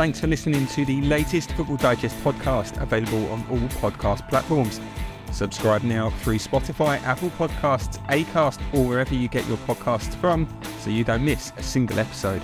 Thanks 0.00 0.18
for 0.18 0.28
listening 0.28 0.66
to 0.68 0.86
the 0.86 1.02
latest 1.02 1.52
Football 1.52 1.76
Digest 1.76 2.16
podcast, 2.24 2.80
available 2.80 3.30
on 3.30 3.44
all 3.50 3.58
podcast 3.82 4.26
platforms. 4.30 4.80
Subscribe 5.30 5.82
now 5.82 6.08
through 6.08 6.38
Spotify, 6.38 6.98
Apple 7.02 7.28
Podcasts, 7.32 7.98
Acast, 8.06 8.58
or 8.72 8.82
wherever 8.82 9.14
you 9.14 9.28
get 9.28 9.46
your 9.46 9.58
podcasts 9.58 10.14
from 10.14 10.48
so 10.78 10.88
you 10.88 11.04
don't 11.04 11.22
miss 11.22 11.52
a 11.58 11.62
single 11.62 11.98
episode. 11.98 12.40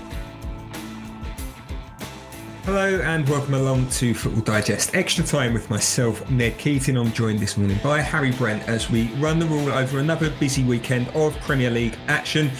Hello 2.65 3.01
and 3.01 3.27
welcome 3.27 3.55
along 3.55 3.89
to 3.89 4.13
Football 4.13 4.43
Digest 4.43 4.93
Extra 4.93 5.23
Time 5.23 5.55
with 5.55 5.67
myself, 5.67 6.29
Ned 6.29 6.59
Keating. 6.59 6.95
I'm 6.95 7.11
joined 7.11 7.39
this 7.39 7.57
morning 7.57 7.79
by 7.83 8.01
Harry 8.01 8.33
Brent 8.33 8.69
as 8.69 8.91
we 8.91 9.07
run 9.15 9.39
the 9.39 9.47
rule 9.47 9.69
over 9.69 9.97
another 9.97 10.29
busy 10.29 10.63
weekend 10.63 11.07
of 11.15 11.35
Premier 11.39 11.71
League 11.71 11.97
action. 12.07 12.51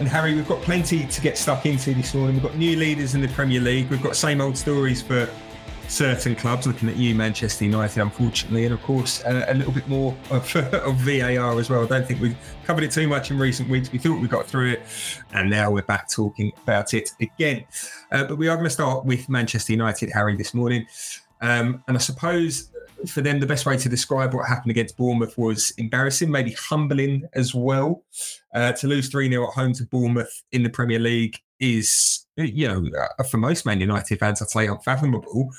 And 0.00 0.08
Harry, 0.08 0.34
we've 0.34 0.48
got 0.48 0.60
plenty 0.62 1.06
to 1.06 1.20
get 1.20 1.38
stuck 1.38 1.66
into 1.66 1.94
this 1.94 2.14
morning. 2.14 2.34
We've 2.34 2.42
got 2.42 2.56
new 2.56 2.76
leaders 2.76 3.14
in 3.14 3.20
the 3.20 3.28
Premier 3.28 3.60
League. 3.60 3.88
We've 3.90 4.02
got 4.02 4.16
same 4.16 4.40
old 4.40 4.58
stories 4.58 5.00
for 5.00 5.28
certain 5.86 6.34
clubs. 6.34 6.66
Looking 6.66 6.88
at 6.88 6.96
you, 6.96 7.14
Manchester 7.14 7.64
United, 7.64 8.00
unfortunately, 8.00 8.64
and 8.64 8.74
of 8.74 8.82
course 8.82 9.24
uh, 9.24 9.44
a 9.46 9.54
little 9.54 9.72
bit 9.72 9.86
more 9.86 10.16
of, 10.30 10.56
of, 10.56 10.96
VAR 10.96 11.60
as 11.60 11.70
well. 11.70 11.84
I 11.84 11.86
don't 11.86 12.06
think 12.06 12.20
we've 12.20 12.36
covered 12.64 12.82
it 12.82 12.90
too 12.90 13.06
much 13.06 13.30
in 13.30 13.38
recent 13.38 13.68
weeks. 13.68 13.92
We 13.92 13.98
thought 13.98 14.20
we 14.20 14.26
got 14.26 14.46
through 14.46 14.72
it, 14.72 14.82
and 15.32 15.48
now 15.48 15.70
we're 15.70 15.82
back 15.82 16.10
talking 16.10 16.52
about 16.64 16.92
it 16.92 17.12
again. 17.20 17.64
Uh, 18.10 18.24
but 18.24 18.36
we 18.36 18.48
are 18.48 18.56
going 18.56 18.66
to 18.66 18.70
start 18.70 19.04
with 19.04 19.28
Manchester 19.28 19.72
United, 19.72 20.10
Harry, 20.10 20.36
this 20.36 20.54
morning. 20.54 20.86
Um, 21.40 21.84
and 21.86 21.96
I 21.96 22.00
suppose 22.00 22.70
for 23.06 23.20
them, 23.20 23.40
the 23.40 23.46
best 23.46 23.66
way 23.66 23.76
to 23.76 23.88
describe 23.88 24.34
what 24.34 24.48
happened 24.48 24.70
against 24.70 24.96
Bournemouth 24.96 25.36
was 25.38 25.72
embarrassing, 25.78 26.30
maybe 26.30 26.52
humbling 26.52 27.26
as 27.34 27.54
well. 27.54 28.04
Uh, 28.54 28.72
to 28.72 28.86
lose 28.86 29.08
3 29.08 29.28
0 29.28 29.48
at 29.48 29.54
home 29.54 29.72
to 29.74 29.84
Bournemouth 29.84 30.42
in 30.52 30.62
the 30.62 30.70
Premier 30.70 30.98
League 30.98 31.38
is, 31.60 32.26
you 32.36 32.68
know, 32.68 32.84
uh, 33.18 33.22
for 33.24 33.38
most 33.38 33.66
Man 33.66 33.80
United 33.80 34.18
fans, 34.18 34.42
I'd 34.42 34.50
say 34.50 34.66
unfathomable. 34.66 35.50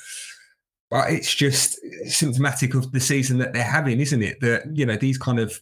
But 0.91 1.11
it's 1.11 1.33
just 1.33 1.79
symptomatic 2.07 2.75
of 2.75 2.91
the 2.91 2.99
season 2.99 3.37
that 3.39 3.53
they're 3.53 3.63
having, 3.63 3.99
isn't 3.99 4.21
it? 4.21 4.39
That, 4.41 4.63
you 4.75 4.85
know, 4.85 4.95
these 4.95 5.17
kind 5.17 5.39
of, 5.39 5.59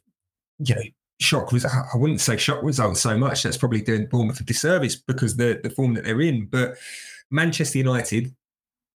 you 0.59 0.75
know, 0.75 0.81
shock 1.19 1.51
was 1.51 1.65
I 1.65 1.95
wouldn't 1.95 2.21
say 2.21 2.37
shock 2.37 2.61
results 2.61 3.01
so 3.01 3.17
much. 3.17 3.43
That's 3.43 3.57
probably 3.57 3.81
doing 3.81 4.07
Bournemouth 4.07 4.39
a 4.39 4.43
disservice 4.43 4.95
because 4.95 5.37
the 5.37 5.59
the 5.63 5.69
form 5.69 5.93
that 5.93 6.03
they're 6.03 6.21
in. 6.21 6.47
But 6.47 6.77
Manchester 7.31 7.79
United 7.79 8.35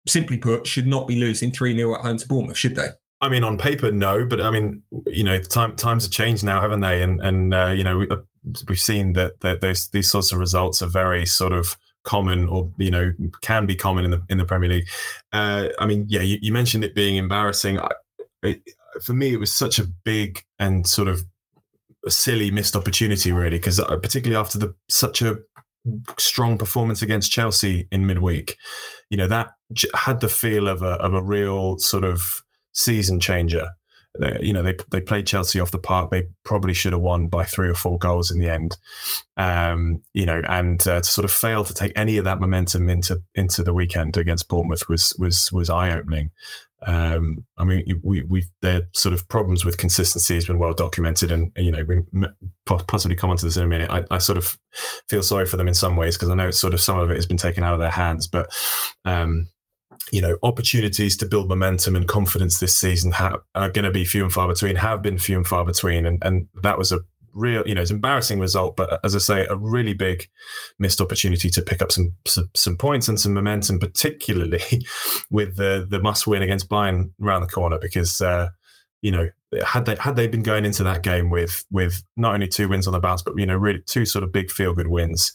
simply 0.10 0.38
put, 0.38 0.66
should 0.66 0.88
not 0.88 1.08
be 1.08 1.16
losing 1.16 1.52
3 1.52 1.76
0 1.76 1.96
at 1.96 2.02
home 2.02 2.18
to 2.18 2.28
Bournemouth, 2.28 2.58
should 2.58 2.76
they? 2.76 2.90
I 3.20 3.30
mean, 3.30 3.44
on 3.44 3.58
paper, 3.58 3.92
no, 3.92 4.26
but 4.26 4.42
I 4.42 4.52
mean, 4.52 4.84
you 5.08 5.24
know, 5.24 5.40
time, 5.40 5.76
times 5.76 6.04
have 6.04 6.12
changed 6.12 6.44
now, 6.44 6.62
haven't 6.62 6.82
they? 6.82 7.02
And 7.02 7.20
and 7.22 7.54
uh, 7.54 7.74
you 7.76 7.84
know, 7.84 7.98
we, 7.98 8.08
have 8.10 8.24
uh, 8.70 8.76
seen 8.76 9.14
that 9.14 9.40
that 9.40 9.62
those 9.62 9.90
these 9.90 10.10
sorts 10.10 10.32
of 10.32 10.38
results 10.38 10.82
are 10.82 10.88
very 10.88 11.26
sort 11.26 11.52
of 11.52 11.76
common, 12.04 12.48
or 12.48 12.72
you 12.78 12.92
know, 12.92 13.12
can 13.42 13.66
be 13.66 13.76
common 13.76 14.06
in 14.06 14.12
the 14.12 14.24
in 14.30 14.38
the 14.38 14.46
Premier 14.46 14.70
League. 14.70 14.88
Uh, 15.34 15.70
I 15.80 15.88
mean, 15.88 16.06
yeah, 16.08 16.22
you, 16.22 16.38
you, 16.42 16.54
mentioned 16.54 16.84
it 16.84 16.94
being 16.94 17.16
embarrassing. 17.16 17.80
I, 17.80 17.90
it, 18.44 18.62
for 19.04 19.14
me, 19.14 19.34
it 19.34 19.40
was 19.40 19.52
such 19.52 19.80
a 19.80 19.86
big 20.04 20.44
and 20.60 20.86
sort 20.86 21.08
of 21.08 21.24
silly 22.08 22.52
missed 22.52 22.76
opportunity, 22.76 23.32
really, 23.32 23.58
because 23.58 23.80
uh, 23.80 23.98
particularly 23.98 24.40
after 24.40 24.60
the 24.60 24.76
such 24.90 25.24
a 25.24 25.40
strong 26.18 26.58
performance 26.58 27.02
against 27.02 27.32
Chelsea 27.32 27.88
in 27.92 28.06
midweek, 28.06 28.58
you 29.10 29.18
know 29.18 29.28
that 29.28 29.52
had 29.94 30.20
the 30.20 30.30
feel 30.30 30.68
of 30.68 30.82
a 30.82 30.94
of 30.94 31.14
a 31.14 31.22
real 31.22 31.78
sort 31.78 32.04
of 32.04 32.42
season 32.74 33.20
changer. 33.20 33.70
They, 34.20 34.38
you 34.42 34.54
know, 34.54 34.64
they 34.64 34.76
they 34.92 35.02
played 35.02 35.28
Chelsea 35.28 35.60
off 35.60 35.72
the 35.72 35.78
park. 35.78 36.10
They 36.10 36.28
probably 36.44 36.74
should 36.74 36.94
have 36.94 37.02
won 37.02 37.28
by 37.28 37.44
three 37.44 37.70
or 37.70 37.74
four 37.74 37.98
goals 37.98 38.32
in 38.32 38.40
the 38.40 38.50
end. 38.50 38.78
Um, 39.36 40.02
you 40.14 40.26
know, 40.26 40.42
and 40.48 40.80
uh, 40.88 41.02
to 41.02 41.04
sort 41.04 41.26
of 41.26 41.32
fail 41.32 41.64
to 41.64 41.74
take 41.74 41.94
any 41.96 42.18
of 42.18 42.26
that 42.26 42.40
momentum 42.40 42.90
into 42.90 43.22
into 43.36 43.64
the 43.64 43.74
weekend 43.74 44.18
against 44.18 44.48
Bournemouth 44.48 44.90
was 44.90 45.14
was 45.20 45.52
was 45.52 45.70
eye 45.70 45.92
opening. 45.92 46.32
Um, 46.86 47.44
I 47.58 47.64
mean, 47.64 48.02
we 48.04 48.22
we 48.24 48.46
their 48.62 48.84
sort 48.94 49.14
of 49.14 49.28
problems 49.30 49.66
with 49.66 49.78
consistency 49.78 50.36
has 50.36 50.46
been 50.46 50.60
well 50.60 50.74
documented, 50.74 51.32
and 51.32 51.52
you 51.56 51.72
know, 51.72 51.84
we 51.84 52.28
possibly 52.66 53.16
come 53.16 53.32
onto 53.32 53.48
this 53.48 53.58
in 53.58 53.64
a 53.64 53.68
minute. 53.68 53.90
I, 53.90 54.04
I 54.12 54.20
sort 54.20 54.38
of 54.38 54.58
feel 55.10 55.24
sorry 55.24 55.48
for 55.48 55.58
them 55.58 55.68
in 55.68 55.74
some 55.74 55.96
ways 55.96 56.16
because 56.16 56.30
I 56.30 56.36
know 56.36 56.48
it's 56.48 56.60
sort 56.60 56.74
of 56.74 56.82
some 56.82 57.00
of 57.00 57.10
it 57.10 57.16
has 57.16 57.26
been 57.26 57.38
taken 57.38 57.64
out 57.64 57.74
of 57.74 57.80
their 57.80 57.90
hands, 57.90 58.28
but 58.28 58.56
um, 59.06 59.48
you 60.12 60.22
know, 60.22 60.38
opportunities 60.44 61.18
to 61.18 61.26
build 61.26 61.50
momentum 61.50 61.96
and 61.96 62.08
confidence 62.08 62.60
this 62.60 62.76
season 62.76 63.12
ha- 63.12 63.40
are 63.56 63.72
going 63.72 63.86
to 63.86 63.92
be 63.92 64.06
few 64.06 64.24
and 64.24 64.32
far 64.32 64.48
between. 64.48 64.76
Have 64.76 65.02
been 65.02 65.18
few 65.18 65.38
and 65.38 65.48
far 65.48 65.66
between, 65.66 66.06
and 66.06 66.22
and 66.24 66.48
that 66.62 66.78
was 66.78 66.92
a 66.92 67.00
real, 67.38 67.64
you 67.66 67.76
know, 67.76 67.82
it's 67.82 67.92
an 67.92 67.98
embarrassing 67.98 68.40
result, 68.40 68.76
but 68.76 69.00
as 69.04 69.16
I 69.16 69.20
say, 69.20 69.46
a 69.50 69.56
really 69.56 69.94
big 69.94 70.28
missed 70.80 71.00
opportunity 71.00 71.50
to 71.50 71.62
pick 71.62 71.82
up 71.82 71.92
some 71.92 72.14
some, 72.26 72.50
some 72.56 72.78
points 72.78 73.08
and 73.08 73.20
some 73.20 73.34
momentum, 73.34 73.80
particularly 73.80 74.62
with 75.32 75.56
the 75.56 75.86
the 75.90 76.02
must 76.02 76.28
win 76.28 76.42
against 76.42 76.70
Bayern 76.70 77.12
around 77.22 77.42
the 77.42 77.48
corner, 77.48 77.78
because 77.80 78.20
uh, 78.22 78.50
you 79.02 79.12
know 79.12 79.30
had 79.66 79.86
they 79.86 79.96
had 79.96 80.16
they 80.16 80.28
been 80.28 80.44
going 80.44 80.66
into 80.66 80.84
that 80.84 81.04
game 81.04 81.30
with 81.30 81.64
with 81.72 82.04
not 82.18 82.34
only 82.34 82.48
two 82.48 82.68
wins 82.68 82.88
on 82.88 82.94
the 82.94 83.00
bounce, 83.00 83.22
but 83.22 83.38
you 83.38 83.46
know 83.46 83.56
really 83.56 83.82
two 83.86 84.06
sort 84.06 84.24
of 84.24 84.32
big 84.32 84.52
feel 84.52 84.74
good 84.74 84.88
wins, 84.88 85.32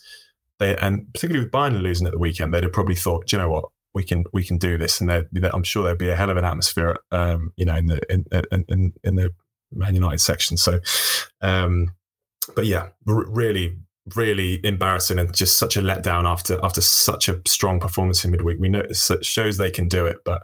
they 0.58 0.76
and 0.76 1.06
particularly 1.14 1.44
with 1.44 1.52
Bayern 1.52 1.80
losing 1.80 2.06
at 2.06 2.12
the 2.12 2.19
weekend, 2.19 2.52
they'd 2.52 2.64
have 2.64 2.72
probably 2.72 2.96
thought, 2.96 3.32
you 3.32 3.38
know 3.38 3.48
what, 3.48 3.64
we 3.94 4.02
can 4.02 4.24
we 4.32 4.44
can 4.44 4.58
do 4.58 4.78
this, 4.78 5.00
and 5.00 5.10
I'm 5.10 5.62
sure 5.62 5.84
there'd 5.84 5.98
be 5.98 6.10
a 6.10 6.16
hell 6.16 6.30
of 6.30 6.36
an 6.36 6.44
atmosphere, 6.44 6.96
um, 7.10 7.52
you 7.56 7.64
know, 7.64 7.76
in 7.76 7.86
the 7.86 8.00
in 8.12 8.24
in, 8.69 8.92
in 9.04 9.14
the 9.16 9.30
Man 9.72 9.94
United 9.94 10.20
section. 10.20 10.56
So, 10.56 10.80
um, 11.40 11.92
but 12.54 12.66
yeah, 12.66 12.88
r- 13.06 13.26
really, 13.28 13.76
really 14.16 14.64
embarrassing 14.64 15.18
and 15.18 15.34
just 15.34 15.58
such 15.58 15.76
a 15.76 15.80
letdown 15.80 16.24
after 16.24 16.58
after 16.62 16.80
such 16.80 17.28
a 17.28 17.40
strong 17.46 17.80
performance 17.80 18.24
in 18.24 18.30
midweek. 18.30 18.58
We 18.58 18.68
know 18.68 18.80
it 18.80 19.24
shows 19.24 19.56
they 19.56 19.70
can 19.70 19.88
do 19.88 20.06
it, 20.06 20.18
but 20.24 20.42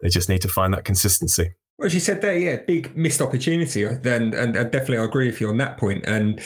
they 0.00 0.08
just 0.08 0.28
need 0.28 0.42
to 0.42 0.48
find 0.48 0.72
that 0.74 0.84
consistency. 0.84 1.54
Well, 1.78 1.86
as 1.86 1.94
you 1.94 2.00
said 2.00 2.22
there, 2.22 2.36
yeah, 2.36 2.56
big 2.56 2.96
missed 2.96 3.22
opportunity. 3.22 3.84
Then, 3.84 4.34
and, 4.34 4.56
and, 4.56 4.72
definitely 4.72 4.98
I 4.98 5.04
agree 5.04 5.26
with 5.26 5.40
you 5.40 5.48
on 5.48 5.58
that 5.58 5.76
point. 5.76 6.04
And 6.08 6.40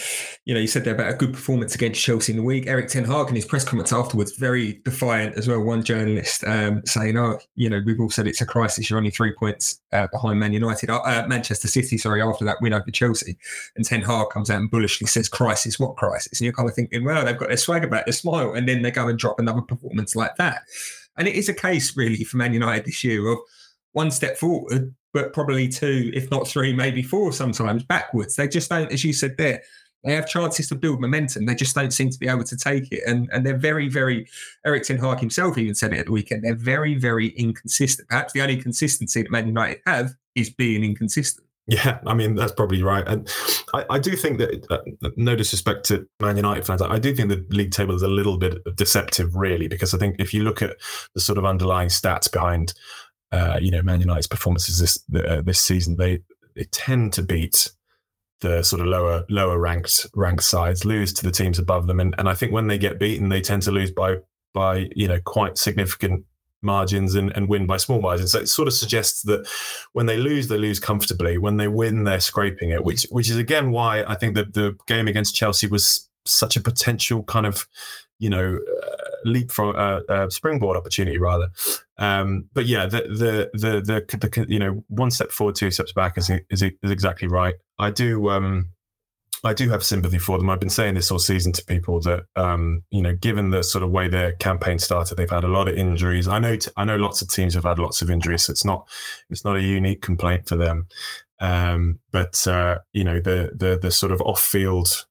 you 0.45 0.53
know, 0.53 0.61
you 0.61 0.67
said 0.67 0.85
there 0.85 0.95
about 0.95 1.11
a 1.11 1.17
good 1.17 1.33
performance 1.33 1.75
against 1.75 2.03
Chelsea 2.03 2.33
in 2.33 2.37
the 2.37 2.45
week. 2.45 2.67
Erik 2.67 2.89
Ten 2.89 3.05
Hag 3.05 3.31
in 3.31 3.35
his 3.35 3.47
press 3.47 3.65
comments 3.65 3.95
afterwards, 3.95 4.37
very 4.37 4.83
defiant 4.85 5.39
as 5.39 5.49
well. 5.49 5.63
One 5.63 5.83
journalist 5.83 6.45
um, 6.45 6.83
saying, 6.85 7.17
"Oh, 7.17 7.39
you 7.55 7.71
know, 7.71 7.81
we've 7.83 7.99
all 7.99 8.11
said 8.11 8.27
it's 8.27 8.43
a 8.43 8.47
crisis. 8.47 8.91
You're 8.91 8.99
only 8.99 9.11
three 9.11 9.33
points 9.33 9.81
uh, 9.93 10.07
behind 10.09 10.39
Man 10.39 10.53
United, 10.53 10.91
uh, 10.91 11.01
uh 11.01 11.25
Manchester 11.27 11.67
City. 11.67 11.97
Sorry, 11.97 12.21
after 12.21 12.45
that 12.45 12.59
win 12.61 12.75
over 12.75 12.91
Chelsea." 12.91 13.39
And 13.75 13.87
Ten 13.87 14.03
Hag 14.03 14.29
comes 14.29 14.51
out 14.51 14.61
and 14.61 14.71
bullishly 14.71 15.07
says, 15.07 15.31
"Crisis? 15.31 15.81
What 15.81 15.97
crisis?" 15.97 16.41
And 16.41 16.45
you're 16.45 16.53
kind 16.53 16.69
of 16.69 16.75
thinking, 16.75 17.05
"Well, 17.05 17.25
they've 17.25 17.39
got 17.39 17.49
their 17.49 17.57
swag 17.57 17.85
about 17.85 18.05
their 18.05 18.13
smile," 18.13 18.53
and 18.53 18.69
then 18.69 18.83
they 18.83 18.91
go 18.91 19.09
and 19.09 19.19
drop 19.19 19.39
another 19.39 19.63
performance 19.63 20.15
like 20.15 20.37
that. 20.37 20.65
And 21.17 21.27
it 21.27 21.37
is 21.37 21.49
a 21.49 21.55
case 21.55 21.97
really 21.97 22.23
for 22.23 22.37
Man 22.37 22.53
United 22.53 22.85
this 22.85 23.03
year 23.03 23.27
of 23.29 23.39
one 23.93 24.11
step 24.11 24.37
forward, 24.37 24.95
but 25.13 25.33
probably 25.33 25.69
two, 25.69 26.11
if 26.15 26.31
not 26.31 26.49
three, 26.49 26.73
maybe 26.73 27.03
four 27.03 27.33
sometimes 27.33 27.85
backwards. 27.85 28.37
They 28.37 28.49
just 28.49 28.71
don't, 28.71 28.91
as 28.93 29.05
you 29.05 29.13
said 29.13 29.37
there, 29.37 29.63
they 30.05 30.15
have 30.15 30.29
chances 30.29 30.69
to 30.69 30.75
build 30.75 31.01
momentum. 31.01 31.47
They 31.47 31.55
just 31.55 31.75
don't 31.75 31.93
seem 31.93 32.11
to 32.11 32.19
be 32.19 32.29
able 32.29 32.45
to 32.45 32.57
take 32.57 32.91
it. 32.91 33.03
And 33.07 33.29
and 33.33 33.47
they're 33.47 33.57
very, 33.57 33.89
very, 33.89 34.27
Erik 34.67 34.85
Ten 34.85 34.99
Hag 34.99 35.21
himself 35.21 35.57
even 35.59 35.75
said 35.75 35.93
it 35.93 36.01
at 36.01 36.07
the 36.07 36.13
weekend, 36.13 36.43
they're 36.43 36.55
very, 36.55 36.97
very 36.97 37.29
inconsistent. 37.29 38.09
Perhaps 38.09 38.33
the 38.33 38.43
only 38.43 38.57
consistency 38.57 39.23
that 39.23 39.31
Man 39.31 39.47
United 39.47 39.81
have 39.87 40.15
is 40.35 40.51
being 40.51 40.83
inconsistent. 40.83 41.47
Yeah, 41.69 42.01
I 42.05 42.15
mean 42.15 42.35
that's 42.35 42.51
probably 42.51 42.83
right, 42.83 43.07
and 43.07 43.33
I, 43.73 43.85
I 43.91 43.99
do 44.01 44.17
think 44.17 44.39
that 44.39 44.67
uh, 44.69 45.11
no 45.17 45.37
disrespect 45.37 45.85
to 45.87 46.09
Man 46.21 46.37
United 46.37 46.67
fans, 46.67 46.83
I 46.83 46.99
do 46.99 47.15
think 47.15 47.29
the 47.29 47.47
league 47.51 47.71
table 47.71 47.95
is 47.95 48.03
a 48.03 48.09
little 48.09 48.37
bit 48.37 48.59
deceptive, 48.75 49.37
really, 49.37 49.69
because 49.69 49.95
I 49.95 49.99
think 49.99 50.17
if 50.19 50.35
you 50.35 50.43
look 50.43 50.61
at 50.61 50.77
the 51.15 51.21
sort 51.21 51.39
of 51.39 51.45
underlying 51.45 51.89
stats 51.89 52.31
behind 52.31 52.75
uh, 53.33 53.59
you 53.61 53.71
know, 53.71 53.83
Man 53.83 54.01
United's 54.01 54.27
performances 54.27 54.79
this 54.79 54.99
uh, 55.25 55.43
this 55.43 55.61
season, 55.61 55.97
they 55.97 56.21
they 56.55 56.65
tend 56.65 57.13
to 57.15 57.23
beat 57.23 57.71
the 58.41 58.63
sort 58.63 58.81
of 58.81 58.89
lower 58.89 59.25
lower 59.31 59.59
ranked 59.59 60.07
ranked 60.15 60.43
sides, 60.45 60.85
lose 60.85 61.13
to 61.15 61.25
the 61.25 61.33
teams 61.33 61.59
above 61.59 61.87
them, 61.87 61.99
and 61.99 62.15
and 62.19 62.29
I 62.29 62.35
think 62.35 62.53
when 62.53 62.67
they 62.67 62.79
get 62.79 62.99
beaten, 62.99 63.29
they 63.29 63.41
tend 63.41 63.63
to 63.63 63.73
lose 63.73 63.91
by 63.91 64.17
by 64.53 64.91
you 64.95 65.09
know 65.09 65.21
quite 65.25 65.57
significant 65.57 66.25
margins 66.63 67.15
and, 67.15 67.35
and 67.37 67.49
win 67.49 67.67
by 67.67 67.77
small 67.77 68.01
margins. 68.01 68.33
So 68.33 68.39
it 68.39 68.49
sort 68.49 68.69
of 68.69 68.75
suggests 68.75 69.23
that 69.23 69.49
when 69.93 70.07
they 70.07 70.17
lose, 70.17 70.49
they 70.49 70.59
lose 70.59 70.79
comfortably. 70.79 71.37
When 71.39 71.57
they 71.57 71.69
win, 71.69 72.05
they're 72.05 72.21
scraping 72.21 72.71
it, 72.71 72.85
which 72.85 73.07
which 73.11 73.31
is 73.31 73.37
again 73.37 73.71
why 73.71 74.05
I 74.05 74.15
think 74.15 74.35
that 74.35 74.55
the 74.55 74.77
game 74.87 75.09
against 75.09 75.35
Chelsea 75.35 75.67
was 75.67 76.09
such 76.25 76.57
a 76.57 76.61
potential 76.61 77.25
kind 77.25 77.47
of 77.47 77.67
you 78.23 78.31
know, 78.31 78.59
uh, 78.83 78.97
leap 79.25 79.51
from 79.51 79.75
uh, 79.75 80.01
uh, 80.09 80.31
springboard 80.31 80.77
opportunity 80.77 81.19
rather. 81.19 81.49
Um, 81.99 82.49
but 82.55 82.67
yeah, 82.67 82.87
the, 82.87 83.03
the, 83.03 83.51
the 83.53 84.17
the 84.17 84.47
you 84.49 84.61
know 84.61 84.85
one 84.89 85.11
step 85.11 85.33
forward, 85.33 85.57
two 85.57 85.73
steps 85.73 85.93
back 85.93 86.17
is 86.17 86.31
is, 86.51 86.63
is 86.63 86.91
exactly 86.91 87.29
right. 87.29 87.57
I 87.79 87.91
do. 87.91 88.31
Um, 88.31 88.69
I 89.45 89.55
do 89.55 89.69
have 89.71 89.83
sympathy 89.83 90.19
for 90.19 90.39
them. 90.39 90.49
I've 90.49 90.61
been 90.61 90.71
saying 90.71 90.95
this 90.95 91.11
all 91.11 91.19
season 91.19 91.53
to 91.55 91.65
people 91.65 92.01
that, 92.03 92.27
um, 92.37 92.85
you 92.91 93.03
know, 93.03 93.17
given 93.17 93.51
the 93.51 93.65
sort 93.65 93.83
of 93.83 93.91
way 93.91 94.07
their 94.07 94.33
campaign 94.35 94.79
started, 94.79 95.17
they've 95.17 95.29
had 95.29 95.43
a 95.43 95.49
lot 95.49 95.67
of 95.67 95.77
injuries. 95.77 96.29
I 96.29 96.39
know, 96.39 96.55
t- 96.55 96.71
I 96.77 96.85
know, 96.85 96.95
lots 96.95 97.23
of 97.23 97.29
teams 97.29 97.55
have 97.55 97.65
had 97.65 97.81
lots 97.81 98.03
of 98.03 98.09
injuries. 98.09 98.45
So 98.45 98.53
it's 98.53 98.65
not, 98.65 98.89
it's 99.31 99.45
not 99.45 99.57
a 99.57 99.61
unique 99.61 100.01
complaint 100.01 100.49
for 100.49 100.57
them. 100.57 100.87
Um, 101.41 101.99
but 102.13 102.47
uh, 102.47 102.79
you 102.93 103.03
know, 103.03 103.19
the 103.19 103.51
the 103.57 103.77
the 103.83 103.91
sort 103.91 104.13
of 104.13 104.21
off-field 104.21 105.07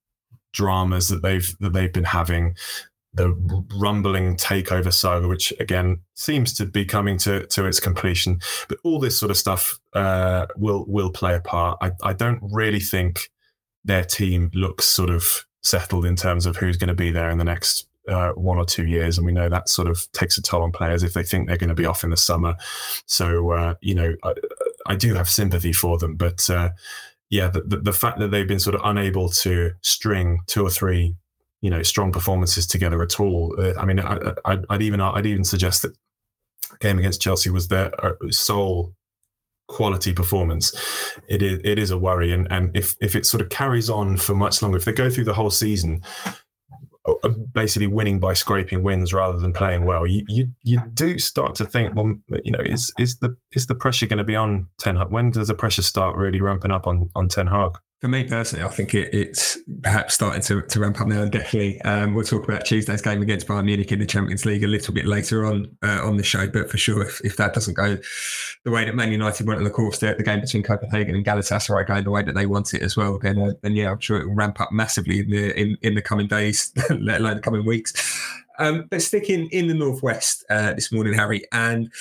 dramas 0.54 1.10
that 1.10 1.22
they've 1.22 1.58
that 1.60 1.74
they've 1.74 1.92
been 1.92 2.06
having, 2.06 2.56
the 3.14 3.30
rumbling 3.76 4.38
takeover 4.38 4.94
saga, 4.94 5.28
which 5.28 5.54
again 5.60 6.00
seems 6.14 6.54
to 6.54 6.66
be 6.66 6.86
coming 6.86 7.18
to, 7.20 7.46
to 7.48 7.66
its 7.66 7.80
completion. 7.80 8.40
But 8.70 8.78
all 8.84 9.00
this 9.00 9.20
sort 9.20 9.32
of 9.32 9.38
stuff 9.38 9.80
uh, 9.94 10.48
will 10.56 10.86
will 10.88 11.12
play 11.12 11.36
a 11.36 11.42
part. 11.42 11.78
I, 11.82 11.92
I 12.04 12.14
don't 12.14 12.40
really 12.42 12.80
think 12.80 13.30
their 13.84 14.04
team 14.04 14.52
looks 14.54 14.86
sort 14.86 15.10
of 15.10 15.46
settled 15.64 16.06
in 16.06 16.16
terms 16.16 16.46
of 16.46 16.58
who's 16.58 16.78
going 16.78 16.88
to 16.88 16.94
be 16.94 17.12
there 17.12 17.30
in 17.30 17.38
the 17.38 17.44
next 17.44 17.88
uh, 18.08 18.32
one 18.32 18.58
or 18.58 18.66
two 18.66 18.88
years, 18.88 19.18
and 19.18 19.26
we 19.26 19.34
know 19.34 19.50
that 19.50 19.70
sort 19.70 19.90
of 19.90 20.10
takes 20.14 20.38
a 20.38 20.42
toll 20.42 20.64
on 20.64 20.72
players 20.72 21.04
if 21.04 21.14
they 21.14 21.24
think 21.24 21.48
they're 21.48 21.58
going 21.58 21.70
to 21.70 21.76
be 21.76 21.86
off 21.86 22.04
in 22.04 22.10
the 22.10 22.18
summer. 22.18 22.56
So 23.06 23.52
uh, 23.52 23.76
you 23.82 23.96
know, 23.96 24.16
I, 24.24 24.34
I, 24.88 24.96
do 24.96 25.14
have 25.16 25.30
sympathy 25.30 25.74
for 25.74 25.98
them, 25.98 26.16
but 26.16 26.50
uh, 26.50 26.70
yeah, 27.30 27.48
the, 27.48 27.62
the, 27.62 27.78
the 27.78 27.94
fact 27.94 28.20
that 28.20 28.32
they've 28.32 28.48
been 28.48 28.60
sort 28.60 28.76
of 28.76 28.82
unable 28.84 29.30
to 29.30 29.72
string 29.82 30.42
two 30.48 30.66
or 30.66 30.70
three 30.70 31.16
you 31.62 31.70
know 31.70 31.84
strong 31.84 32.12
performances 32.12 32.68
together 32.68 33.02
at 33.02 33.20
all. 33.20 33.56
Uh, 33.58 33.74
I 33.80 33.86
mean, 33.86 34.00
I, 34.00 34.56
would 34.70 34.82
even 34.82 35.00
I'd 35.00 35.26
even 35.26 35.44
suggest 35.44 35.84
that 35.84 35.96
game 36.80 37.00
against 37.00 37.22
Chelsea 37.22 37.50
was 37.50 37.68
their 37.68 37.94
uh, 38.04 38.14
sole 38.30 38.94
quality 39.68 40.12
performance. 40.14 40.74
It 41.30 41.42
is 41.42 41.60
it 41.64 41.80
is 41.80 41.92
a 41.92 41.98
worry, 41.98 42.32
and 42.34 42.52
and 42.52 42.76
if 42.76 42.96
if 43.02 43.16
it 43.16 43.26
sort 43.26 43.42
of 43.42 43.50
carries 43.50 43.90
on 43.90 44.18
for 44.18 44.36
much 44.36 44.62
longer, 44.62 44.78
if 44.78 44.86
they 44.86 44.92
go 44.92 45.10
through 45.10 45.26
the 45.26 45.34
whole 45.34 45.52
season. 45.52 46.02
Uh, 47.24 47.30
basically 47.30 47.88
winning 47.88 48.20
by 48.20 48.32
scraping 48.32 48.84
wins 48.84 49.12
rather 49.12 49.40
than 49.40 49.52
playing 49.52 49.86
well, 49.86 50.06
you 50.06 50.24
you 50.28 50.48
you 50.62 50.80
do 50.94 51.18
start 51.18 51.56
to 51.56 51.66
think, 51.66 51.96
well, 51.96 52.14
you 52.44 52.52
know, 52.52 52.60
is 52.64 52.94
is 53.00 53.18
the 53.18 53.36
is 53.54 53.66
the 53.66 53.74
pressure 53.74 54.06
going 54.06 54.20
to 54.20 54.24
be 54.24 54.36
on 54.36 54.68
Ten 54.78 54.96
Hag? 54.96 55.10
When 55.10 55.32
does 55.32 55.48
the 55.48 55.56
pressure 55.56 55.82
start 55.82 56.16
really 56.16 56.42
ramping 56.42 56.70
up 56.70 56.86
on 56.86 57.10
on 57.16 57.28
Ten 57.28 57.48
Hag? 57.48 57.72
For 58.02 58.08
me 58.08 58.24
personally, 58.24 58.66
I 58.66 58.70
think 58.70 58.96
it, 58.96 59.14
it's 59.14 59.60
perhaps 59.84 60.16
starting 60.16 60.42
to, 60.42 60.64
to 60.64 60.80
ramp 60.80 61.00
up 61.00 61.08
now. 61.08 61.22
And 61.22 61.32
definitely, 61.32 61.80
um, 61.82 62.16
we'll 62.16 62.26
talk 62.26 62.44
about 62.44 62.66
Tuesday's 62.66 63.04
game 63.04 63.22
against 63.22 63.48
Bayern 63.48 63.66
Munich 63.66 63.92
in 63.92 64.00
the 64.00 64.08
Champions 64.08 64.44
League 64.44 64.64
a 64.64 64.68
little 64.68 64.92
bit 64.92 65.06
later 65.06 65.46
on 65.46 65.78
uh, 65.84 66.04
on 66.04 66.18
the 66.18 66.24
show. 66.24 66.48
But 66.48 66.72
for 66.72 66.80
sure, 66.80 67.04
if, 67.04 67.22
if 67.24 67.38
that 67.38 67.54
doesn't 67.54 67.76
go 67.76 68.00
the 68.64 68.72
way 68.72 68.86
that 68.86 68.96
Man 68.96 69.12
United 69.12 69.46
went 69.46 69.60
on 69.60 69.66
the 69.66 69.70
course, 69.70 70.00
the, 70.00 70.16
the 70.16 70.24
game 70.24 70.42
between 70.42 70.64
Copenhagen 70.64 71.14
and 71.14 71.24
Galatasaray 71.24 71.86
going 71.86 72.04
the 72.04 72.10
way 72.10 72.24
that 72.24 72.34
they 72.34 72.48
want 72.48 72.74
it 72.74 72.82
as 72.82 72.98
well, 72.98 73.20
then 73.20 73.38
uh, 73.38 73.54
then 73.62 73.74
yeah, 73.74 73.92
I'm 73.92 74.00
sure 74.00 74.20
it 74.20 74.28
will 74.28 74.34
ramp 74.34 74.60
up 74.60 74.72
massively 74.72 75.20
in 75.20 75.30
the 75.30 75.60
in, 75.60 75.78
in 75.84 75.94
the 75.94 76.02
coming 76.02 76.26
days, 76.26 76.74
let 76.90 77.22
alone 77.22 77.36
the 77.36 77.42
coming 77.42 77.68
weeks. 77.68 77.94
Um, 78.58 78.88
but 78.90 79.04
sticking 79.04 79.48
in 79.50 79.68
the 79.68 79.76
northwest 79.76 80.44
uh, 80.50 80.74
this 80.74 80.92
morning, 80.92 81.14
Harry, 81.14 81.44
and 81.52 81.92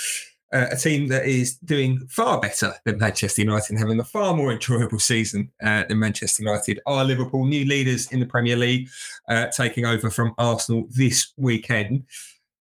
uh, 0.52 0.66
a 0.70 0.76
team 0.76 1.08
that 1.08 1.26
is 1.26 1.56
doing 1.58 2.06
far 2.08 2.40
better 2.40 2.74
than 2.84 2.98
Manchester 2.98 3.42
United 3.42 3.70
and 3.70 3.78
having 3.78 4.00
a 4.00 4.04
far 4.04 4.34
more 4.34 4.52
enjoyable 4.52 4.98
season 4.98 5.50
uh, 5.62 5.84
than 5.88 5.98
Manchester 5.98 6.42
United 6.42 6.80
are 6.86 7.04
Liverpool, 7.04 7.46
new 7.46 7.64
leaders 7.64 8.10
in 8.10 8.20
the 8.20 8.26
Premier 8.26 8.56
League, 8.56 8.88
uh, 9.28 9.46
taking 9.48 9.86
over 9.86 10.10
from 10.10 10.34
Arsenal 10.38 10.86
this 10.90 11.32
weekend. 11.36 12.04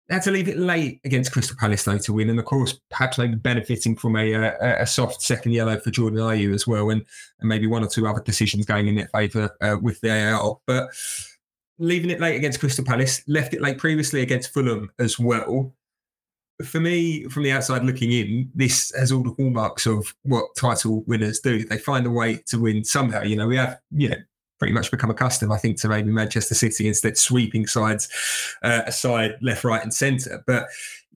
They 0.07 0.15
had 0.15 0.23
to 0.23 0.31
leave 0.31 0.47
it 0.47 0.57
late 0.57 1.01
against 1.03 1.31
Crystal 1.31 1.55
Palace 1.59 1.83
though 1.83 1.99
to 1.99 2.13
win, 2.13 2.29
and 2.29 2.39
of 2.39 2.45
course, 2.45 2.79
perhaps 2.89 3.17
maybe 3.17 3.35
benefiting 3.35 3.95
from 3.95 4.15
a, 4.15 4.33
uh, 4.33 4.53
a, 4.59 4.81
a 4.81 4.87
soft 4.87 5.21
second 5.21 5.51
yellow 5.51 5.79
for 5.79 5.91
Jordan 5.91 6.19
Ayew 6.19 6.53
as 6.53 6.65
well, 6.65 6.89
and, 6.89 7.05
and 7.39 7.49
maybe 7.49 7.67
one 7.67 7.83
or 7.83 7.87
two 7.87 8.07
other 8.07 8.21
decisions 8.21 8.65
going 8.65 8.87
in 8.87 8.95
their 8.95 9.09
favour 9.13 9.55
uh, 9.61 9.77
with 9.79 10.01
the 10.01 10.11
AR. 10.11 10.57
But 10.65 10.89
leaving 11.77 12.09
it 12.09 12.19
late 12.19 12.35
against 12.35 12.59
Crystal 12.59 12.83
Palace, 12.83 13.23
left 13.27 13.53
it 13.53 13.61
late 13.61 13.77
previously 13.77 14.21
against 14.21 14.51
Fulham 14.51 14.91
as 14.99 15.19
well 15.19 15.73
for 16.63 16.79
me, 16.79 17.23
from 17.25 17.43
the 17.43 17.51
outside 17.51 17.83
looking 17.83 18.11
in, 18.11 18.51
this 18.53 18.93
has 18.97 19.11
all 19.11 19.23
the 19.23 19.31
hallmarks 19.31 19.85
of 19.85 20.13
what 20.23 20.45
title 20.57 21.03
winners 21.07 21.39
do. 21.39 21.65
They 21.65 21.77
find 21.77 22.05
a 22.05 22.11
way 22.11 22.37
to 22.47 22.59
win 22.59 22.83
somehow. 22.83 23.21
You 23.23 23.37
know, 23.37 23.47
we 23.47 23.57
have, 23.57 23.79
you 23.91 24.09
know, 24.09 24.17
pretty 24.59 24.73
much 24.73 24.91
become 24.91 25.09
accustomed, 25.09 25.53
I 25.53 25.57
think, 25.57 25.79
to 25.81 25.87
maybe 25.87 26.11
Manchester 26.11 26.53
City 26.53 26.87
instead 26.87 27.17
sweeping 27.17 27.65
sides 27.65 28.09
uh, 28.61 28.81
aside, 28.85 29.37
left, 29.41 29.63
right, 29.63 29.81
and 29.81 29.93
centre. 29.93 30.43
But 30.45 30.67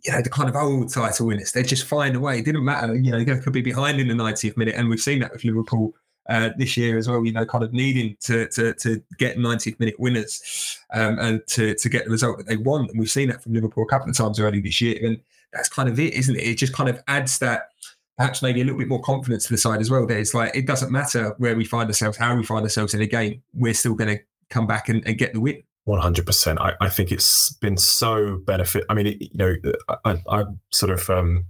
you 0.06 0.12
know, 0.12 0.22
the 0.22 0.30
kind 0.30 0.50
of 0.50 0.56
old 0.56 0.92
title 0.94 1.28
winners, 1.28 1.52
they 1.52 1.64
just 1.64 1.86
find 1.86 2.16
a 2.16 2.20
way. 2.20 2.40
It 2.40 2.46
didn't 2.46 2.66
matter, 2.66 2.96
you 2.96 3.12
know, 3.12 3.24
they 3.24 3.40
could 3.40 3.54
be 3.54 3.62
behind 3.62 4.00
in 4.00 4.08
the 4.08 4.14
90th 4.14 4.58
minute, 4.58 4.76
and 4.76 4.90
we've 4.90 5.00
seen 5.00 5.20
that 5.20 5.32
with 5.32 5.44
Liverpool 5.44 5.94
uh, 6.30 6.50
this 6.58 6.78
year 6.78 6.98
as 6.98 7.10
well. 7.10 7.26
You 7.26 7.34
know, 7.34 7.46
kind 7.46 7.66
of 7.66 7.74
needing 7.74 8.16
to 8.22 8.48
to, 8.50 8.74
to 8.76 9.04
get 9.18 9.38
90th 9.38 9.80
minute 9.80 10.00
winners 10.00 10.80
um, 10.94 11.20
and 11.20 11.42
to 11.48 11.76
to 11.76 11.90
get 11.90 12.06
the 12.06 12.12
result 12.12 12.38
that 12.38 12.48
they 12.48 12.58
want. 12.58 12.92
And 12.92 13.00
we've 13.00 13.12
seen 13.12 13.28
that 13.30 13.44
from 13.44 13.54
Liverpool 13.54 13.84
a 13.84 13.88
couple 13.88 14.10
of 14.10 14.16
times 14.16 14.40
already 14.40 14.62
this 14.62 14.80
year. 14.80 15.00
And 15.06 15.20
that's 15.54 15.70
kind 15.70 15.90
of 15.90 16.00
it, 16.00 16.14
isn't 16.14 16.36
it? 16.36 16.44
It 16.44 16.58
just 16.58 16.74
kind 16.74 16.90
of 16.90 17.02
adds 17.08 17.40
that 17.40 17.70
perhaps 18.18 18.42
maybe 18.42 18.62
a 18.62 18.64
little 18.64 18.80
bit 18.80 18.88
more 18.88 19.02
confidence 19.02 19.46
to 19.46 19.54
the 19.54 19.58
side 19.58 19.82
as 19.82 19.90
well. 19.90 20.06
That 20.06 20.20
it's 20.20 20.34
like 20.34 20.56
it 20.56 20.66
doesn't 20.68 20.92
matter 20.92 21.36
where 21.38 21.56
we 21.56 21.66
find 21.66 21.88
ourselves, 21.88 22.18
how 22.18 22.36
we 22.36 22.44
find 22.44 22.64
ourselves 22.64 22.94
in 22.94 23.02
a 23.02 23.08
game, 23.08 23.42
we're 23.54 23.74
still 23.74 23.96
going 23.96 24.18
to 24.18 24.24
come 24.50 24.68
back 24.68 24.90
and, 24.90 25.06
and, 25.08 25.18
get 25.18 25.34
the 25.34 25.40
win. 25.40 25.64
One 25.86 26.00
hundred 26.00 26.26
percent. 26.26 26.60
I 26.62 26.90
think 26.90 27.12
it's 27.12 27.52
been 27.54 27.78
so 27.78 28.38
benefit. 28.46 28.86
I 28.90 28.94
mean, 28.94 29.08
it, 29.08 29.22
you 29.22 29.30
know, 29.34 29.56
I, 30.06 30.22
I 30.30 30.44
sort 30.72 30.92
of 30.92 31.10
um, 31.10 31.46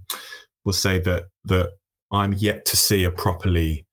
will 0.64 0.72
say 0.72 0.98
that 1.00 1.24
that 1.44 1.72
I'm 2.10 2.32
yet 2.32 2.64
to 2.66 2.76
see 2.76 3.04
a 3.04 3.10
properly 3.10 3.83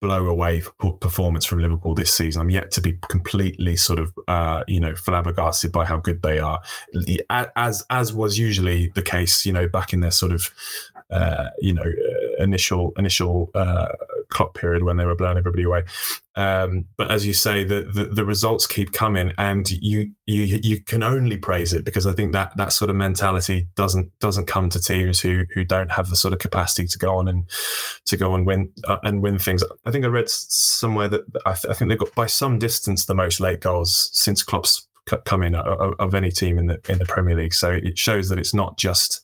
blow 0.00 0.26
away 0.26 0.62
performance 1.00 1.44
from 1.44 1.60
Liverpool 1.60 1.94
this 1.94 2.12
season. 2.12 2.40
I'm 2.40 2.50
yet 2.50 2.70
to 2.72 2.80
be 2.80 2.98
completely 3.08 3.76
sort 3.76 3.98
of 3.98 4.12
uh, 4.28 4.64
you 4.66 4.80
know 4.80 4.94
flabbergasted 4.94 5.72
by 5.72 5.84
how 5.84 5.98
good 5.98 6.22
they 6.22 6.38
are, 6.38 6.60
as 7.30 7.84
as 7.90 8.12
was 8.12 8.38
usually 8.38 8.88
the 8.94 9.02
case. 9.02 9.44
You 9.44 9.52
know, 9.52 9.68
back 9.68 9.92
in 9.92 10.00
their 10.00 10.10
sort 10.10 10.32
of 10.32 10.50
uh, 11.10 11.48
you 11.60 11.72
know 11.72 11.82
uh, 11.82 12.29
initial 12.40 12.92
initial 12.96 13.50
uh, 13.54 13.88
Klopp 14.30 14.54
period 14.54 14.82
when 14.82 14.96
they 14.96 15.04
were 15.04 15.14
blowing 15.14 15.38
everybody 15.38 15.64
away. 15.64 15.84
Um, 16.36 16.86
but 16.96 17.10
as 17.10 17.26
you 17.26 17.34
say, 17.34 17.64
the, 17.64 17.82
the, 17.82 18.04
the 18.04 18.24
results 18.24 18.66
keep 18.66 18.92
coming, 18.92 19.32
and 19.36 19.70
you 19.70 20.12
you 20.26 20.60
you 20.62 20.80
can 20.82 21.02
only 21.02 21.36
praise 21.36 21.72
it 21.72 21.84
because 21.84 22.06
I 22.06 22.12
think 22.12 22.32
that 22.32 22.56
that 22.56 22.72
sort 22.72 22.90
of 22.90 22.96
mentality 22.96 23.68
doesn't 23.74 24.16
doesn't 24.20 24.46
come 24.46 24.70
to 24.70 24.80
teams 24.80 25.20
who 25.20 25.44
who 25.54 25.64
don't 25.64 25.90
have 25.90 26.08
the 26.08 26.16
sort 26.16 26.32
of 26.32 26.40
capacity 26.40 26.86
to 26.86 26.98
go 26.98 27.16
on 27.16 27.28
and 27.28 27.48
to 28.06 28.16
go 28.16 28.34
and 28.34 28.46
win 28.46 28.72
uh, 28.84 28.98
and 29.02 29.22
win 29.22 29.38
things. 29.38 29.64
I 29.84 29.90
think 29.90 30.04
I 30.04 30.08
read 30.08 30.28
somewhere 30.28 31.08
that 31.08 31.22
I, 31.44 31.52
th- 31.52 31.70
I 31.70 31.74
think 31.74 31.88
they've 31.88 31.98
got 31.98 32.14
by 32.14 32.26
some 32.26 32.58
distance 32.58 33.04
the 33.04 33.14
most 33.14 33.40
late 33.40 33.60
goals 33.60 34.10
since 34.12 34.42
Klopp's 34.42 34.86
come 35.24 35.42
in 35.42 35.54
of 35.54 36.14
any 36.14 36.30
team 36.30 36.58
in 36.58 36.66
the 36.66 36.80
in 36.88 36.98
the 36.98 37.06
Premier 37.06 37.36
League. 37.36 37.54
So 37.54 37.70
it 37.70 37.98
shows 37.98 38.28
that 38.28 38.38
it's 38.38 38.54
not 38.54 38.78
just 38.78 39.22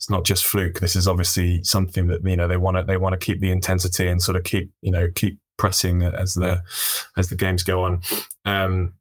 it's 0.00 0.08
not 0.08 0.24
just 0.24 0.46
fluke. 0.46 0.80
This 0.80 0.96
is 0.96 1.06
obviously 1.06 1.62
something 1.62 2.06
that 2.06 2.24
you 2.24 2.34
know 2.34 2.48
they 2.48 2.56
want 2.56 2.78
to 2.78 2.82
they 2.82 2.96
want 2.96 3.12
to 3.12 3.18
keep 3.18 3.38
the 3.40 3.50
intensity 3.50 4.08
and 4.08 4.22
sort 4.22 4.34
of 4.34 4.44
keep 4.44 4.70
you 4.80 4.90
know 4.90 5.10
keep 5.14 5.38
pressing 5.58 6.02
as 6.02 6.32
the 6.32 6.62
as 7.18 7.28
the 7.28 7.36
games 7.36 7.62
go 7.62 7.84
on. 7.84 8.00
Um, 8.46 8.94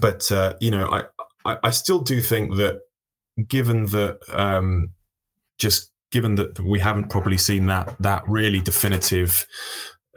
but 0.00 0.32
uh, 0.32 0.54
you 0.60 0.72
know, 0.72 0.88
I, 0.88 1.04
I, 1.44 1.58
I 1.62 1.70
still 1.70 2.00
do 2.00 2.20
think 2.20 2.56
that 2.56 2.80
given 3.46 3.86
that 3.86 4.18
um, 4.30 4.90
just 5.58 5.92
given 6.10 6.34
that 6.34 6.58
we 6.58 6.80
haven't 6.80 7.10
probably 7.10 7.38
seen 7.38 7.66
that 7.66 7.94
that 8.00 8.24
really 8.26 8.60
definitive 8.60 9.46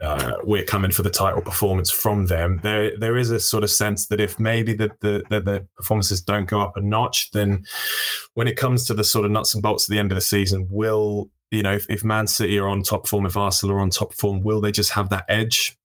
uh, 0.00 0.34
we're 0.44 0.64
coming 0.64 0.92
for 0.92 1.02
the 1.02 1.10
title 1.10 1.42
performance 1.42 1.90
from 1.90 2.26
them. 2.26 2.60
There, 2.62 2.96
there 2.96 3.16
is 3.16 3.30
a 3.30 3.40
sort 3.40 3.64
of 3.64 3.70
sense 3.70 4.06
that 4.06 4.20
if 4.20 4.38
maybe 4.38 4.72
the, 4.72 4.90
the, 5.00 5.24
the, 5.28 5.40
the, 5.40 5.66
performances 5.76 6.20
don't 6.20 6.48
go 6.48 6.60
up 6.60 6.76
a 6.76 6.80
notch, 6.80 7.30
then 7.32 7.64
when 8.38 8.46
it 8.46 8.56
comes 8.56 8.84
to 8.84 8.94
the 8.94 9.02
sort 9.02 9.24
of 9.24 9.32
nuts 9.32 9.52
and 9.52 9.64
bolts 9.64 9.90
at 9.90 9.90
the 9.90 9.98
end 9.98 10.12
of 10.12 10.16
the 10.16 10.22
season, 10.22 10.64
will 10.70 11.28
you 11.50 11.60
know 11.60 11.72
if, 11.72 11.90
if 11.90 12.04
Man 12.04 12.28
City 12.28 12.56
are 12.60 12.68
on 12.68 12.84
top 12.84 13.08
form, 13.08 13.26
if 13.26 13.36
Arsenal 13.36 13.74
are 13.74 13.80
on 13.80 13.90
top 13.90 14.14
form, 14.14 14.44
will 14.44 14.60
they 14.60 14.70
just 14.70 14.92
have 14.92 15.08
that 15.08 15.24
edge? 15.28 15.76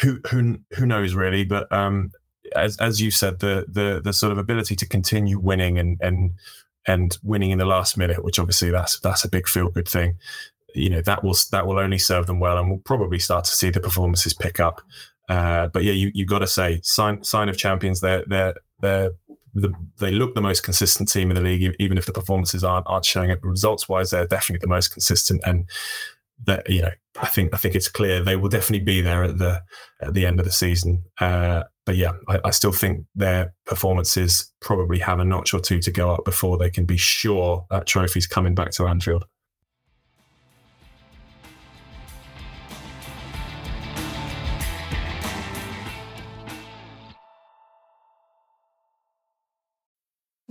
Who 0.00 0.18
who 0.30 0.56
who 0.72 0.86
knows 0.86 1.12
really? 1.12 1.44
But 1.44 1.70
um, 1.70 2.10
as 2.56 2.78
as 2.78 3.02
you 3.02 3.10
said, 3.10 3.40
the 3.40 3.66
the 3.68 4.00
the 4.02 4.14
sort 4.14 4.32
of 4.32 4.38
ability 4.38 4.76
to 4.76 4.88
continue 4.88 5.38
winning 5.38 5.78
and 5.78 5.98
and 6.00 6.30
and 6.86 7.18
winning 7.22 7.50
in 7.50 7.58
the 7.58 7.66
last 7.66 7.98
minute, 7.98 8.24
which 8.24 8.38
obviously 8.38 8.70
that's 8.70 8.98
that's 9.00 9.26
a 9.26 9.28
big 9.28 9.46
feel 9.46 9.68
good 9.68 9.86
thing 9.86 10.16
you 10.74 10.88
know 10.88 11.02
that 11.02 11.22
will 11.22 11.36
that 11.50 11.66
will 11.66 11.78
only 11.78 11.98
serve 11.98 12.26
them 12.26 12.40
well, 12.40 12.56
and 12.56 12.70
we'll 12.70 12.78
probably 12.78 13.18
start 13.18 13.44
to 13.44 13.50
see 13.50 13.68
the 13.68 13.80
performances 13.80 14.32
pick 14.32 14.58
up. 14.58 14.80
Uh, 15.28 15.68
but 15.68 15.84
yeah, 15.84 15.92
you 15.92 16.10
you 16.14 16.24
got 16.24 16.38
to 16.38 16.46
say 16.46 16.80
sign 16.82 17.22
sign 17.22 17.48
of 17.50 17.58
champions. 17.58 18.00
They're 18.00 18.24
they're 18.26 18.54
they're 18.80 19.10
the, 19.54 19.72
they 19.98 20.12
look 20.12 20.34
the 20.34 20.40
most 20.40 20.62
consistent 20.62 21.10
team 21.10 21.30
in 21.30 21.36
the 21.36 21.42
league, 21.42 21.74
even 21.78 21.98
if 21.98 22.06
the 22.06 22.12
performances 22.12 22.64
aren't 22.64 22.86
aren't 22.86 23.04
showing 23.04 23.30
it. 23.30 23.42
Results 23.42 23.88
wise, 23.88 24.10
they're 24.10 24.26
definitely 24.26 24.60
the 24.60 24.68
most 24.68 24.88
consistent, 24.88 25.40
and 25.44 25.68
that 26.46 26.68
you 26.68 26.82
know, 26.82 26.90
I 27.20 27.26
think 27.26 27.52
I 27.54 27.56
think 27.56 27.74
it's 27.74 27.88
clear 27.88 28.22
they 28.22 28.36
will 28.36 28.48
definitely 28.48 28.84
be 28.84 29.00
there 29.00 29.24
at 29.24 29.38
the 29.38 29.62
at 30.00 30.14
the 30.14 30.26
end 30.26 30.38
of 30.38 30.46
the 30.46 30.52
season. 30.52 31.04
Uh, 31.20 31.64
but 31.84 31.96
yeah, 31.96 32.12
I, 32.28 32.40
I, 32.44 32.50
still 32.50 32.72
think 32.72 33.04
their 33.14 33.52
performances 33.66 34.52
probably 34.60 34.98
have 35.00 35.18
a 35.18 35.24
notch 35.24 35.52
or 35.52 35.60
two 35.60 35.80
to 35.80 35.90
go 35.90 36.14
up 36.14 36.24
before 36.24 36.56
they 36.56 36.70
can 36.70 36.84
be 36.84 36.96
sure 36.96 37.66
that 37.70 37.86
trophy's 37.86 38.26
coming 38.26 38.54
back 38.54 38.70
to 38.72 38.86
Anfield. 38.86 39.24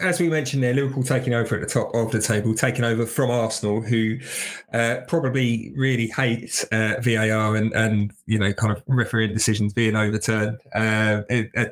as 0.00 0.20
we 0.20 0.28
mentioned 0.28 0.62
there, 0.62 0.74
Liverpool 0.74 1.02
taking 1.02 1.34
over 1.34 1.54
at 1.54 1.60
the 1.60 1.66
top 1.66 1.94
of 1.94 2.10
the 2.10 2.20
table, 2.20 2.54
taking 2.54 2.84
over 2.84 3.06
from 3.06 3.30
Arsenal, 3.30 3.80
who 3.80 4.18
uh, 4.72 4.98
probably 5.06 5.72
really 5.76 6.08
hate 6.08 6.64
uh, 6.72 6.94
VAR 7.00 7.56
and, 7.56 7.72
and 7.72 8.12
you 8.26 8.38
know 8.38 8.52
kind 8.52 8.72
of 8.72 8.82
refereeing 8.86 9.32
decisions 9.32 9.72
being 9.72 9.96
overturned 9.96 10.58
uh, 10.74 11.22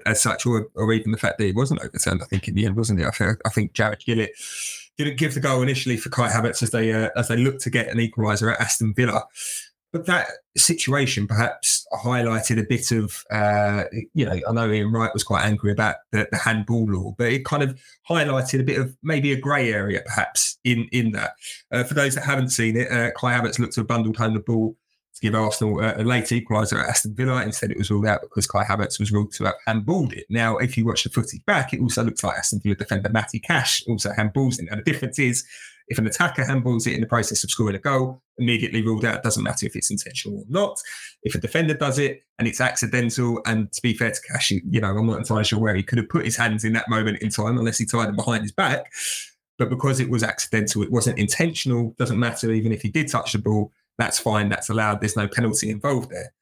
as 0.06 0.20
such, 0.20 0.46
or, 0.46 0.68
or 0.74 0.92
even 0.92 1.12
the 1.12 1.18
fact 1.18 1.38
that 1.38 1.46
it 1.46 1.56
wasn't 1.56 1.80
overturned. 1.82 2.22
I 2.22 2.26
think 2.26 2.48
in 2.48 2.54
the 2.54 2.66
end, 2.66 2.76
wasn't 2.76 3.00
it? 3.00 3.06
I 3.06 3.10
think, 3.10 3.38
I 3.44 3.48
think 3.50 3.72
Jarred 3.72 4.00
Gillett 4.00 4.30
didn't 4.98 5.16
give 5.16 5.34
the 5.34 5.40
goal 5.40 5.62
initially 5.62 5.96
for 5.96 6.10
Kai 6.10 6.28
Havertz 6.28 6.62
as 6.62 6.70
they 6.70 6.92
uh, 6.92 7.10
as 7.16 7.28
they 7.28 7.36
looked 7.36 7.62
to 7.62 7.70
get 7.70 7.88
an 7.88 7.98
equaliser 7.98 8.52
at 8.52 8.60
Aston 8.60 8.94
Villa. 8.94 9.24
But 9.92 10.04
that 10.06 10.28
situation 10.56 11.26
perhaps 11.26 11.86
highlighted 11.94 12.60
a 12.60 12.66
bit 12.66 12.92
of, 12.92 13.24
uh, 13.30 13.84
you 14.12 14.26
know, 14.26 14.38
I 14.46 14.52
know 14.52 14.70
Ian 14.70 14.92
Wright 14.92 15.12
was 15.14 15.24
quite 15.24 15.44
angry 15.46 15.72
about 15.72 15.96
the, 16.12 16.28
the, 16.30 16.36
handball 16.36 16.84
law, 16.90 17.14
but 17.16 17.32
it 17.32 17.46
kind 17.46 17.62
of 17.62 17.80
highlighted 18.08 18.60
a 18.60 18.64
bit 18.64 18.78
of 18.78 18.94
maybe 19.02 19.32
a 19.32 19.40
grey 19.40 19.72
area 19.72 20.02
perhaps 20.04 20.58
in 20.64 20.88
in 20.92 21.12
that. 21.12 21.32
Uh, 21.72 21.84
for 21.84 21.94
those 21.94 22.14
that 22.16 22.24
haven't 22.24 22.50
seen 22.50 22.76
it, 22.76 22.92
uh, 22.92 23.10
Kai 23.18 23.38
Havertz 23.38 23.58
looked 23.58 23.74
to 23.74 23.80
have 23.80 23.86
bundled 23.86 24.18
home 24.18 24.34
the 24.34 24.40
ball 24.40 24.76
to 25.14 25.20
give 25.20 25.34
Arsenal 25.34 25.80
a, 25.80 25.96
a 25.96 26.04
late 26.04 26.24
equaliser 26.24 26.80
at 26.80 26.88
Aston 26.88 27.14
Villa. 27.14 27.42
Instead, 27.42 27.70
it 27.70 27.78
was 27.78 27.90
ruled 27.90 28.06
out 28.06 28.20
because 28.20 28.46
Kai 28.46 28.64
Havertz 28.64 29.00
was 29.00 29.10
ruled 29.10 29.32
to 29.32 29.44
have 29.44 29.54
handballed 29.66 30.12
it. 30.12 30.26
Now, 30.28 30.58
if 30.58 30.76
you 30.76 30.84
watch 30.84 31.04
the 31.04 31.10
footage 31.10 31.44
back, 31.46 31.72
it 31.72 31.80
also 31.80 32.04
looks 32.04 32.22
like 32.22 32.36
Aston 32.36 32.60
Villa 32.60 32.76
defender 32.76 33.08
Matty 33.08 33.40
Cash 33.40 33.84
also 33.88 34.10
handballs 34.10 34.60
it. 34.60 34.68
And 34.70 34.80
the 34.80 34.84
difference 34.84 35.18
is 35.18 35.44
if 35.88 35.98
an 35.98 36.06
attacker 36.06 36.42
handballs 36.42 36.86
it 36.86 36.94
in 36.94 37.00
the 37.00 37.06
process 37.06 37.42
of 37.44 37.50
scoring 37.50 37.76
a 37.76 37.78
goal, 37.78 38.22
immediately 38.36 38.82
ruled 38.82 39.04
out. 39.04 39.22
Doesn't 39.22 39.42
matter 39.42 39.66
if 39.66 39.74
it's 39.74 39.90
intentional 39.90 40.38
or 40.38 40.44
not. 40.48 40.78
If 41.22 41.34
a 41.34 41.38
defender 41.38 41.74
does 41.74 41.98
it 41.98 42.22
and 42.38 42.46
it's 42.46 42.60
accidental, 42.60 43.40
and 43.46 43.72
to 43.72 43.82
be 43.82 43.94
fair 43.94 44.10
to 44.10 44.20
Cash, 44.20 44.50
you 44.50 44.80
know, 44.80 44.88
I'm 44.88 45.06
not 45.06 45.18
entirely 45.18 45.44
sure 45.44 45.58
where 45.58 45.74
he 45.74 45.82
could 45.82 45.98
have 45.98 46.08
put 46.08 46.24
his 46.24 46.36
hands 46.36 46.64
in 46.64 46.74
that 46.74 46.88
moment 46.88 47.22
in 47.22 47.30
time 47.30 47.58
unless 47.58 47.78
he 47.78 47.86
tied 47.86 48.08
them 48.08 48.16
behind 48.16 48.42
his 48.42 48.52
back. 48.52 48.92
But 49.58 49.70
because 49.70 49.98
it 49.98 50.10
was 50.10 50.22
accidental, 50.22 50.82
it 50.82 50.92
wasn't 50.92 51.18
intentional. 51.18 51.94
Doesn't 51.98 52.18
matter 52.18 52.52
even 52.52 52.70
if 52.70 52.82
he 52.82 52.90
did 52.90 53.08
touch 53.08 53.32
the 53.32 53.38
ball. 53.38 53.72
That's 53.96 54.18
fine. 54.18 54.48
That's 54.48 54.68
allowed. 54.68 55.00
There's 55.00 55.16
no 55.16 55.26
penalty 55.26 55.70
involved 55.70 56.10
there. 56.10 56.32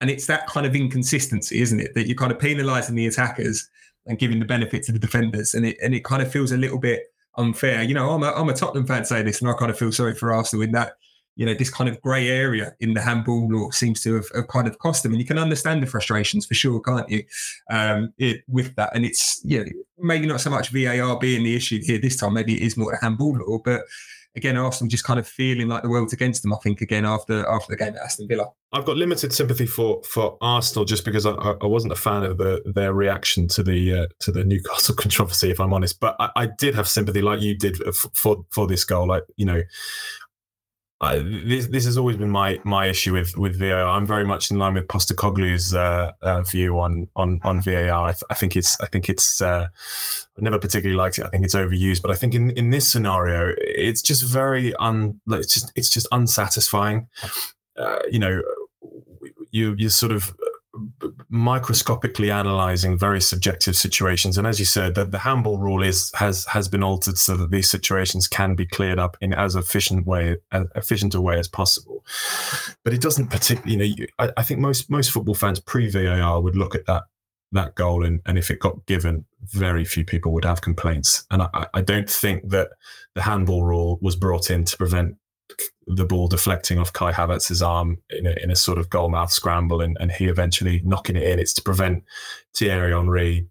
And 0.00 0.10
it's 0.10 0.26
that 0.26 0.48
kind 0.48 0.66
of 0.66 0.74
inconsistency, 0.74 1.60
isn't 1.60 1.78
it? 1.78 1.94
That 1.94 2.08
you're 2.08 2.16
kind 2.16 2.32
of 2.32 2.38
penalising 2.38 2.96
the 2.96 3.06
attackers 3.06 3.68
and 4.06 4.18
giving 4.18 4.40
the 4.40 4.44
benefit 4.44 4.82
to 4.84 4.92
the 4.92 4.98
defenders. 4.98 5.54
And 5.54 5.64
it 5.64 5.76
and 5.82 5.94
it 5.94 6.04
kind 6.04 6.20
of 6.20 6.32
feels 6.32 6.50
a 6.50 6.56
little 6.56 6.78
bit 6.78 7.04
unfair. 7.36 7.82
You 7.82 7.94
know, 7.94 8.10
I'm 8.10 8.22
a, 8.22 8.30
I'm 8.32 8.48
a 8.48 8.54
Tottenham 8.54 8.86
fan 8.86 9.04
saying 9.04 9.26
this, 9.26 9.40
and 9.40 9.50
I 9.50 9.54
kind 9.54 9.70
of 9.70 9.78
feel 9.78 9.92
sorry 9.92 10.14
for 10.14 10.32
Arsenal 10.32 10.62
in 10.62 10.72
that, 10.72 10.92
you 11.36 11.44
know, 11.44 11.54
this 11.54 11.70
kind 11.70 11.90
of 11.90 12.00
grey 12.00 12.28
area 12.28 12.74
in 12.80 12.94
the 12.94 13.00
handball 13.00 13.48
law 13.48 13.70
seems 13.70 14.02
to 14.02 14.14
have, 14.14 14.26
have, 14.34 14.46
kind 14.48 14.68
of 14.68 14.78
cost 14.78 15.02
them. 15.02 15.12
And 15.12 15.20
you 15.20 15.26
can 15.26 15.38
understand 15.38 15.82
the 15.82 15.86
frustrations 15.86 16.46
for 16.46 16.54
sure, 16.54 16.80
can't 16.80 17.08
you, 17.08 17.24
um, 17.70 18.12
it, 18.18 18.42
with 18.46 18.74
that? 18.76 18.94
And 18.94 19.04
it's, 19.04 19.40
yeah, 19.44 19.64
maybe 19.98 20.26
not 20.26 20.40
so 20.40 20.50
much 20.50 20.70
VAR 20.70 21.18
being 21.18 21.42
the 21.42 21.56
issue 21.56 21.80
here 21.82 21.98
this 21.98 22.16
time. 22.16 22.34
Maybe 22.34 22.54
it 22.54 22.62
is 22.62 22.76
more 22.76 22.92
the 22.92 22.98
handball 23.04 23.36
law, 23.36 23.58
but 23.58 23.82
again, 24.36 24.56
Arsenal 24.56 24.88
just 24.88 25.04
kind 25.04 25.20
of 25.20 25.26
feeling 25.26 25.68
like 25.68 25.82
the 25.82 25.88
world's 25.88 26.12
against 26.12 26.42
them. 26.42 26.52
I 26.52 26.56
think 26.56 26.80
again 26.80 27.04
after 27.04 27.46
after 27.48 27.72
the 27.72 27.76
game 27.76 27.94
at 27.94 28.02
Aston 28.02 28.28
Villa. 28.28 28.50
I've 28.72 28.84
got 28.84 28.96
limited 28.96 29.32
sympathy 29.32 29.66
for 29.66 30.02
for 30.02 30.36
Arsenal 30.40 30.84
just 30.84 31.04
because 31.04 31.26
I, 31.26 31.32
I 31.32 31.66
wasn't 31.66 31.92
a 31.92 31.96
fan 31.96 32.24
of 32.24 32.38
the, 32.38 32.60
their 32.64 32.92
reaction 32.92 33.46
to 33.48 33.62
the 33.62 34.00
uh, 34.00 34.06
to 34.20 34.32
the 34.32 34.44
Newcastle 34.44 34.94
controversy, 34.98 35.50
if 35.50 35.60
I'm 35.60 35.72
honest. 35.72 36.00
But 36.00 36.16
I, 36.18 36.30
I, 36.36 36.46
did 36.58 36.74
have 36.74 36.88
sympathy, 36.88 37.22
like 37.22 37.40
you 37.40 37.56
did, 37.56 37.76
for 38.14 38.44
for 38.50 38.66
this 38.66 38.84
goal. 38.84 39.06
Like 39.06 39.24
you 39.36 39.46
know, 39.46 39.62
I, 41.04 41.18
this 41.18 41.66
this 41.68 41.84
has 41.84 41.96
always 41.96 42.16
been 42.16 42.30
my 42.30 42.60
my 42.64 42.86
issue 42.86 43.12
with 43.12 43.36
with 43.36 43.58
VAR. 43.58 43.86
I'm 43.86 44.06
very 44.06 44.24
much 44.24 44.50
in 44.50 44.58
line 44.58 44.74
with 44.74 44.86
Postecoglou's 44.88 45.74
uh, 45.74 46.12
uh, 46.22 46.42
view 46.42 46.78
on 46.78 47.08
on 47.14 47.40
on 47.44 47.60
VAR. 47.60 48.08
I, 48.08 48.12
th- 48.12 48.24
I 48.30 48.34
think 48.34 48.56
it's 48.56 48.80
I 48.80 48.86
think 48.86 49.08
it's 49.08 49.40
uh, 49.40 49.68
I 50.36 50.40
never 50.40 50.58
particularly 50.58 50.96
liked 50.96 51.18
it. 51.18 51.26
I 51.26 51.28
think 51.28 51.44
it's 51.44 51.54
overused, 51.54 52.02
but 52.02 52.10
I 52.10 52.14
think 52.14 52.34
in 52.34 52.50
in 52.50 52.70
this 52.70 52.90
scenario, 52.90 53.54
it's 53.58 54.02
just 54.02 54.22
very 54.24 54.74
un. 54.76 55.20
It's 55.28 55.54
just 55.54 55.72
it's 55.76 55.90
just 55.90 56.08
unsatisfying. 56.10 57.08
Uh, 57.76 57.98
you 58.10 58.18
know, 58.18 58.42
you 59.50 59.74
you 59.78 59.88
sort 59.88 60.12
of 60.12 60.34
microscopically 61.34 62.30
analyzing 62.30 62.96
very 62.96 63.20
subjective 63.20 63.74
situations. 63.74 64.38
And 64.38 64.46
as 64.46 64.60
you 64.60 64.64
said 64.64 64.94
that 64.94 65.10
the 65.10 65.18
handball 65.18 65.58
rule 65.58 65.82
is 65.82 66.12
has 66.14 66.44
has 66.46 66.68
been 66.68 66.84
altered 66.84 67.18
so 67.18 67.36
that 67.36 67.50
these 67.50 67.68
situations 67.68 68.28
can 68.28 68.54
be 68.54 68.64
cleared 68.64 69.00
up 69.00 69.16
in 69.20 69.34
as 69.34 69.56
efficient 69.56 70.06
way 70.06 70.36
as 70.52 70.66
efficient 70.76 71.12
a 71.12 71.20
way 71.20 71.36
as 71.40 71.48
possible. 71.48 72.04
But 72.84 72.94
it 72.94 73.00
doesn't 73.00 73.30
particularly 73.30 73.88
you 73.88 73.96
know 73.96 74.06
I, 74.20 74.30
I 74.36 74.42
think 74.44 74.60
most 74.60 74.88
most 74.88 75.10
football 75.10 75.34
fans 75.34 75.58
pre 75.58 75.90
VAR 75.90 76.40
would 76.40 76.54
look 76.54 76.76
at 76.76 76.86
that 76.86 77.02
that 77.50 77.74
goal. 77.74 78.04
And, 78.04 78.20
and 78.26 78.38
if 78.38 78.50
it 78.50 78.60
got 78.60 78.86
given 78.86 79.24
very 79.42 79.84
few 79.84 80.04
people 80.04 80.32
would 80.32 80.44
have 80.44 80.60
complaints. 80.60 81.24
And 81.30 81.42
I, 81.42 81.66
I 81.74 81.80
don't 81.80 82.10
think 82.10 82.50
that 82.50 82.70
the 83.14 83.22
handball 83.22 83.64
rule 83.64 83.98
was 84.00 84.14
brought 84.14 84.50
in 84.50 84.64
to 84.64 84.76
prevent 84.76 85.16
the 85.86 86.04
ball 86.04 86.28
deflecting 86.28 86.78
off 86.78 86.92
Kai 86.92 87.12
Havertz's 87.12 87.62
arm 87.62 87.98
in 88.10 88.26
a, 88.26 88.34
in 88.42 88.50
a 88.50 88.56
sort 88.56 88.78
of 88.78 88.88
goalmouth 88.88 89.30
scramble 89.30 89.80
and, 89.80 89.96
and 90.00 90.10
he 90.10 90.26
eventually 90.26 90.80
knocking 90.84 91.16
it 91.16 91.22
in. 91.22 91.38
It's 91.38 91.52
to 91.54 91.62
prevent 91.62 92.04
Thierry 92.54 92.92
Henry 92.92 93.46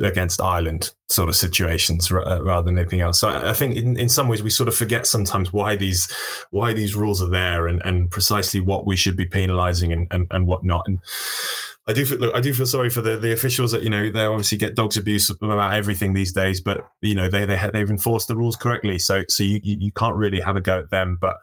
against 0.00 0.40
Ireland 0.40 0.92
sort 1.08 1.28
of 1.28 1.36
situations 1.36 2.12
uh, 2.12 2.42
rather 2.42 2.64
than 2.64 2.78
anything 2.78 3.00
else. 3.00 3.18
So 3.18 3.28
I 3.28 3.52
think 3.52 3.76
in, 3.76 3.96
in 3.96 4.08
some 4.08 4.28
ways 4.28 4.42
we 4.42 4.50
sort 4.50 4.68
of 4.68 4.74
forget 4.74 5.06
sometimes 5.06 5.52
why 5.52 5.76
these 5.76 6.12
why 6.50 6.72
these 6.72 6.94
rules 6.94 7.22
are 7.22 7.28
there 7.28 7.66
and, 7.66 7.82
and 7.84 8.10
precisely 8.10 8.60
what 8.60 8.86
we 8.86 8.96
should 8.96 9.16
be 9.16 9.26
penalising 9.26 9.92
and, 9.92 10.06
and, 10.10 10.26
and 10.30 10.46
what 10.46 10.64
not. 10.64 10.86
And 10.86 11.00
I 11.88 11.94
do 11.94 12.04
feel, 12.04 12.18
look, 12.18 12.34
I 12.34 12.40
do 12.40 12.52
feel 12.52 12.66
sorry 12.66 12.90
for 12.90 13.00
the, 13.00 13.16
the 13.16 13.32
officials 13.32 13.72
that 13.72 13.82
you 13.82 13.88
know 13.88 14.10
they 14.10 14.26
obviously 14.26 14.58
get 14.58 14.76
dogs 14.76 14.98
abuse 14.98 15.30
about 15.30 15.72
everything 15.72 16.12
these 16.12 16.34
days, 16.34 16.60
but 16.60 16.86
you 17.00 17.14
know 17.14 17.30
they 17.30 17.46
they 17.46 17.58
they've 17.72 17.88
enforced 17.88 18.28
the 18.28 18.36
rules 18.36 18.56
correctly, 18.56 18.98
so 18.98 19.24
so 19.30 19.42
you 19.42 19.58
you 19.64 19.90
can't 19.92 20.14
really 20.14 20.38
have 20.38 20.54
a 20.54 20.60
go 20.60 20.80
at 20.80 20.90
them. 20.90 21.16
But 21.18 21.38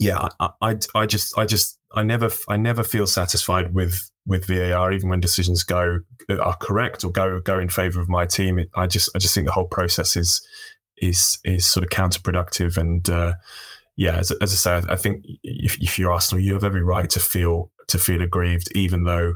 yeah, 0.00 0.28
I, 0.40 0.50
I, 0.62 0.76
I 0.94 1.04
just 1.04 1.36
I 1.36 1.44
just 1.44 1.78
I 1.94 2.02
never 2.02 2.30
I 2.48 2.56
never 2.56 2.82
feel 2.82 3.06
satisfied 3.06 3.74
with 3.74 4.10
with 4.26 4.46
VAR, 4.46 4.90
even 4.90 5.10
when 5.10 5.20
decisions 5.20 5.62
go 5.62 5.98
are 6.30 6.56
correct 6.56 7.04
or 7.04 7.12
go 7.12 7.38
go 7.40 7.58
in 7.58 7.68
favour 7.68 8.00
of 8.00 8.08
my 8.08 8.24
team. 8.24 8.58
It, 8.58 8.70
I 8.74 8.86
just 8.86 9.10
I 9.14 9.18
just 9.18 9.34
think 9.34 9.46
the 9.46 9.52
whole 9.52 9.68
process 9.68 10.16
is 10.16 10.40
is 10.96 11.38
is 11.44 11.66
sort 11.66 11.84
of 11.84 11.90
counterproductive 11.90 12.78
and. 12.78 13.08
Uh, 13.08 13.34
yeah, 13.98 14.18
as, 14.18 14.30
as 14.30 14.52
I 14.52 14.80
say, 14.80 14.86
I 14.90 14.96
think 14.96 15.24
if, 15.42 15.80
if 15.80 15.98
you're 15.98 16.12
Arsenal, 16.12 16.44
you 16.44 16.52
have 16.52 16.64
every 16.64 16.82
right 16.82 17.08
to 17.08 17.18
feel 17.18 17.70
to 17.88 17.98
feel 17.98 18.22
aggrieved, 18.22 18.68
even 18.74 19.04
though, 19.04 19.34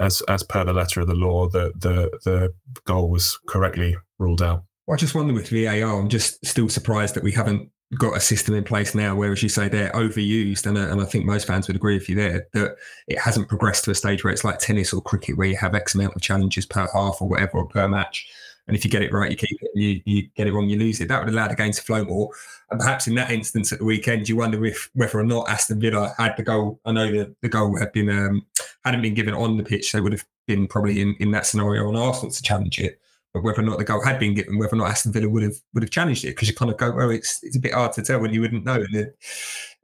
as 0.00 0.22
as 0.22 0.42
per 0.42 0.64
the 0.64 0.72
letter 0.72 1.00
of 1.00 1.06
the 1.06 1.14
law, 1.14 1.48
the 1.48 1.72
the 1.76 2.10
the 2.24 2.52
goal 2.84 3.10
was 3.10 3.38
correctly 3.48 3.96
ruled 4.18 4.42
out. 4.42 4.64
Well, 4.86 4.94
I 4.94 4.98
just 4.98 5.14
wonder 5.14 5.34
with 5.34 5.50
VAR, 5.50 5.98
I'm 5.98 6.08
just 6.08 6.44
still 6.46 6.68
surprised 6.68 7.14
that 7.14 7.22
we 7.22 7.32
haven't 7.32 7.70
got 7.96 8.16
a 8.16 8.20
system 8.20 8.54
in 8.54 8.64
place 8.64 8.94
now 8.94 9.14
where, 9.14 9.32
as 9.32 9.42
you 9.42 9.48
say, 9.48 9.68
they're 9.68 9.92
overused, 9.92 10.66
and, 10.66 10.76
uh, 10.76 10.88
and 10.88 11.00
I 11.00 11.04
think 11.04 11.24
most 11.24 11.46
fans 11.46 11.66
would 11.68 11.76
agree 11.76 11.94
with 11.94 12.08
you 12.08 12.16
there 12.16 12.46
that 12.52 12.76
it 13.06 13.18
hasn't 13.18 13.48
progressed 13.48 13.84
to 13.84 13.90
a 13.90 13.94
stage 13.94 14.24
where 14.24 14.32
it's 14.32 14.44
like 14.44 14.58
tennis 14.58 14.92
or 14.92 15.00
cricket, 15.00 15.38
where 15.38 15.48
you 15.48 15.56
have 15.56 15.74
X 15.74 15.94
amount 15.94 16.14
of 16.14 16.22
challenges 16.22 16.66
per 16.66 16.86
half 16.92 17.20
or 17.20 17.28
whatever 17.28 17.58
or 17.58 17.68
per 17.68 17.88
match 17.88 18.26
and 18.68 18.76
if 18.76 18.84
you 18.84 18.90
get 18.90 19.02
it 19.02 19.12
right, 19.12 19.30
you 19.30 19.36
keep 19.36 19.58
it. 19.60 19.70
You, 19.74 20.00
you 20.04 20.28
get 20.36 20.46
it 20.46 20.52
wrong, 20.52 20.68
you 20.68 20.78
lose 20.78 21.00
it. 21.00 21.08
That 21.08 21.24
would 21.24 21.32
allow 21.32 21.48
the 21.48 21.56
game 21.56 21.72
to 21.72 21.82
flow 21.82 22.04
more. 22.04 22.30
And 22.70 22.78
perhaps 22.78 23.06
in 23.06 23.14
that 23.14 23.30
instance 23.30 23.72
at 23.72 23.78
the 23.78 23.84
weekend, 23.84 24.28
you 24.28 24.36
wonder 24.36 24.64
if 24.66 24.90
whether 24.92 25.18
or 25.18 25.24
not 25.24 25.48
Aston 25.48 25.80
Villa 25.80 26.14
had 26.18 26.36
the 26.36 26.42
goal. 26.42 26.78
I 26.84 26.92
know 26.92 27.10
that 27.10 27.34
the 27.40 27.48
goal 27.48 27.78
had 27.78 27.92
been 27.92 28.10
um, 28.10 28.46
hadn't 28.84 29.02
been 29.02 29.14
given 29.14 29.34
on 29.34 29.56
the 29.56 29.64
pitch, 29.64 29.90
They 29.90 30.02
would 30.02 30.12
have 30.12 30.24
been 30.46 30.68
probably 30.68 31.00
in, 31.00 31.16
in 31.18 31.30
that 31.30 31.46
scenario 31.46 31.88
on 31.88 31.96
Arsenal 31.96 32.30
to 32.30 32.42
challenge 32.42 32.78
it. 32.78 33.00
But 33.32 33.42
whether 33.42 33.60
or 33.60 33.64
not 33.64 33.78
the 33.78 33.84
goal 33.84 34.04
had 34.04 34.18
been 34.18 34.34
given, 34.34 34.58
whether 34.58 34.74
or 34.74 34.78
not 34.78 34.90
Aston 34.90 35.12
Villa 35.12 35.28
would 35.28 35.42
have 35.42 35.56
would 35.72 35.82
have 35.82 35.90
challenged 35.90 36.24
it. 36.24 36.28
Because 36.28 36.48
you 36.48 36.54
kind 36.54 36.70
of 36.70 36.76
go, 36.76 36.90
well, 36.90 37.10
it's 37.10 37.42
it's 37.42 37.56
a 37.56 37.60
bit 37.60 37.72
hard 37.72 37.94
to 37.94 38.02
tell 38.02 38.20
when 38.20 38.34
you 38.34 38.42
wouldn't 38.42 38.64
know. 38.66 38.74
And 38.74 38.94
it, 38.94 39.16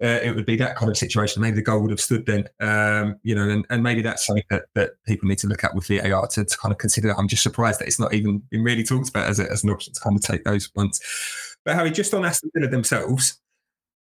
uh, 0.03 0.21
it 0.23 0.35
would 0.35 0.47
be 0.47 0.57
that 0.57 0.77
kind 0.77 0.91
of 0.91 0.97
situation. 0.97 1.41
Maybe 1.41 1.57
the 1.57 1.63
goal 1.63 1.81
would 1.81 1.91
have 1.91 2.01
stood 2.01 2.27
then, 2.27 2.49
um, 2.61 3.17
you 3.23 3.35
know, 3.35 3.49
and, 3.49 3.65
and 3.71 3.83
maybe 3.83 4.03
that's 4.03 4.27
something 4.27 4.45
that, 4.51 4.65
that 4.75 4.91
people 5.07 5.29
need 5.29 5.39
to 5.39 5.47
look 5.47 5.63
at 5.63 5.75
with 5.75 5.87
VAR 5.87 6.27
to, 6.27 6.45
to 6.45 6.59
kind 6.59 6.73
of 6.73 6.79
consider. 6.79 7.17
I'm 7.17 7.29
just 7.29 7.43
surprised 7.43 7.81
that 7.81 7.87
it's 7.87 8.01
not 8.01 8.13
even 8.13 8.43
been 8.51 8.65
really 8.65 8.83
talked 8.83 9.09
about 9.09 9.29
as, 9.29 9.39
a, 9.39 9.51
as 9.51 9.63
an 9.63 9.71
option 9.71 9.93
to 9.93 10.01
kind 10.01 10.17
of 10.17 10.23
take 10.23 10.45
those 10.45 10.71
ones. 10.75 11.01
But 11.65 11.77
Harry, 11.77 11.91
just 11.91 12.13
on 12.13 12.25
Aston 12.25 12.51
Villa 12.55 12.69
themselves 12.69 13.41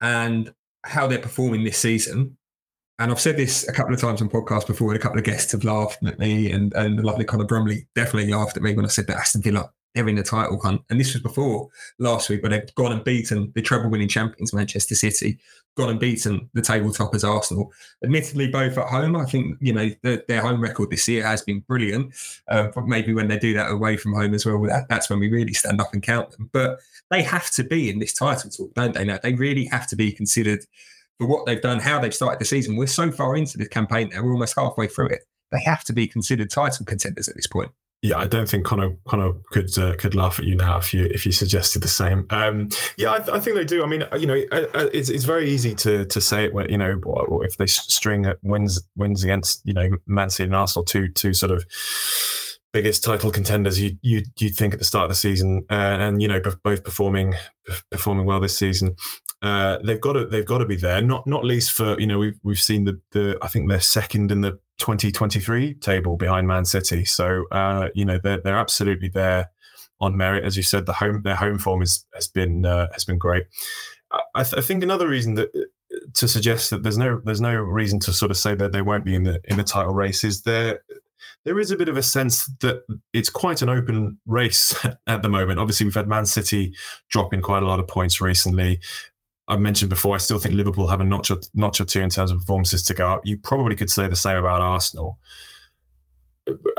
and 0.01 0.55
how 0.85 1.07
they're 1.07 1.19
performing 1.19 1.65
this 1.65 1.79
season, 1.79 2.37
and 3.01 3.11
I've 3.11 3.21
said 3.21 3.37
this 3.37 3.67
a 3.67 3.73
couple 3.73 3.95
of 3.95 4.01
times 4.01 4.21
on 4.21 4.29
podcasts 4.29 4.67
before, 4.67 4.91
and 4.91 4.99
a 4.99 5.03
couple 5.03 5.19
of 5.19 5.25
guests 5.25 5.53
have 5.53 5.65
laughed 5.65 6.05
at 6.05 6.19
me, 6.19 6.53
and, 6.53 6.73
and 6.75 6.99
the 6.99 7.03
lovely 7.03 7.25
Connor 7.25 7.47
Brumley 7.47 7.87
definitely 7.95 8.31
laughed 8.31 8.59
at 8.59 8.63
me 8.63 8.75
when 8.75 8.85
I 8.85 8.89
said 8.89 9.07
that 9.07 9.17
Aston 9.17 9.43
Villa 9.43 9.71
they're 9.95 10.09
in 10.09 10.17
the 10.17 10.23
title 10.23 10.61
hunt. 10.61 10.83
And 10.91 11.01
this 11.01 11.13
was 11.13 11.23
before 11.23 11.69
last 11.99 12.29
week, 12.29 12.43
but 12.43 12.51
they've 12.51 12.75
gone 12.75 12.93
and 12.93 13.05
beaten 13.05 13.53
the 13.55 13.63
treble 13.63 13.91
winning 13.91 14.09
champions, 14.09 14.53
Manchester 14.53 14.95
City, 14.95 15.39
gone 15.77 15.91
and 15.91 16.01
beaten 16.01 16.49
the 16.55 16.63
table 16.63 16.93
toppers, 16.93 17.25
Arsenal. 17.25 17.73
Admittedly, 18.05 18.49
both 18.49 18.79
at 18.79 18.89
home. 18.89 19.17
I 19.17 19.25
think, 19.25 19.57
you 19.61 19.73
know, 19.73 19.91
the, 20.03 20.25
their 20.29 20.43
home 20.43 20.61
record 20.61 20.91
this 20.91 21.09
year 21.09 21.25
has 21.27 21.43
been 21.43 21.61
brilliant. 21.61 22.15
Uh, 22.49 22.69
but 22.75 22.87
maybe 22.87 23.15
when 23.15 23.29
they 23.29 23.39
do 23.39 23.55
that 23.55 23.71
away 23.71 23.97
from 23.97 24.15
home 24.15 24.35
as 24.35 24.47
well, 24.47 24.61
that, 24.63 24.89
that's 24.89 25.11
when 25.11 25.21
we 25.21 25.31
really 25.31 25.55
stand 25.55 25.81
up 25.81 25.93
and 25.93 26.03
count 26.03 26.31
them. 26.33 26.51
But 26.53 26.81
they 27.11 27.23
have 27.23 27.51
to 27.53 27.65
be 27.65 27.91
in 27.91 27.99
this 27.99 28.15
title 28.15 28.51
talk, 28.51 28.75
don't 28.75 28.95
they? 28.95 29.05
Now, 29.05 29.19
they 29.23 29.35
really 29.35 29.65
have 29.67 29.89
to 29.89 29.97
be 29.97 30.13
considered 30.13 30.65
for 31.19 31.27
what 31.27 31.47
they've 31.47 31.61
done, 31.61 31.81
how 31.81 32.01
they've 32.01 32.15
started 32.15 32.41
the 32.41 32.45
season. 32.45 32.77
We're 32.77 32.87
so 32.87 33.13
far 33.13 33.37
into 33.37 33.59
this 33.59 33.69
campaign 33.69 34.11
now, 34.13 34.23
we're 34.23 34.33
almost 34.33 34.55
halfway 34.57 34.87
through 34.87 35.09
it. 35.09 35.25
They 35.53 35.61
have 35.63 35.85
to 35.85 35.93
be 35.93 36.07
considered 36.07 36.49
title 36.49 36.87
contenders 36.87 37.29
at 37.29 37.37
this 37.37 37.47
point. 37.47 37.71
Yeah, 38.03 38.17
I 38.17 38.27
don't 38.27 38.49
think 38.49 38.65
Connor 38.65 38.97
Connor 39.07 39.33
could 39.51 39.77
uh, 39.79 39.95
could 39.97 40.15
laugh 40.15 40.39
at 40.39 40.47
you 40.47 40.55
now 40.55 40.79
if 40.79 40.95
you 40.95 41.05
if 41.05 41.27
you 41.27 41.33
suggested 41.33 41.83
the 41.83 41.89
same. 41.89 42.27
Um, 42.31 42.71
yeah, 42.97 43.11
I, 43.11 43.37
I, 43.37 43.41
think 43.41 43.57
they 43.57 43.65
do. 43.65 43.83
I 43.83 43.87
mean, 43.87 44.05
you 44.19 44.27
know, 44.27 44.43
it's, 44.53 45.11
it's 45.11 45.25
very 45.25 45.51
easy 45.51 45.75
to 45.75 46.07
to 46.07 46.21
say 46.21 46.45
it 46.47 46.55
when 46.55 46.71
you 46.71 46.79
know 46.79 46.99
if 47.45 47.59
they 47.59 47.67
string 47.67 48.33
wins 48.43 48.83
wins 48.97 49.23
against 49.23 49.61
you 49.67 49.75
know 49.75 49.91
Man 50.07 50.31
City 50.31 50.47
and 50.47 50.57
Arsenal, 50.57 50.85
two 50.85 51.09
two 51.09 51.35
sort 51.35 51.53
of 51.53 51.67
biggest 52.73 53.03
title 53.03 53.31
contenders 53.31 53.81
you 53.81 53.99
you 54.01 54.23
you'd 54.39 54.55
think 54.55 54.73
at 54.73 54.79
the 54.79 54.85
start 54.85 55.05
of 55.05 55.11
the 55.11 55.15
season, 55.15 55.67
uh, 55.71 55.75
and 55.75 56.23
you 56.23 56.29
know 56.29 56.41
both 56.65 56.83
performing 56.83 57.35
performing 57.91 58.25
well 58.25 58.41
this 58.41 58.57
season. 58.57 58.97
Uh, 59.43 59.79
they've 59.85 60.01
got 60.01 60.15
to 60.15 60.27
they've 60.27 60.47
got 60.47 60.59
to 60.59 60.67
be 60.67 60.77
there. 60.77 61.01
Not 61.03 61.27
not 61.27 61.45
least 61.45 61.73
for 61.73 61.99
you 62.01 62.07
know 62.07 62.19
we've 62.19 62.39
we've 62.43 62.61
seen 62.61 62.85
the 62.85 63.01
the 63.13 63.39
I 63.43 63.49
think 63.49 63.69
they're 63.69 63.81
second 63.81 64.31
in 64.33 64.41
the 64.41 64.59
2023 64.81 65.75
table 65.75 66.17
behind 66.17 66.49
Man 66.49 66.65
City. 66.65 67.05
So 67.05 67.45
uh, 67.53 67.89
you 67.95 68.05
know 68.05 68.19
they're 68.23 68.41
they're 68.41 68.59
absolutely 68.59 69.09
there 69.09 69.51
on 70.01 70.17
merit. 70.17 70.45
As 70.45 70.57
you 70.57 70.63
said, 70.63 70.87
the 70.87 70.95
home 70.95 71.23
their 71.23 71.37
home 71.37 71.59
form 71.59 71.83
is, 71.83 72.05
has 72.15 72.27
been 72.27 72.67
uh, 72.67 72.89
has 72.93 73.05
been 73.05 73.19
great. 73.19 73.45
I, 74.35 74.43
th- 74.43 74.57
I, 74.57 74.61
think 74.61 74.83
another 74.83 75.07
reason 75.07 75.35
that 75.35 75.51
to 76.15 76.27
suggest 76.27 76.71
that 76.71 76.83
there's 76.83 76.99
no 76.99 77.21
there's 77.25 77.41
no 77.41 77.55
reason 77.55 78.01
to 78.01 78.13
sort 78.13 78.33
of 78.33 78.37
say 78.37 78.57
that 78.57 78.73
they 78.73 78.83
won't 78.83 79.05
be 79.05 79.15
in 79.15 79.23
the 79.23 79.41
in 79.45 79.57
the 79.57 79.63
title 79.63 79.95
race 79.95 80.25
is 80.25 80.43
there 80.43 80.81
there 81.45 81.59
is 81.59 81.71
a 81.71 81.77
bit 81.77 81.89
of 81.89 81.97
a 81.97 82.03
sense 82.03 82.47
that 82.61 82.83
it's 83.13 83.31
quite 83.31 83.63
an 83.63 83.69
open 83.69 84.19
race 84.27 84.75
at 85.07 85.23
the 85.23 85.29
moment. 85.29 85.59
Obviously, 85.59 85.87
we've 85.87 85.95
had 85.95 86.09
Man 86.09 86.27
City 86.27 86.75
dropping 87.09 87.41
quite 87.41 87.63
a 87.63 87.67
lot 87.67 87.81
of 87.81 87.89
points 87.89 88.21
recently. 88.21 88.81
I've 89.51 89.61
mentioned 89.61 89.91
before, 89.91 90.15
I 90.15 90.19
still 90.19 90.39
think 90.39 90.55
Liverpool 90.55 90.87
have 90.87 91.01
a 91.01 91.05
notch 91.05 91.31
or, 91.33 91.39
notch 91.55 91.81
or 91.81 91.85
two 91.85 92.01
in 92.01 92.09
terms 92.09 92.31
of 92.31 92.39
performances 92.39 92.85
to 92.85 92.95
go 92.95 93.09
up. 93.09 93.27
You 93.27 93.37
probably 93.37 93.75
could 93.75 93.91
say 93.91 94.07
the 94.07 94.15
same 94.15 94.37
about 94.37 94.61
Arsenal. 94.61 95.19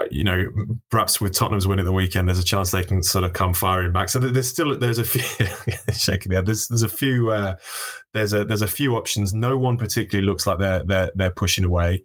You 0.09 0.23
know, 0.23 0.47
perhaps 0.89 1.19
with 1.19 1.33
Tottenham's 1.33 1.67
win 1.67 1.79
at 1.79 1.85
the 1.85 1.91
weekend, 1.91 2.29
there's 2.29 2.39
a 2.39 2.43
chance 2.43 2.71
they 2.71 2.83
can 2.83 3.03
sort 3.03 3.25
of 3.25 3.33
come 3.33 3.53
firing 3.53 3.91
back. 3.91 4.07
So 4.07 4.19
there's 4.19 4.47
still 4.47 4.77
there's 4.77 4.99
a 4.99 5.03
few 5.03 5.21
shaking 5.93 6.29
the 6.29 6.37
head. 6.37 6.45
There's 6.45 6.69
there's 6.69 6.83
a 6.83 6.89
few 6.89 7.31
uh, 7.31 7.57
there's 8.13 8.33
a 8.33 8.45
there's 8.45 8.61
a 8.61 8.67
few 8.67 8.95
options. 8.95 9.33
No 9.33 9.57
one 9.57 9.77
particularly 9.77 10.25
looks 10.25 10.47
like 10.47 10.57
they're 10.57 10.83
they're 10.83 11.11
they're 11.15 11.31
pushing 11.31 11.65
away. 11.65 12.03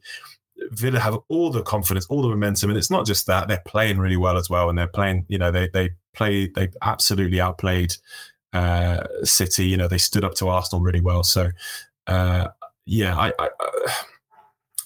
Villa 0.72 0.98
have 0.98 1.18
all 1.28 1.50
the 1.50 1.62
confidence, 1.62 2.06
all 2.06 2.22
the 2.22 2.28
momentum, 2.28 2.70
and 2.70 2.78
it's 2.78 2.90
not 2.90 3.06
just 3.06 3.26
that 3.26 3.46
they're 3.46 3.62
playing 3.66 3.98
really 3.98 4.16
well 4.16 4.36
as 4.36 4.50
well, 4.50 4.68
and 4.68 4.76
they're 4.76 4.86
playing. 4.88 5.26
You 5.28 5.38
know, 5.38 5.50
they 5.50 5.68
they 5.68 5.90
play 6.12 6.48
they 6.48 6.68
absolutely 6.82 7.40
outplayed 7.40 7.94
uh, 8.52 9.06
City. 9.24 9.66
You 9.66 9.76
know, 9.76 9.88
they 9.88 9.98
stood 9.98 10.24
up 10.24 10.34
to 10.36 10.48
Arsenal 10.48 10.82
really 10.82 11.00
well. 11.00 11.22
So, 11.22 11.50
uh, 12.06 12.48
yeah, 12.84 13.16
I, 13.16 13.32
I, 13.38 13.46
uh, 13.46 13.90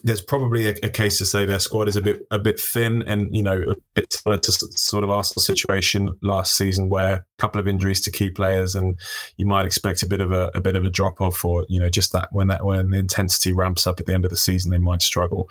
there's 0.03 0.23
probably 0.23 0.69
a, 0.69 0.75
a, 0.83 0.89
case 0.89 1.19
to 1.19 1.27
say 1.27 1.45
their 1.45 1.59
squad 1.59 1.89
is 1.89 1.97
a 1.97 2.01
bit 2.01 2.27
a 2.31 2.39
bit 2.39 2.59
thin, 2.59 3.03
and 3.03 3.35
you 3.35 3.43
know, 3.43 3.63
a 3.69 3.77
bit 3.95 4.13
similar 4.13 4.39
to 4.41 4.53
sort 4.53 5.05
of 5.05 5.11
Arsenal 5.11 5.43
situation 5.43 6.17
last 6.23 6.57
season, 6.57 6.89
where 6.89 7.15
a 7.15 7.25
couple 7.39 7.61
of 7.61 7.69
injuries 7.69 8.01
to 8.03 8.11
key 8.11 8.31
players, 8.31 8.75
and 8.75 8.99
you 9.37 9.47
might 9.47 9.67
expect 9.67 10.03
a 10.03 10.09
bit 10.09 10.21
of 10.21 10.33
a, 10.33 10.51
a 10.55 10.61
bit 10.61 10.77
of 10.77 10.85
a 10.85 10.91
drop 10.91 11.21
off, 11.21 11.45
or 11.45 11.67
you 11.69 11.79
know, 11.79 11.91
just 11.91 12.13
that 12.13 12.29
when 12.33 12.49
that 12.49 12.65
when 12.65 12.91
the 12.91 12.99
intensity 12.99 13.53
ramps 13.53 13.87
up 13.87 14.01
at 14.01 14.07
the 14.07 14.15
end 14.15 14.25
of 14.25 14.31
the 14.31 14.37
season, 14.37 14.71
they 14.71 14.79
might 14.79 15.03
struggle. 15.03 15.51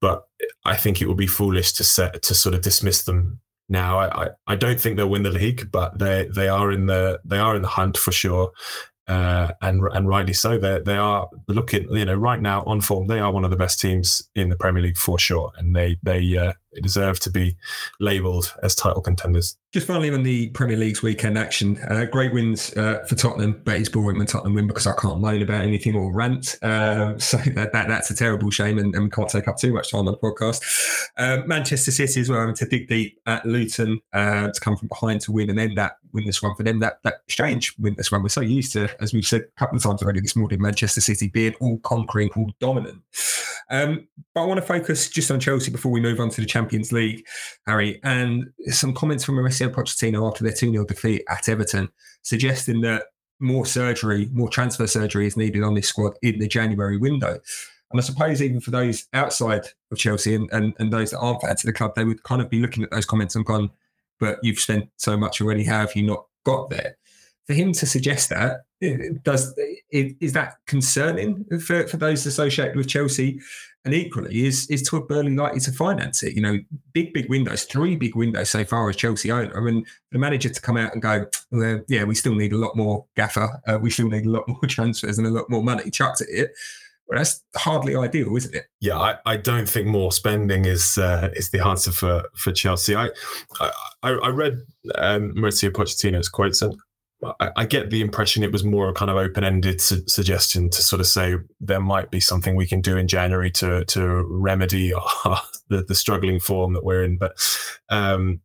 But 0.00 0.26
I 0.64 0.76
think 0.76 1.00
it 1.00 1.06
would 1.06 1.16
be 1.16 1.26
foolish 1.26 1.72
to 1.72 1.84
set 1.84 2.22
to 2.22 2.34
sort 2.34 2.54
of 2.54 2.62
dismiss 2.62 3.04
them 3.04 3.40
now. 3.68 3.98
I, 3.98 4.24
I, 4.24 4.28
I 4.46 4.56
don't 4.56 4.80
think 4.80 4.96
they'll 4.96 5.08
win 5.08 5.22
the 5.22 5.30
league, 5.30 5.70
but 5.70 5.98
they 5.98 6.28
they 6.34 6.48
are 6.48 6.72
in 6.72 6.86
the 6.86 7.20
they 7.24 7.38
are 7.38 7.56
in 7.56 7.62
the 7.62 7.68
hunt 7.68 7.96
for 7.96 8.12
sure. 8.12 8.52
Uh, 9.08 9.50
and 9.60 9.82
and 9.92 10.08
rightly 10.08 10.32
so. 10.32 10.58
They 10.58 10.80
they 10.80 10.96
are 10.96 11.28
looking, 11.48 11.90
you 11.94 12.04
know, 12.04 12.14
right 12.14 12.40
now 12.40 12.62
on 12.64 12.80
form. 12.80 13.08
They 13.08 13.18
are 13.18 13.32
one 13.32 13.44
of 13.44 13.50
the 13.50 13.56
best 13.56 13.80
teams 13.80 14.28
in 14.34 14.48
the 14.48 14.56
Premier 14.56 14.82
League 14.82 14.96
for 14.96 15.18
sure, 15.18 15.52
and 15.56 15.74
they 15.74 15.98
they 16.02 16.36
uh, 16.36 16.52
deserve 16.80 17.20
to 17.20 17.30
be 17.30 17.56
labelled 18.00 18.54
as 18.62 18.74
title 18.74 19.02
contenders. 19.02 19.56
Just 19.72 19.86
finally 19.86 20.10
on 20.10 20.22
the 20.22 20.50
Premier 20.50 20.76
League's 20.76 21.02
weekend 21.02 21.38
action, 21.38 21.78
uh, 21.88 22.04
great 22.04 22.32
wins 22.32 22.76
uh, 22.76 23.04
for 23.08 23.14
Tottenham, 23.14 23.60
but 23.64 23.76
it's 23.76 23.88
boring 23.88 24.18
when 24.18 24.26
Tottenham 24.26 24.54
win 24.54 24.66
because 24.66 24.86
I 24.86 24.94
can't 24.94 25.20
moan 25.20 25.40
about 25.40 25.62
anything 25.62 25.94
or 25.94 26.12
rant. 26.12 26.58
Uh, 26.62 27.18
so 27.18 27.38
that, 27.38 27.72
that 27.72 27.88
that's 27.88 28.10
a 28.10 28.16
terrible 28.16 28.50
shame, 28.50 28.78
and, 28.78 28.94
and, 28.94 29.04
we 29.04 29.10
can't 29.10 29.28
take 29.28 29.48
up 29.48 29.56
too 29.56 29.72
much 29.72 29.90
time 29.90 30.00
on 30.00 30.04
the 30.06 30.16
podcast. 30.18 30.62
Um, 31.16 31.46
Manchester 31.48 31.90
City 31.90 32.20
as 32.20 32.28
well, 32.28 32.40
having 32.40 32.54
to 32.56 32.66
dig 32.66 32.88
deep 32.88 33.18
at 33.26 33.46
Luton 33.46 34.00
uh, 34.12 34.50
to 34.50 34.60
come 34.60 34.76
from 34.76 34.88
behind 34.88 35.22
to 35.22 35.32
win 35.32 35.50
and 35.50 35.58
then 35.58 35.74
that 35.74 35.96
win 36.12 36.22
winless 36.22 36.42
run 36.42 36.54
for 36.54 36.62
them. 36.62 36.80
That 36.80 36.98
that 37.04 37.22
strange 37.28 37.76
winless 37.76 38.12
run. 38.12 38.22
We're 38.22 38.28
so 38.28 38.40
used 38.40 38.72
to, 38.74 38.88
as 39.02 39.12
we've 39.12 39.26
said 39.26 39.42
a 39.42 39.58
couple 39.58 39.76
of 39.76 39.82
times 39.82 40.02
already 40.02 40.20
this 40.20 40.36
morning, 40.36 40.60
Manchester 40.60 41.00
City 41.00 41.28
being 41.28 41.54
all 41.60 41.78
conquering, 41.78 42.30
all 42.36 42.50
dominant. 42.60 43.02
Um, 43.70 44.06
but 44.34 44.42
I 44.42 44.46
want 44.46 44.58
to 44.58 44.66
focus 44.66 45.08
just 45.08 45.30
on 45.30 45.40
Chelsea 45.40 45.70
before 45.70 45.92
we 45.92 46.00
move 46.00 46.20
on 46.20 46.28
to 46.30 46.40
the 46.40 46.46
Champions 46.46 46.61
League, 46.92 47.26
Harry, 47.66 48.00
and 48.02 48.50
some 48.68 48.94
comments 48.94 49.24
from 49.24 49.36
Mauricio 49.36 49.68
Pochettino 49.68 50.28
after 50.28 50.44
their 50.44 50.52
2 50.52 50.70
0 50.70 50.84
defeat 50.84 51.24
at 51.28 51.48
Everton, 51.48 51.88
suggesting 52.22 52.80
that 52.82 53.04
more 53.40 53.66
surgery, 53.66 54.28
more 54.32 54.48
transfer 54.48 54.86
surgery 54.86 55.26
is 55.26 55.36
needed 55.36 55.62
on 55.62 55.74
this 55.74 55.88
squad 55.88 56.14
in 56.22 56.38
the 56.38 56.48
January 56.48 56.96
window. 56.96 57.38
And 57.90 58.00
I 58.00 58.02
suppose 58.02 58.40
even 58.40 58.60
for 58.60 58.70
those 58.70 59.06
outside 59.12 59.66
of 59.90 59.98
Chelsea 59.98 60.34
and, 60.34 60.50
and, 60.52 60.72
and 60.78 60.92
those 60.92 61.10
that 61.10 61.18
aren't 61.18 61.42
fans 61.42 61.62
of 61.62 61.66
the 61.66 61.72
club, 61.72 61.94
they 61.94 62.04
would 62.04 62.22
kind 62.22 62.40
of 62.40 62.48
be 62.48 62.60
looking 62.60 62.82
at 62.82 62.90
those 62.90 63.04
comments 63.04 63.36
and 63.36 63.44
gone, 63.44 63.70
but 64.18 64.38
you've 64.42 64.58
spent 64.58 64.88
so 64.96 65.16
much 65.16 65.40
already. 65.40 65.64
How 65.64 65.80
have 65.80 65.94
you 65.94 66.04
not 66.04 66.24
got 66.44 66.70
there? 66.70 66.96
For 67.46 67.54
him 67.54 67.72
to 67.72 67.86
suggest 67.86 68.30
that, 68.30 68.60
does 69.24 69.54
is 69.90 70.32
that 70.32 70.54
concerning 70.66 71.44
for, 71.60 71.86
for 71.86 71.96
those 71.96 72.24
associated 72.26 72.76
with 72.76 72.88
Chelsea? 72.88 73.40
And 73.84 73.94
equally, 73.94 74.46
is 74.46 74.68
is 74.70 74.82
Todd 74.82 75.08
Boehly 75.08 75.34
likely 75.34 75.58
to 75.60 75.72
finance 75.72 76.22
it? 76.22 76.36
You 76.36 76.42
know, 76.42 76.58
big 76.92 77.12
big 77.12 77.28
windows, 77.28 77.64
three 77.64 77.96
big 77.96 78.14
windows 78.14 78.50
so 78.50 78.64
far 78.64 78.88
as 78.88 78.94
Chelsea 78.94 79.32
owner. 79.32 79.56
I 79.56 79.60
mean, 79.60 79.84
the 80.12 80.20
manager 80.20 80.50
to 80.50 80.60
come 80.60 80.76
out 80.76 80.92
and 80.92 81.02
go, 81.02 81.26
well, 81.50 81.80
yeah, 81.88 82.04
we 82.04 82.14
still 82.14 82.36
need 82.36 82.52
a 82.52 82.58
lot 82.58 82.76
more 82.76 83.04
gaffer, 83.16 83.60
uh, 83.66 83.78
we 83.82 83.90
still 83.90 84.08
need 84.08 84.24
a 84.24 84.30
lot 84.30 84.46
more 84.46 84.60
transfers 84.68 85.18
and 85.18 85.26
a 85.26 85.30
lot 85.30 85.50
more 85.50 85.64
money 85.64 85.90
chucked 85.90 86.20
at 86.20 86.28
it. 86.28 86.52
Well, 87.08 87.18
that's 87.18 87.42
hardly 87.56 87.96
ideal, 87.96 88.36
isn't 88.36 88.54
it? 88.54 88.66
Yeah, 88.80 88.98
I, 88.98 89.16
I 89.26 89.36
don't 89.36 89.68
think 89.68 89.88
more 89.88 90.12
spending 90.12 90.64
is 90.64 90.96
uh, 90.96 91.30
is 91.34 91.50
the 91.50 91.66
answer 91.66 91.90
for 91.90 92.22
for 92.36 92.52
Chelsea. 92.52 92.94
I 92.94 93.10
I, 93.60 94.10
I 94.10 94.28
read 94.28 94.60
um, 94.94 95.34
Mauricio 95.34 95.70
Pochettino's 95.70 96.28
quotes 96.28 96.62
and 96.62 96.76
I, 97.40 97.50
I, 97.56 97.64
get 97.66 97.90
the 97.90 98.00
impression 98.00 98.42
it 98.42 98.52
was 98.52 98.64
more 98.64 98.88
a 98.88 98.92
kind 98.92 99.10
of 99.10 99.16
open-ended 99.16 99.80
su- 99.80 100.02
suggestion 100.06 100.70
to 100.70 100.82
sort 100.82 101.00
of 101.00 101.06
say 101.06 101.36
there 101.60 101.80
might 101.80 102.10
be 102.10 102.20
something 102.20 102.56
we 102.56 102.66
can 102.66 102.80
do 102.80 102.96
in 102.96 103.06
January 103.06 103.50
to 103.52 103.84
to 103.84 104.26
remedy 104.28 104.92
our, 104.92 105.40
the, 105.68 105.82
the 105.82 105.94
struggling 105.94 106.40
form 106.40 106.72
that 106.74 106.84
we're 106.84 107.04
in. 107.04 107.18
But 107.18 107.32
um, 107.90 108.40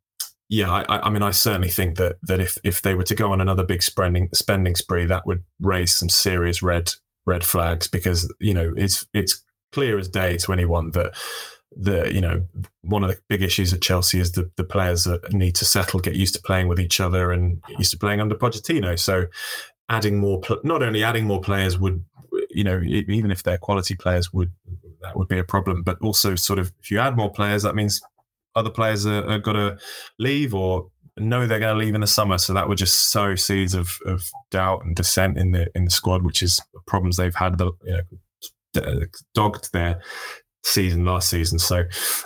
yeah, 0.49 0.71
I, 0.71 1.07
I, 1.07 1.09
mean, 1.09 1.23
I 1.23 1.31
certainly 1.31 1.69
think 1.69 1.97
that 1.97 2.17
that 2.23 2.39
if 2.39 2.57
if 2.63 2.81
they 2.81 2.95
were 2.95 3.03
to 3.03 3.15
go 3.15 3.31
on 3.31 3.41
another 3.41 3.63
big 3.63 3.83
spending 3.83 4.29
spending 4.33 4.75
spree, 4.75 5.05
that 5.05 5.25
would 5.25 5.43
raise 5.59 5.95
some 5.95 6.09
serious 6.09 6.61
red 6.61 6.91
red 7.25 7.43
flags 7.43 7.87
because 7.87 8.33
you 8.39 8.53
know 8.53 8.73
it's 8.77 9.05
it's 9.13 9.43
clear 9.71 9.99
as 9.99 10.07
day 10.07 10.37
to 10.37 10.53
anyone 10.53 10.91
that 10.91 11.13
the 11.75 12.12
you 12.13 12.21
know 12.21 12.45
one 12.82 13.03
of 13.03 13.10
the 13.10 13.17
big 13.27 13.41
issues 13.41 13.73
at 13.73 13.82
Chelsea 13.82 14.19
is 14.19 14.32
the 14.32 14.49
the 14.56 14.63
players 14.63 15.03
that 15.03 15.34
need 15.34 15.56
to 15.56 15.65
settle, 15.65 15.99
get 15.99 16.15
used 16.15 16.36
to 16.36 16.41
playing 16.41 16.67
with 16.67 16.80
each 16.80 16.99
other, 16.99 17.32
and 17.32 17.62
used 17.77 17.91
to 17.91 17.97
playing 17.97 18.21
under 18.21 18.36
Pochettino. 18.36 18.97
So 18.97 19.25
adding 19.89 20.19
more, 20.19 20.41
not 20.63 20.84
only 20.84 21.03
adding 21.03 21.25
more 21.25 21.41
players 21.41 21.77
would, 21.77 22.03
you 22.49 22.63
know, 22.63 22.82
even 22.82 23.32
if 23.32 23.43
they're 23.43 23.58
quality 23.58 23.95
players, 23.95 24.34
would 24.34 24.51
that 25.01 25.17
would 25.17 25.27
be 25.27 25.39
a 25.39 25.43
problem. 25.43 25.84
But 25.84 25.99
also, 26.01 26.36
sort 26.36 26.60
of, 26.60 26.71
if 26.82 26.91
you 26.91 26.99
add 26.99 27.15
more 27.15 27.32
players, 27.32 27.63
that 27.63 27.75
means 27.75 28.01
other 28.56 28.69
players 28.69 29.06
are, 29.06 29.25
are 29.30 29.39
going 29.39 29.58
to 29.58 29.77
leave 30.17 30.53
or 30.53 30.89
know 31.17 31.47
they're 31.47 31.60
going 31.60 31.77
to 31.77 31.84
leave 31.84 31.95
in 31.95 32.01
the 32.01 32.08
summer. 32.08 32.38
So 32.38 32.53
that 32.53 32.67
would 32.67 32.77
just 32.77 33.12
sow 33.12 33.36
seeds 33.36 33.73
of, 33.73 33.99
of 34.06 34.30
doubt 34.51 34.86
and 34.86 34.95
dissent 34.95 35.38
in 35.38 35.51
the 35.51 35.67
in 35.75 35.86
the 35.86 35.91
squad, 35.91 36.23
which 36.23 36.41
is 36.41 36.62
problems 36.86 37.17
they've 37.17 37.36
had 37.36 37.58
the 37.58 37.71
you 37.84 38.03
know, 38.73 39.06
dogged 39.34 39.71
their 39.73 40.01
season 40.67 41.06
last 41.06 41.30
season. 41.30 41.60
So 41.60 41.84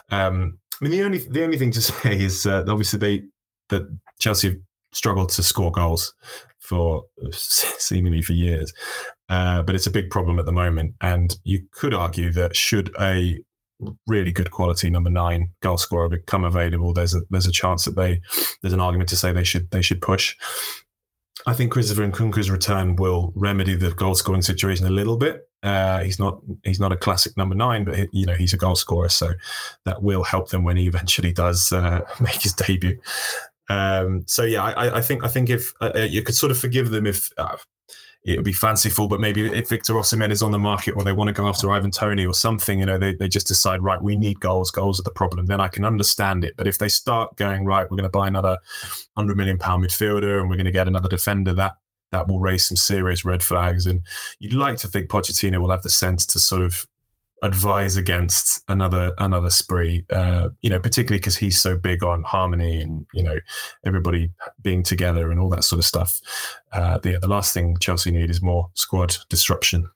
um, 0.10 0.58
I 0.82 0.86
mean, 0.86 0.92
the 0.92 1.04
only 1.04 1.20
the 1.20 1.44
only 1.44 1.58
thing 1.58 1.72
to 1.72 1.82
say 1.82 2.20
is 2.20 2.46
uh, 2.46 2.64
obviously 2.68 3.00
they 3.00 3.24
that 3.70 3.84
Chelsea 4.20 4.60
struggled 4.94 5.30
to 5.30 5.44
score 5.44 5.72
goals 5.72 6.14
for 6.60 7.04
seemingly 7.32 8.22
for 8.22 8.34
years, 8.34 8.74
uh, 9.30 9.62
but 9.64 9.76
it's 9.76 9.88
a 9.88 9.92
big 9.92 10.10
problem 10.10 10.40
at 10.40 10.46
the 10.46 10.52
moment. 10.52 10.96
And 11.02 11.36
you 11.44 11.66
could 11.72 11.94
argue 11.94 12.32
that 12.34 12.56
should 12.56 12.94
a 13.00 13.40
really 14.08 14.32
good 14.32 14.52
quality 14.52 14.90
number 14.90 15.10
nine 15.10 15.50
goal 15.62 15.78
scorer 15.78 16.10
become 16.10 16.44
available, 16.44 16.94
there's 16.94 17.16
a 17.16 17.22
there's 17.30 17.48
a 17.48 17.52
chance 17.52 17.86
that 17.86 17.96
they 17.96 18.22
there's 18.62 18.74
an 18.74 18.82
argument 18.82 19.10
to 19.10 19.18
say 19.18 19.32
they 19.32 19.44
should 19.44 19.70
they 19.72 19.82
should 19.82 20.02
push. 20.02 20.36
I 21.48 21.54
think 21.54 21.72
Christopher 21.72 22.08
Nkunku's 22.08 22.52
return 22.52 22.96
will 22.96 23.32
remedy 23.36 23.76
the 23.76 23.92
goal 23.92 24.16
scoring 24.16 24.42
situation 24.42 24.86
a 24.86 24.92
little 24.92 25.18
bit. 25.18 25.48
Uh, 25.64 26.00
he's 26.04 26.20
not 26.20 26.42
he's 26.64 26.80
not 26.80 26.92
a 26.92 26.98
classic 26.98 27.36
number 27.38 27.56
nine, 27.56 27.84
but 27.84 27.96
he, 27.96 28.08
you 28.12 28.26
know 28.26 28.34
he's 28.34 28.54
a 28.54 28.58
goal 28.58 28.76
scorer, 28.76 29.10
so 29.10 29.32
that 29.86 30.02
will 30.02 30.24
help 30.24 30.50
them 30.50 30.64
when 30.64 30.78
he 30.78 30.88
eventually 30.88 31.32
does 31.32 31.72
uh, 31.72 32.02
make 32.20 32.42
his 32.42 32.54
debut. 32.54 33.00
Um, 33.70 34.24
so 34.28 34.44
yeah, 34.44 34.64
I, 34.64 34.98
I, 34.98 35.02
think 35.02 35.24
I 35.24 35.28
think 35.28 35.50
if 35.50 35.72
uh, 35.80 35.92
uh, 35.96 36.00
you 36.00 36.24
could 36.24 36.36
sort 36.36 36.52
of 36.52 36.58
forgive 36.58 36.90
them 36.90 37.06
if 37.06 37.30
uh, 37.38 37.56
it 38.24 38.36
would 38.36 38.46
be 38.46 38.54
fanciful, 38.54 39.08
but 39.08 39.20
maybe 39.20 39.48
if 39.48 39.70
Victor 39.70 39.94
Osimhen 39.94 40.30
is 40.30 40.44
on 40.44 40.52
the 40.52 40.60
market 40.60 40.92
or 40.96 41.04
they 41.04 41.12
want 41.12 41.30
to 41.30 41.34
go 41.34 41.48
after 41.48 41.72
Ivan 41.72 41.90
Toney 41.90 42.26
or 42.26 42.36
something, 42.36 42.80
you 42.80 42.86
know, 42.86 43.00
they, 43.00 43.16
they 43.16 43.28
just 43.28 43.48
decide, 43.48 43.82
right, 43.82 44.02
we 44.02 44.16
need 44.16 44.40
goals. 44.40 44.70
Goals 44.70 45.00
are 45.00 45.04
the 45.04 45.12
problem. 45.12 45.48
Then 45.48 45.60
I 45.60 45.68
can 45.68 45.84
understand 45.84 46.44
it. 46.44 46.54
But 46.56 46.68
if 46.68 46.78
they 46.78 46.88
start 46.88 47.36
going, 47.36 47.66
right, 47.66 47.90
we're 47.90 47.98
going 47.98 48.04
to 48.04 48.10
buy 48.10 48.28
another 48.28 48.60
hundred 49.18 49.38
million 49.38 49.58
pound 49.58 49.84
midfielder 49.84 50.40
and 50.40 50.50
we're 50.50 50.56
going 50.56 50.66
to 50.66 50.72
get 50.72 50.88
another 50.88 51.10
defender, 51.10 51.54
that 51.54 51.78
that 52.12 52.28
will 52.28 52.40
raise 52.40 52.66
some 52.66 52.78
serious 52.78 53.26
red 53.26 53.42
flags. 53.42 53.88
And 53.88 54.02
you'd 54.40 54.54
like 54.54 54.78
to 54.78 54.88
think 54.88 55.10
Pochettino 55.10 55.60
will 55.60 55.72
have 55.72 55.82
the 55.82 55.90
sense 55.90 56.26
to 56.28 56.40
sort 56.40 56.62
of 56.62 56.86
advise 57.42 57.98
against 57.98 58.62
another 58.68 59.14
another 59.18 59.50
spree. 59.50 60.06
Uh, 60.10 60.50
you 60.62 60.70
know, 60.70 60.80
particularly 60.80 61.20
because 61.20 61.38
he's 61.38 61.60
so 61.60 61.78
big 61.78 62.04
on 62.04 62.24
harmony 62.24 62.82
and 62.82 63.06
you 63.14 63.24
know 63.24 63.38
everybody 63.86 64.32
being 64.62 64.84
together 64.84 65.32
and 65.32 65.40
all 65.40 65.50
that 65.50 65.64
sort 65.64 65.80
of 65.80 65.86
stuff. 65.86 66.20
Uh, 66.72 66.98
the 67.00 67.18
the 67.20 67.28
last 67.28 67.54
thing 67.54 67.78
Chelsea 67.80 68.12
need 68.12 68.30
is 68.30 68.42
more 68.42 68.70
squad 68.74 69.18
disruption. 69.30 69.90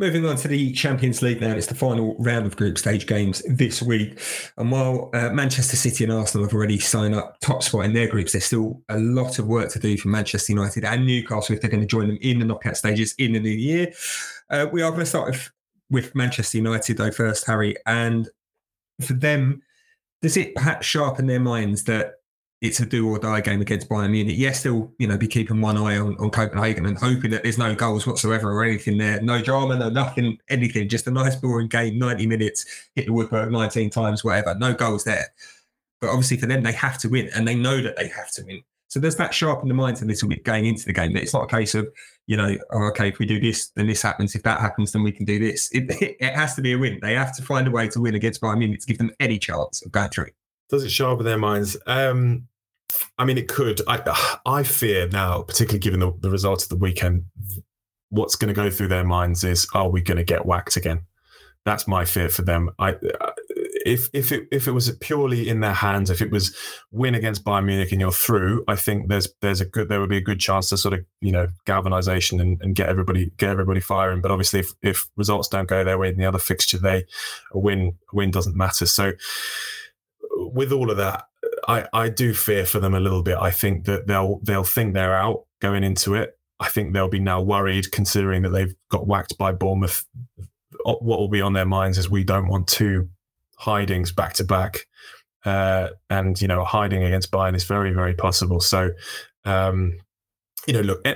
Moving 0.00 0.24
on 0.24 0.36
to 0.36 0.48
the 0.48 0.72
Champions 0.72 1.20
League 1.20 1.42
now, 1.42 1.54
it's 1.54 1.66
the 1.66 1.74
final 1.74 2.16
round 2.18 2.46
of 2.46 2.56
group 2.56 2.78
stage 2.78 3.06
games 3.06 3.42
this 3.46 3.82
week. 3.82 4.18
And 4.56 4.72
while 4.72 5.10
uh, 5.12 5.28
Manchester 5.28 5.76
City 5.76 6.04
and 6.04 6.12
Arsenal 6.12 6.46
have 6.46 6.54
already 6.54 6.78
signed 6.78 7.14
up 7.14 7.38
top 7.40 7.62
spot 7.62 7.84
in 7.84 7.92
their 7.92 8.08
groups, 8.08 8.32
there's 8.32 8.46
still 8.46 8.80
a 8.88 8.98
lot 8.98 9.38
of 9.38 9.46
work 9.46 9.70
to 9.72 9.78
do 9.78 9.98
for 9.98 10.08
Manchester 10.08 10.54
United 10.54 10.86
and 10.86 11.06
Newcastle 11.06 11.54
if 11.54 11.60
they're 11.60 11.68
going 11.68 11.82
to 11.82 11.86
join 11.86 12.08
them 12.08 12.16
in 12.22 12.38
the 12.38 12.46
knockout 12.46 12.78
stages 12.78 13.14
in 13.18 13.34
the 13.34 13.40
new 13.40 13.50
year. 13.50 13.92
Uh, 14.48 14.68
we 14.72 14.80
are 14.80 14.88
going 14.88 15.02
to 15.02 15.06
start 15.06 15.32
with, 15.32 15.50
with 15.90 16.14
Manchester 16.14 16.56
United, 16.56 16.96
though, 16.96 17.10
first, 17.10 17.46
Harry. 17.46 17.76
And 17.84 18.26
for 19.02 19.12
them, 19.12 19.60
does 20.22 20.38
it 20.38 20.54
perhaps 20.54 20.86
sharpen 20.86 21.26
their 21.26 21.40
minds 21.40 21.84
that 21.84 22.19
it's 22.60 22.80
a 22.80 22.86
do 22.86 23.08
or 23.08 23.18
die 23.18 23.40
game 23.40 23.60
against 23.60 23.88
Bayern 23.88 24.10
Munich. 24.10 24.36
Yes, 24.36 24.62
they'll 24.62 24.92
you 24.98 25.06
know 25.06 25.16
be 25.16 25.26
keeping 25.26 25.60
one 25.60 25.76
eye 25.76 25.98
on, 25.98 26.16
on 26.18 26.30
Copenhagen 26.30 26.86
and 26.86 26.98
hoping 26.98 27.30
that 27.30 27.42
there's 27.42 27.58
no 27.58 27.74
goals 27.74 28.06
whatsoever 28.06 28.52
or 28.52 28.64
anything 28.64 28.98
there, 28.98 29.20
no 29.22 29.40
drama, 29.40 29.76
no 29.76 29.88
nothing, 29.88 30.38
anything, 30.48 30.88
just 30.88 31.06
a 31.06 31.10
nice 31.10 31.36
boring 31.36 31.68
game, 31.68 31.98
90 31.98 32.26
minutes, 32.26 32.66
hit 32.94 33.06
the 33.06 33.12
woodwork 33.12 33.50
19 33.50 33.90
times, 33.90 34.22
whatever, 34.22 34.54
no 34.56 34.74
goals 34.74 35.04
there. 35.04 35.26
But 36.00 36.10
obviously 36.10 36.36
for 36.36 36.46
them, 36.46 36.62
they 36.62 36.72
have 36.72 36.98
to 36.98 37.08
win, 37.08 37.30
and 37.34 37.48
they 37.48 37.54
know 37.54 37.82
that 37.82 37.96
they 37.96 38.08
have 38.08 38.30
to 38.32 38.44
win. 38.44 38.62
So 38.88 38.98
there's 38.98 39.16
that 39.16 39.32
sharpen 39.32 39.68
the 39.68 39.74
minds 39.74 40.02
a 40.02 40.04
little 40.04 40.28
bit 40.28 40.44
going 40.44 40.66
into 40.66 40.84
the 40.84 40.92
game. 40.92 41.12
That 41.12 41.22
it's 41.22 41.32
not 41.32 41.44
a 41.44 41.46
case 41.46 41.74
of 41.74 41.88
you 42.26 42.36
know, 42.36 42.56
oh, 42.70 42.84
okay, 42.84 43.08
if 43.08 43.18
we 43.18 43.26
do 43.26 43.40
this, 43.40 43.70
then 43.70 43.88
this 43.88 44.02
happens. 44.02 44.36
If 44.36 44.44
that 44.44 44.60
happens, 44.60 44.92
then 44.92 45.02
we 45.02 45.10
can 45.10 45.24
do 45.24 45.40
this. 45.40 45.68
It, 45.72 45.90
it 46.20 46.34
has 46.34 46.54
to 46.54 46.62
be 46.62 46.72
a 46.74 46.78
win. 46.78 46.98
They 47.02 47.14
have 47.14 47.34
to 47.36 47.42
find 47.42 47.66
a 47.66 47.72
way 47.72 47.88
to 47.88 48.00
win 48.00 48.14
against 48.14 48.40
Bayern 48.40 48.58
Munich 48.58 48.80
to 48.80 48.86
give 48.86 48.98
them 48.98 49.10
any 49.18 49.38
chance 49.38 49.84
of 49.84 49.90
going 49.90 50.10
through. 50.10 50.30
Does 50.70 50.84
it 50.84 50.90
sharpen 50.90 51.24
their 51.24 51.38
minds? 51.38 51.76
Um, 51.86 52.48
I 53.18 53.24
mean, 53.24 53.38
it 53.38 53.48
could. 53.48 53.80
I 53.86 54.38
I 54.46 54.62
fear 54.62 55.08
now, 55.08 55.42
particularly 55.42 55.80
given 55.80 56.00
the, 56.00 56.12
the 56.20 56.30
results 56.30 56.64
of 56.64 56.70
the 56.70 56.76
weekend, 56.76 57.24
what's 58.10 58.36
going 58.36 58.48
to 58.48 58.54
go 58.54 58.70
through 58.70 58.88
their 58.88 59.04
minds 59.04 59.44
is, 59.44 59.66
are 59.74 59.88
we 59.88 60.00
going 60.02 60.18
to 60.18 60.24
get 60.24 60.46
whacked 60.46 60.76
again? 60.76 61.02
That's 61.64 61.86
my 61.86 62.04
fear 62.04 62.28
for 62.30 62.42
them. 62.42 62.70
I 62.78 62.96
if 63.84 64.08
if 64.12 64.32
it 64.32 64.48
if 64.50 64.66
it 64.66 64.72
was 64.72 64.90
purely 65.00 65.48
in 65.48 65.60
their 65.60 65.74
hands, 65.74 66.10
if 66.10 66.22
it 66.22 66.30
was 66.30 66.56
win 66.90 67.14
against 67.14 67.44
Bayern 67.44 67.66
Munich 67.66 67.92
and 67.92 68.00
you're 68.00 68.12
through, 68.12 68.64
I 68.66 68.76
think 68.76 69.08
there's 69.08 69.28
there's 69.40 69.60
a 69.60 69.66
good 69.66 69.88
there 69.88 70.00
would 70.00 70.08
be 70.08 70.16
a 70.16 70.22
good 70.22 70.40
chance 70.40 70.68
to 70.70 70.78
sort 70.78 70.94
of 70.94 71.00
you 71.20 71.32
know 71.32 71.48
galvanization 71.66 72.40
and, 72.40 72.60
and 72.62 72.74
get 72.74 72.88
everybody 72.88 73.30
get 73.36 73.50
everybody 73.50 73.80
firing. 73.80 74.20
But 74.20 74.30
obviously, 74.30 74.60
if 74.60 74.72
if 74.82 75.08
results 75.16 75.48
don't 75.48 75.68
go 75.68 75.84
their 75.84 75.98
way 75.98 76.08
in 76.08 76.16
the 76.16 76.26
other 76.26 76.38
fixture, 76.38 76.78
they 76.78 77.04
a 77.52 77.58
win 77.58 77.94
a 78.12 78.16
win 78.16 78.30
doesn't 78.30 78.56
matter. 78.56 78.86
So 78.86 79.12
with 80.52 80.72
all 80.72 80.90
of 80.90 80.96
that, 80.96 81.26
I, 81.68 81.86
I 81.92 82.08
do 82.08 82.34
fear 82.34 82.66
for 82.66 82.80
them 82.80 82.94
a 82.94 83.00
little 83.00 83.22
bit. 83.22 83.36
I 83.38 83.50
think 83.50 83.84
that 83.84 84.06
they'll 84.06 84.40
they'll 84.42 84.64
think 84.64 84.94
they're 84.94 85.16
out 85.16 85.44
going 85.60 85.84
into 85.84 86.14
it. 86.14 86.38
I 86.58 86.68
think 86.68 86.92
they'll 86.92 87.08
be 87.08 87.20
now 87.20 87.40
worried 87.40 87.90
considering 87.92 88.42
that 88.42 88.50
they've 88.50 88.74
got 88.90 89.06
whacked 89.06 89.38
by 89.38 89.52
Bournemouth. 89.52 90.04
What 90.84 91.02
will 91.02 91.28
be 91.28 91.40
on 91.40 91.52
their 91.52 91.66
minds 91.66 91.98
is 91.98 92.10
we 92.10 92.24
don't 92.24 92.48
want 92.48 92.68
two 92.68 93.08
hidings 93.56 94.12
back 94.12 94.34
to 94.34 94.44
back. 94.44 94.86
Uh, 95.44 95.88
and 96.10 96.40
you 96.40 96.48
know, 96.48 96.64
hiding 96.64 97.02
against 97.02 97.30
Bayern 97.30 97.54
is 97.54 97.64
very, 97.64 97.92
very 97.92 98.14
possible. 98.14 98.60
So 98.60 98.90
um, 99.44 99.98
you 100.66 100.74
know, 100.74 100.80
look, 100.80 101.06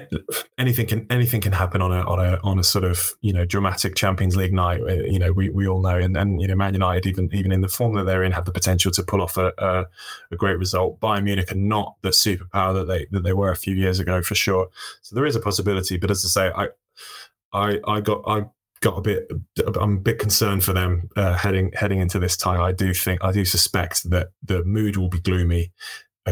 anything 0.58 0.86
can 0.86 1.06
anything 1.10 1.40
can 1.40 1.52
happen 1.52 1.82
on 1.82 1.92
a 1.92 2.00
on 2.08 2.18
a 2.18 2.38
on 2.42 2.58
a 2.58 2.64
sort 2.64 2.84
of 2.84 3.12
you 3.20 3.32
know 3.32 3.44
dramatic 3.44 3.94
Champions 3.94 4.36
League 4.36 4.52
night. 4.52 4.80
Uh, 4.80 4.94
you 5.04 5.18
know, 5.18 5.32
we, 5.32 5.50
we 5.50 5.68
all 5.68 5.80
know, 5.80 5.98
and 5.98 6.16
and 6.16 6.40
you 6.40 6.48
know, 6.48 6.54
Man 6.54 6.72
United 6.72 7.06
even 7.06 7.28
even 7.32 7.52
in 7.52 7.60
the 7.60 7.68
form 7.68 7.94
that 7.94 8.04
they're 8.04 8.24
in 8.24 8.32
have 8.32 8.46
the 8.46 8.52
potential 8.52 8.90
to 8.92 9.02
pull 9.02 9.20
off 9.20 9.36
a, 9.36 9.52
a, 9.58 9.86
a 10.30 10.36
great 10.36 10.58
result. 10.58 10.98
Bayern 11.00 11.24
Munich 11.24 11.52
are 11.52 11.56
not 11.56 11.96
the 12.02 12.10
superpower 12.10 12.74
that 12.74 12.86
they 12.86 13.06
that 13.10 13.22
they 13.22 13.32
were 13.32 13.50
a 13.50 13.56
few 13.56 13.74
years 13.74 14.00
ago 14.00 14.22
for 14.22 14.34
sure. 14.34 14.68
So 15.02 15.14
there 15.14 15.26
is 15.26 15.36
a 15.36 15.40
possibility, 15.40 15.98
but 15.98 16.10
as 16.10 16.24
I 16.24 16.28
say, 16.28 16.52
I 16.54 16.68
I 17.52 17.80
I 17.86 18.00
got 18.00 18.22
I 18.26 18.46
got 18.80 18.98
a 18.98 19.02
bit 19.02 19.30
I'm 19.80 19.96
a 19.96 20.00
bit 20.00 20.18
concerned 20.18 20.64
for 20.64 20.72
them 20.72 21.08
uh, 21.16 21.34
heading 21.34 21.70
heading 21.74 22.00
into 22.00 22.18
this 22.18 22.36
tie. 22.36 22.62
I 22.62 22.72
do 22.72 22.94
think 22.94 23.22
I 23.22 23.32
do 23.32 23.44
suspect 23.44 24.08
that 24.10 24.28
the 24.42 24.64
mood 24.64 24.96
will 24.96 25.08
be 25.08 25.20
gloomy 25.20 25.72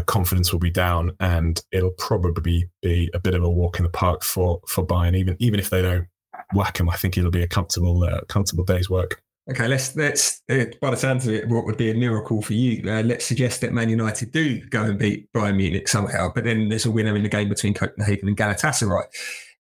confidence 0.01 0.51
will 0.51 0.59
be 0.59 0.71
down, 0.71 1.15
and 1.19 1.61
it'll 1.71 1.91
probably 1.91 2.69
be 2.81 3.09
a 3.13 3.19
bit 3.19 3.35
of 3.35 3.43
a 3.43 3.49
walk 3.49 3.77
in 3.77 3.83
the 3.83 3.89
park 3.89 4.23
for 4.23 4.59
for 4.67 4.85
Bayern. 4.85 5.15
Even 5.15 5.35
even 5.39 5.59
if 5.59 5.69
they 5.69 5.81
don't 5.81 6.07
whack 6.53 6.77
them, 6.77 6.89
I 6.89 6.95
think 6.95 7.17
it'll 7.17 7.31
be 7.31 7.43
a 7.43 7.47
comfortable 7.47 8.03
uh, 8.03 8.21
comfortable 8.27 8.63
day's 8.63 8.89
work. 8.89 9.21
Okay, 9.49 9.67
let's 9.67 9.95
let's 9.95 10.41
uh, 10.49 10.65
by 10.81 10.91
the 10.91 10.97
sounds 10.97 11.27
of 11.27 11.33
it, 11.33 11.49
what 11.49 11.65
would 11.65 11.77
be 11.77 11.91
a 11.91 11.95
miracle 11.95 12.41
for 12.41 12.53
you? 12.53 12.89
Uh, 12.89 13.01
let's 13.01 13.25
suggest 13.25 13.61
that 13.61 13.73
Man 13.73 13.89
United 13.89 14.31
do 14.31 14.61
go 14.67 14.83
and 14.83 14.97
beat 14.97 15.31
Bayern 15.33 15.57
Munich 15.57 15.87
somehow, 15.87 16.31
but 16.33 16.45
then 16.45 16.69
there's 16.69 16.85
a 16.85 16.91
winner 16.91 17.15
in 17.15 17.23
the 17.23 17.29
game 17.29 17.49
between 17.49 17.73
Copenhagen 17.73 18.29
and 18.29 18.37
Galatasaray. 18.37 19.03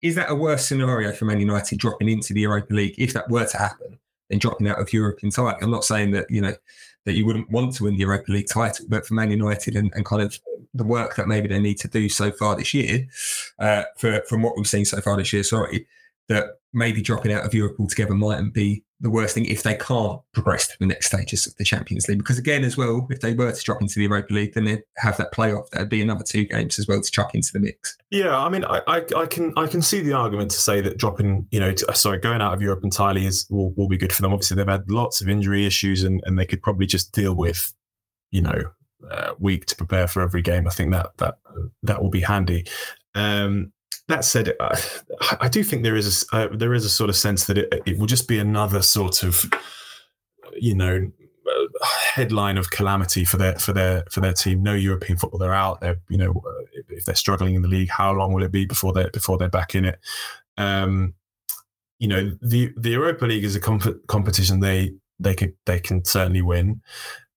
Is 0.03 0.15
that 0.15 0.29
a 0.29 0.35
worse 0.35 0.67
scenario 0.67 1.11
for 1.11 1.25
Man 1.25 1.39
United 1.39 1.79
dropping 1.79 2.09
into 2.09 2.33
the 2.33 2.41
Europa 2.41 2.73
League 2.73 2.95
if 2.97 3.13
that 3.13 3.29
were 3.29 3.45
to 3.45 3.57
happen? 3.57 3.99
Than 4.29 4.39
dropping 4.39 4.69
out 4.69 4.79
of 4.79 4.93
Europe 4.93 5.19
entirely. 5.23 5.57
I'm 5.61 5.71
not 5.71 5.83
saying 5.83 6.11
that 6.11 6.27
you 6.29 6.39
know 6.39 6.55
that 7.05 7.13
you 7.13 7.25
wouldn't 7.25 7.49
want 7.49 7.75
to 7.75 7.83
win 7.83 7.95
the 7.95 8.01
Europa 8.01 8.31
League 8.31 8.47
title. 8.47 8.85
But 8.87 9.05
for 9.05 9.13
Man 9.13 9.31
United 9.31 9.75
and, 9.75 9.91
and 9.95 10.05
kind 10.05 10.21
of 10.21 10.39
the 10.73 10.83
work 10.83 11.15
that 11.15 11.27
maybe 11.27 11.47
they 11.47 11.59
need 11.59 11.79
to 11.79 11.87
do 11.87 12.09
so 12.09 12.31
far 12.31 12.55
this 12.55 12.73
year, 12.73 13.07
uh, 13.59 13.83
for 13.97 14.21
from 14.27 14.41
what 14.41 14.55
we've 14.55 14.67
seen 14.67 14.85
so 14.85 15.01
far 15.01 15.17
this 15.17 15.33
year, 15.33 15.43
sorry, 15.43 15.87
that 16.29 16.45
maybe 16.73 17.01
dropping 17.01 17.33
out 17.33 17.45
of 17.45 17.53
Europe 17.53 17.75
altogether 17.79 18.13
mightn't 18.13 18.53
be 18.53 18.83
the 19.01 19.09
worst 19.09 19.33
thing 19.33 19.45
if 19.45 19.63
they 19.63 19.73
can't 19.73 20.21
progress 20.31 20.67
to 20.67 20.75
the 20.79 20.85
next 20.85 21.07
stages 21.07 21.47
of 21.47 21.55
the 21.55 21.63
Champions 21.63 22.07
League. 22.07 22.19
Because 22.19 22.37
again, 22.37 22.63
as 22.63 22.77
well, 22.77 23.07
if 23.09 23.19
they 23.19 23.33
were 23.33 23.51
to 23.51 23.63
drop 23.63 23.81
into 23.81 23.95
the 23.95 24.03
Europa 24.03 24.31
League, 24.31 24.53
then 24.53 24.65
they'd 24.65 24.83
have 24.97 25.17
that 25.17 25.33
playoff. 25.33 25.69
That'd 25.71 25.89
be 25.89 26.03
another 26.03 26.23
two 26.23 26.45
games 26.45 26.77
as 26.77 26.87
well 26.87 27.01
to 27.01 27.11
chuck 27.11 27.33
into 27.33 27.51
the 27.51 27.59
mix. 27.59 27.97
Yeah, 28.11 28.37
I 28.37 28.47
mean, 28.47 28.63
I, 28.63 28.81
I, 28.87 29.03
I 29.17 29.25
can 29.25 29.53
I 29.57 29.65
can 29.65 29.81
see 29.81 30.01
the 30.01 30.13
argument 30.13 30.51
to 30.51 30.57
say 30.57 30.81
that 30.81 30.97
dropping, 30.97 31.47
you 31.49 31.59
know, 31.59 31.73
to, 31.73 31.95
sorry, 31.95 32.19
going 32.19 32.41
out 32.41 32.53
of 32.53 32.61
Europe 32.61 32.83
entirely 32.83 33.25
is 33.25 33.47
will, 33.49 33.71
will 33.71 33.89
be 33.89 33.97
good 33.97 34.13
for 34.13 34.21
them. 34.21 34.33
Obviously, 34.33 34.55
they've 34.55 34.67
had 34.67 34.89
lots 34.89 35.19
of 35.19 35.27
injury 35.27 35.65
issues, 35.65 36.03
and, 36.03 36.21
and 36.25 36.37
they 36.37 36.45
could 36.45 36.61
probably 36.61 36.85
just 36.85 37.11
deal 37.11 37.33
with, 37.33 37.73
you 38.29 38.43
know, 38.43 38.61
uh, 39.09 39.33
week 39.39 39.65
to 39.65 39.75
prepare 39.75 40.07
for 40.07 40.21
every 40.21 40.43
game. 40.43 40.67
I 40.67 40.71
think 40.71 40.91
that 40.91 41.17
that 41.17 41.39
that 41.81 42.03
will 42.03 42.11
be 42.11 42.21
handy. 42.21 42.67
Um, 43.15 43.73
that 44.11 44.25
said, 44.25 44.53
I, 44.59 45.37
I 45.41 45.49
do 45.49 45.63
think 45.63 45.83
there 45.83 45.95
is 45.95 46.25
a, 46.31 46.35
uh, 46.35 46.47
there 46.51 46.73
is 46.73 46.85
a 46.85 46.89
sort 46.89 47.09
of 47.09 47.15
sense 47.15 47.45
that 47.45 47.57
it, 47.57 47.81
it 47.85 47.97
will 47.97 48.07
just 48.07 48.27
be 48.27 48.39
another 48.39 48.81
sort 48.81 49.23
of, 49.23 49.43
you 50.55 50.75
know, 50.75 51.11
headline 51.83 52.57
of 52.57 52.69
calamity 52.71 53.25
for 53.25 53.37
their 53.37 53.55
for 53.55 53.73
their 53.73 54.03
for 54.11 54.21
their 54.21 54.33
team. 54.33 54.63
No 54.63 54.73
European 54.73 55.17
football. 55.17 55.39
They're 55.39 55.53
out. 55.53 55.81
They're 55.81 55.99
you 56.09 56.17
know 56.17 56.41
if 56.89 57.05
they're 57.05 57.15
struggling 57.15 57.55
in 57.55 57.61
the 57.61 57.67
league, 57.67 57.89
how 57.89 58.13
long 58.13 58.33
will 58.33 58.43
it 58.43 58.51
be 58.51 58.65
before 58.65 58.93
they 58.93 59.09
before 59.09 59.37
they're 59.37 59.49
back 59.49 59.75
in 59.75 59.85
it? 59.85 59.99
Um, 60.57 61.13
you 61.99 62.07
know 62.07 62.31
the 62.41 62.73
the 62.77 62.91
Europa 62.91 63.25
League 63.25 63.43
is 63.43 63.55
a 63.55 63.59
comp- 63.59 64.07
competition 64.07 64.59
they 64.59 64.93
they 65.19 65.35
could 65.35 65.53
they 65.65 65.79
can 65.79 66.03
certainly 66.03 66.41
win. 66.41 66.81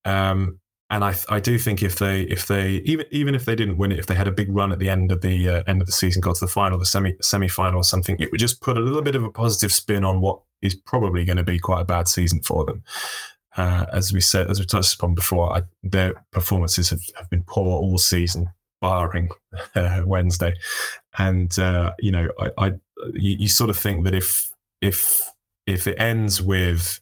Um, 0.05 0.61
and 0.90 1.03
I 1.05 1.14
I 1.29 1.40
do 1.40 1.59
think 1.59 1.83
if 1.83 1.99
they 1.99 2.23
if 2.23 2.47
they 2.47 2.83
even 2.85 3.07
even 3.11 3.35
if 3.35 3.44
they 3.44 3.55
didn't 3.55 3.79
win 3.79 3.92
it, 3.92 3.99
if 3.99 4.07
they 4.07 4.14
had 4.14 4.29
a 4.29 4.33
big 4.33 4.55
run 4.55 4.73
at 4.73 4.79
the 4.79 4.90
end 4.90 5.11
of 5.11 5.23
the 5.23 5.49
uh, 5.49 5.62
end 5.66 5.81
of 5.81 5.87
the 5.87 5.92
season, 5.92 6.20
got 6.20 6.37
to 6.37 6.44
the 6.44 6.51
final, 6.51 6.79
the 6.79 6.87
semi 6.87 7.14
semi 7.20 7.49
final 7.49 7.81
or 7.81 7.85
something, 7.85 8.16
it 8.18 8.31
would 8.31 8.40
just 8.40 8.61
put 8.61 8.77
a 8.77 8.81
little 8.81 9.03
bit 9.03 9.16
of 9.16 9.25
a 9.25 9.31
positive 9.31 9.73
spin 9.73 10.05
on 10.05 10.20
what 10.20 10.40
is 10.62 10.75
probably 10.75 11.25
going 11.25 11.37
to 11.37 11.42
be 11.42 11.59
quite 11.59 11.81
a 11.81 11.85
bad 11.85 12.09
season 12.09 12.40
for 12.42 12.64
them. 12.64 12.83
Uh, 13.57 13.87
as 13.92 14.12
we 14.12 14.20
said, 14.20 14.51
as 14.51 14.59
we 14.59 14.66
touched 14.66 14.94
upon 14.94 15.14
before, 15.14 15.57
I, 15.57 15.62
their 15.83 16.25
performances 16.33 16.90
have, 16.90 17.03
have 17.16 17.31
been 17.31 17.44
poor 17.44 17.81
all 17.81 17.99
season, 17.99 18.51
barring 18.81 19.31
uh, 19.75 20.03
Wednesday. 20.05 20.55
And 21.18 21.57
uh, 21.59 21.92
you 21.99 22.11
know, 22.11 22.29
I, 22.38 22.51
I 22.59 22.66
you, 23.14 23.37
you, 23.38 23.49
sort 23.49 23.70
of 23.70 23.79
think 23.79 24.05
that 24.05 24.14
if 24.14 24.53
if 24.81 25.23
if 25.66 25.87
it 25.87 25.99
ends 25.99 26.42
with 26.42 27.01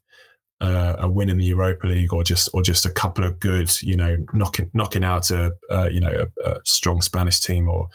uh, 0.62 0.96
a 1.00 1.10
win 1.10 1.28
in 1.28 1.38
the 1.38 1.44
Europa 1.44 1.86
League 1.88 2.12
or 2.12 2.22
just 2.22 2.48
or 2.54 2.62
just 2.62 2.86
a 2.86 2.90
couple 2.90 3.24
of 3.24 3.40
good, 3.40 3.70
you 3.82 3.96
know, 3.96 4.16
knocking 4.32 4.70
knocking 4.72 5.04
out 5.04 5.30
a 5.30 5.52
you 5.90 6.00
know 6.00 6.28
a, 6.44 6.50
a, 6.50 6.60
strong 6.64 7.02
Spanish 7.02 7.40
team 7.40 7.68
or 7.68 7.88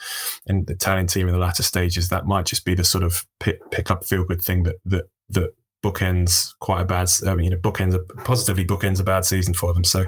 an 0.48 0.66
Italian 0.68 1.08
team 1.08 1.28
in 1.28 1.34
the 1.34 1.40
latter 1.40 1.64
stages, 1.64 2.10
that 2.10 2.26
might 2.26 2.46
just 2.46 2.66
be 2.66 2.76
the 2.76 2.84
sort 2.84 3.04
of 3.04 3.26
pick, 3.40 3.72
pick 3.72 3.90
up 3.90 4.06
feel 4.06 4.26
good 4.26 4.42
thing 4.42 4.64
that 4.64 4.76
that 4.86 5.10
that 5.30 5.54
bookends 5.84 6.54
quite 6.60 6.82
a 6.82 6.86
bad, 6.86 7.10
I 7.26 7.36
mean, 7.36 7.46
you 7.46 7.50
know, 7.52 7.58
bookends 7.58 7.98
positively 8.26 8.66
bookends 8.66 9.00
a 9.00 9.04
bad 9.04 9.26
season 9.26 9.54
for 9.54 9.74
them. 9.74 9.84
So 9.84 10.06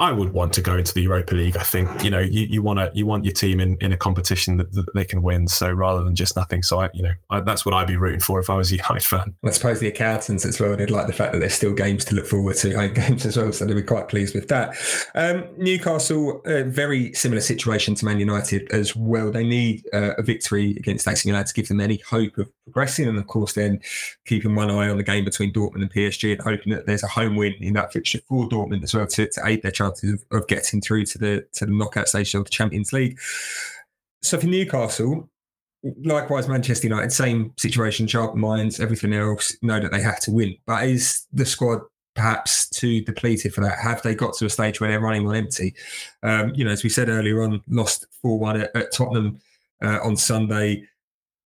I 0.00 0.10
would 0.10 0.32
want 0.32 0.52
to 0.54 0.60
go 0.60 0.76
into 0.76 0.92
the 0.92 1.02
Europa 1.02 1.36
League. 1.36 1.56
I 1.56 1.62
think 1.62 2.02
you 2.02 2.10
know 2.10 2.18
you, 2.18 2.46
you 2.46 2.62
want 2.62 2.80
to 2.80 2.90
you 2.94 3.06
want 3.06 3.24
your 3.24 3.32
team 3.32 3.60
in, 3.60 3.76
in 3.80 3.92
a 3.92 3.96
competition 3.96 4.56
that, 4.56 4.72
that 4.72 4.92
they 4.92 5.04
can 5.04 5.22
win. 5.22 5.46
So 5.46 5.70
rather 5.70 6.02
than 6.02 6.16
just 6.16 6.34
nothing, 6.34 6.64
so 6.64 6.80
I 6.80 6.90
you 6.92 7.02
know 7.04 7.12
I, 7.30 7.40
that's 7.40 7.64
what 7.64 7.74
I'd 7.74 7.86
be 7.86 7.96
rooting 7.96 8.18
for 8.18 8.40
if 8.40 8.50
I 8.50 8.56
was 8.56 8.72
a 8.72 8.76
United 8.76 9.04
fan. 9.04 9.36
I 9.44 9.50
suppose 9.50 9.78
the 9.78 9.86
accountants 9.86 10.44
as 10.44 10.60
well. 10.60 10.76
They'd 10.76 10.90
like 10.90 11.06
the 11.06 11.12
fact 11.12 11.32
that 11.32 11.38
there's 11.38 11.54
still 11.54 11.72
games 11.72 12.04
to 12.06 12.16
look 12.16 12.26
forward 12.26 12.56
to, 12.56 12.74
home 12.74 12.92
games 12.94 13.24
as 13.24 13.36
well. 13.36 13.52
So 13.52 13.66
they'd 13.66 13.74
be 13.74 13.82
quite 13.82 14.08
pleased 14.08 14.34
with 14.34 14.48
that. 14.48 14.76
Um, 15.14 15.44
Newcastle, 15.58 16.42
a 16.44 16.64
very 16.64 17.12
similar 17.12 17.40
situation 17.40 17.94
to 17.94 18.04
Man 18.04 18.18
United 18.18 18.72
as 18.72 18.96
well. 18.96 19.30
They 19.30 19.46
need 19.46 19.84
uh, 19.92 20.14
a 20.18 20.22
victory 20.22 20.72
against 20.72 21.06
AC 21.06 21.30
Milan 21.30 21.44
to 21.44 21.54
give 21.54 21.68
them 21.68 21.78
any 21.78 21.98
hope 21.98 22.36
of 22.38 22.50
progressing, 22.64 23.06
and 23.06 23.16
of 23.16 23.28
course 23.28 23.52
then 23.52 23.80
keeping 24.26 24.56
one 24.56 24.72
eye 24.72 24.88
on 24.88 24.96
the 24.96 25.04
game 25.04 25.24
between 25.24 25.52
Dortmund 25.52 25.82
and 25.82 25.92
PSG 25.92 26.32
and 26.32 26.40
hoping 26.40 26.72
that 26.72 26.86
there's 26.86 27.04
a 27.04 27.08
home 27.08 27.36
win 27.36 27.54
in 27.60 27.74
that 27.74 27.92
fixture 27.92 28.18
for 28.28 28.48
Dortmund 28.48 28.82
as 28.82 28.92
well 28.92 29.06
to, 29.06 29.28
to 29.28 29.40
aid 29.44 29.62
their 29.62 29.70
chances 29.84 30.12
of, 30.14 30.24
of, 30.42 30.46
getting 30.48 30.80
through 30.80 31.04
to 31.06 31.18
the 31.18 31.46
to 31.54 31.66
the 31.66 31.72
knockout 31.72 32.08
stage 32.08 32.34
of 32.34 32.44
the 32.44 32.50
Champions 32.50 32.92
League. 32.92 33.18
So 34.22 34.38
for 34.38 34.46
Newcastle, 34.46 35.28
likewise 36.02 36.48
Manchester 36.48 36.88
United, 36.88 37.12
same 37.12 37.52
situation, 37.56 38.06
sharp 38.06 38.34
minds, 38.34 38.80
everything 38.80 39.12
else, 39.12 39.56
know 39.62 39.80
that 39.80 39.92
they 39.92 40.00
have 40.00 40.20
to 40.20 40.30
win. 40.30 40.56
But 40.66 40.84
is 40.84 41.26
the 41.32 41.44
squad 41.44 41.80
perhaps 42.14 42.68
too 42.70 43.02
depleted 43.02 43.52
for 43.52 43.60
that? 43.62 43.78
Have 43.78 44.02
they 44.02 44.14
got 44.14 44.34
to 44.34 44.46
a 44.46 44.50
stage 44.50 44.80
where 44.80 44.90
they're 44.90 45.00
running 45.00 45.26
on 45.26 45.34
empty? 45.34 45.74
Um, 46.22 46.52
you 46.54 46.64
know, 46.64 46.70
as 46.70 46.82
we 46.82 46.90
said 46.90 47.08
earlier 47.08 47.42
on, 47.42 47.62
lost 47.68 48.06
4 48.22 48.38
1 48.38 48.60
at, 48.60 48.76
at, 48.76 48.92
Tottenham 48.92 49.40
uh, 49.82 49.98
on 50.02 50.16
Sunday 50.16 50.86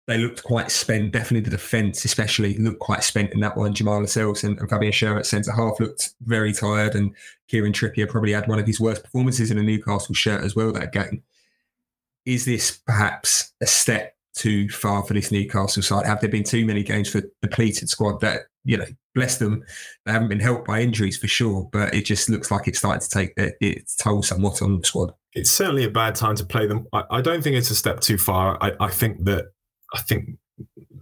they 0.07 0.17
looked 0.17 0.43
quite 0.43 0.71
spent. 0.71 1.11
Definitely 1.11 1.41
the 1.41 1.57
defence, 1.57 2.05
especially, 2.05 2.57
looked 2.57 2.79
quite 2.79 3.03
spent 3.03 3.33
in 3.33 3.41
that 3.41 3.57
one. 3.57 3.73
Jamal 3.73 3.99
Lascelles 3.99 4.43
and, 4.43 4.57
and 4.59 4.69
Fabian 4.69 4.93
Schär 4.93 5.17
at 5.17 5.25
centre 5.25 5.51
half 5.51 5.79
looked 5.79 6.13
very 6.21 6.53
tired, 6.53 6.95
and 6.95 7.13
Kieran 7.49 7.73
Trippier 7.73 8.09
probably 8.09 8.31
had 8.31 8.47
one 8.47 8.59
of 8.59 8.65
his 8.65 8.79
worst 8.79 9.03
performances 9.03 9.51
in 9.51 9.57
a 9.57 9.63
Newcastle 9.63 10.15
shirt 10.15 10.43
as 10.43 10.55
well 10.55 10.71
that 10.71 10.93
game. 10.93 11.23
Is 12.25 12.45
this 12.45 12.79
perhaps 12.85 13.53
a 13.61 13.67
step 13.67 14.15
too 14.33 14.69
far 14.69 15.03
for 15.03 15.13
this 15.13 15.31
Newcastle 15.31 15.83
side? 15.83 16.05
Have 16.05 16.21
there 16.21 16.29
been 16.29 16.43
too 16.43 16.65
many 16.65 16.83
games 16.83 17.09
for 17.09 17.21
the 17.21 17.31
depleted 17.41 17.89
squad 17.89 18.21
that, 18.21 18.43
you 18.63 18.77
know, 18.77 18.85
bless 19.15 19.37
them, 19.37 19.63
they 20.05 20.11
haven't 20.11 20.27
been 20.27 20.39
helped 20.39 20.67
by 20.67 20.79
injuries 20.81 21.17
for 21.17 21.27
sure, 21.27 21.67
but 21.71 21.93
it 21.93 22.05
just 22.05 22.29
looks 22.29 22.51
like 22.51 22.67
it's 22.67 22.79
starting 22.79 23.01
to 23.01 23.09
take 23.09 23.33
its 23.35 23.95
toll 23.95 24.21
somewhat 24.21 24.61
on 24.61 24.79
the 24.79 24.85
squad. 24.85 25.13
It's 25.33 25.51
certainly 25.51 25.85
a 25.85 25.89
bad 25.89 26.15
time 26.15 26.35
to 26.35 26.45
play 26.45 26.67
them. 26.67 26.87
I, 26.93 27.03
I 27.09 27.21
don't 27.21 27.41
think 27.41 27.55
it's 27.55 27.71
a 27.71 27.75
step 27.75 27.99
too 27.99 28.17
far. 28.17 28.57
I, 28.61 28.73
I 28.79 28.89
think 28.89 29.23
that 29.25 29.51
I 29.93 29.99
think 30.01 30.37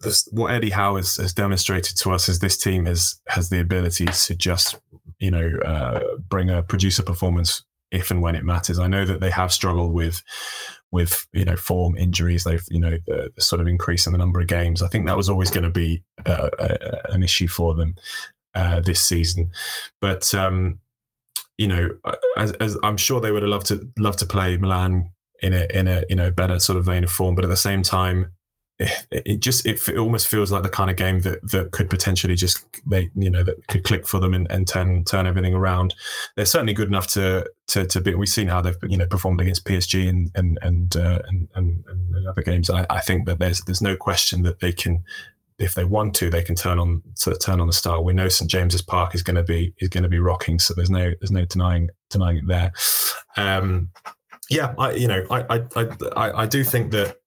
this, 0.01 0.27
what 0.31 0.53
Eddie 0.53 0.69
Howe 0.69 0.95
has, 0.97 1.15
has, 1.17 1.33
demonstrated 1.33 1.97
to 1.97 2.11
us 2.11 2.29
is 2.29 2.39
this 2.39 2.57
team 2.57 2.85
has 2.85 3.19
has 3.27 3.49
the 3.49 3.59
ability 3.59 4.05
to 4.05 4.35
just 4.35 4.77
you 5.19 5.31
know 5.31 5.57
uh, 5.65 6.01
bring 6.27 6.49
a 6.49 6.63
producer 6.63 7.03
performance 7.03 7.63
if 7.91 8.11
and 8.11 8.21
when 8.21 8.35
it 8.35 8.43
matters. 8.43 8.79
I 8.79 8.87
know 8.87 9.05
that 9.05 9.21
they 9.21 9.29
have 9.29 9.53
struggled 9.53 9.93
with 9.93 10.21
with 10.91 11.27
you 11.33 11.45
know 11.45 11.55
form 11.55 11.97
injuries. 11.97 12.43
They've 12.43 12.65
you 12.69 12.79
know 12.79 12.97
the, 13.07 13.31
the 13.35 13.41
sort 13.41 13.61
of 13.61 13.67
increase 13.67 14.05
in 14.05 14.11
the 14.11 14.19
number 14.19 14.39
of 14.39 14.47
games. 14.47 14.81
I 14.81 14.87
think 14.87 15.05
that 15.07 15.17
was 15.17 15.29
always 15.29 15.49
going 15.49 15.63
to 15.63 15.69
be 15.69 16.03
uh, 16.25 16.49
a, 16.59 17.11
an 17.13 17.23
issue 17.23 17.47
for 17.47 17.73
them 17.73 17.95
uh, 18.53 18.81
this 18.81 19.01
season, 19.01 19.51
but. 20.01 20.33
Um, 20.33 20.79
you 21.57 21.69
know, 21.69 21.89
as, 22.35 22.51
as 22.53 22.77
I'm 22.83 22.97
sure 22.97 23.21
they 23.21 23.31
would 23.31 23.41
have 23.41 23.49
loved 23.49 23.67
to 23.67 23.87
love 23.97 24.17
to 24.17 24.25
play 24.25 24.57
Milan 24.57 25.09
in 25.41 25.53
a 25.53 25.67
in 25.73 25.87
a 25.87 26.03
you 26.09 26.15
know 26.17 26.29
better 26.29 26.59
sort 26.59 26.77
of 26.77 26.83
vein 26.83 27.05
of 27.05 27.11
form, 27.11 27.33
but 27.33 27.45
at 27.45 27.49
the 27.49 27.55
same 27.55 27.81
time, 27.81 28.33
it, 28.79 29.39
just 29.39 29.65
it, 29.65 29.79
it, 29.87 29.97
almost 29.97 30.27
feels 30.27 30.51
like 30.51 30.63
the 30.63 30.69
kind 30.69 30.89
of 30.89 30.97
game 30.97 31.21
that 31.21 31.39
that 31.49 31.71
could 31.71 31.89
potentially 31.89 32.35
just 32.35 32.65
they 32.85 33.09
you 33.15 33.29
know 33.29 33.43
that 33.43 33.65
could 33.67 33.85
click 33.85 34.05
for 34.05 34.19
them 34.19 34.33
and, 34.33 34.51
and 34.51 34.67
turn 34.67 35.03
turn 35.05 35.25
everything 35.25 35.53
around. 35.53 35.93
They're 36.35 36.45
certainly 36.45 36.73
good 36.73 36.89
enough 36.89 37.07
to 37.13 37.49
to 37.67 37.85
to 37.85 38.01
be. 38.01 38.15
We've 38.15 38.27
seen 38.27 38.47
how 38.47 38.61
they've 38.61 38.77
you 38.87 38.97
know 38.97 39.07
performed 39.07 39.39
against 39.39 39.65
PSG 39.65 40.09
and 40.09 40.29
and 40.35 40.59
and 40.61 40.95
uh, 40.97 41.21
and, 41.27 41.47
and, 41.55 41.83
and, 41.87 42.27
other 42.27 42.41
games. 42.41 42.69
I, 42.69 42.85
I 42.89 42.99
think 42.99 43.27
that 43.27 43.39
there's 43.39 43.61
there's 43.61 43.81
no 43.81 43.95
question 43.95 44.41
that 44.43 44.59
they 44.59 44.73
can 44.73 45.03
if 45.57 45.73
they 45.73 45.85
want 45.85 46.13
to, 46.15 46.29
they 46.29 46.43
can 46.43 46.55
turn 46.55 46.79
on 46.79 47.01
to 47.21 47.33
turn 47.35 47.61
on 47.61 47.67
the 47.67 47.73
style. 47.73 48.03
We 48.03 48.13
know 48.13 48.27
St 48.27 48.49
James's 48.49 48.81
Park 48.81 49.15
is 49.15 49.23
going 49.23 49.37
to 49.37 49.43
be 49.43 49.73
is 49.79 49.89
going 49.89 50.03
to 50.03 50.09
be 50.09 50.19
rocking, 50.19 50.59
so 50.59 50.73
there's 50.73 50.89
no 50.89 51.13
there's 51.21 51.31
no 51.31 51.45
denying 51.45 51.89
denying 52.09 52.37
it 52.37 52.47
there. 52.47 52.73
Um, 53.37 53.89
yeah, 54.49 54.73
I 54.77 54.91
you 54.91 55.07
know 55.07 55.25
I 55.29 55.65
I 55.75 55.87
I, 56.15 56.41
I 56.41 56.45
do 56.45 56.63
think 56.63 56.91
that 56.91 57.17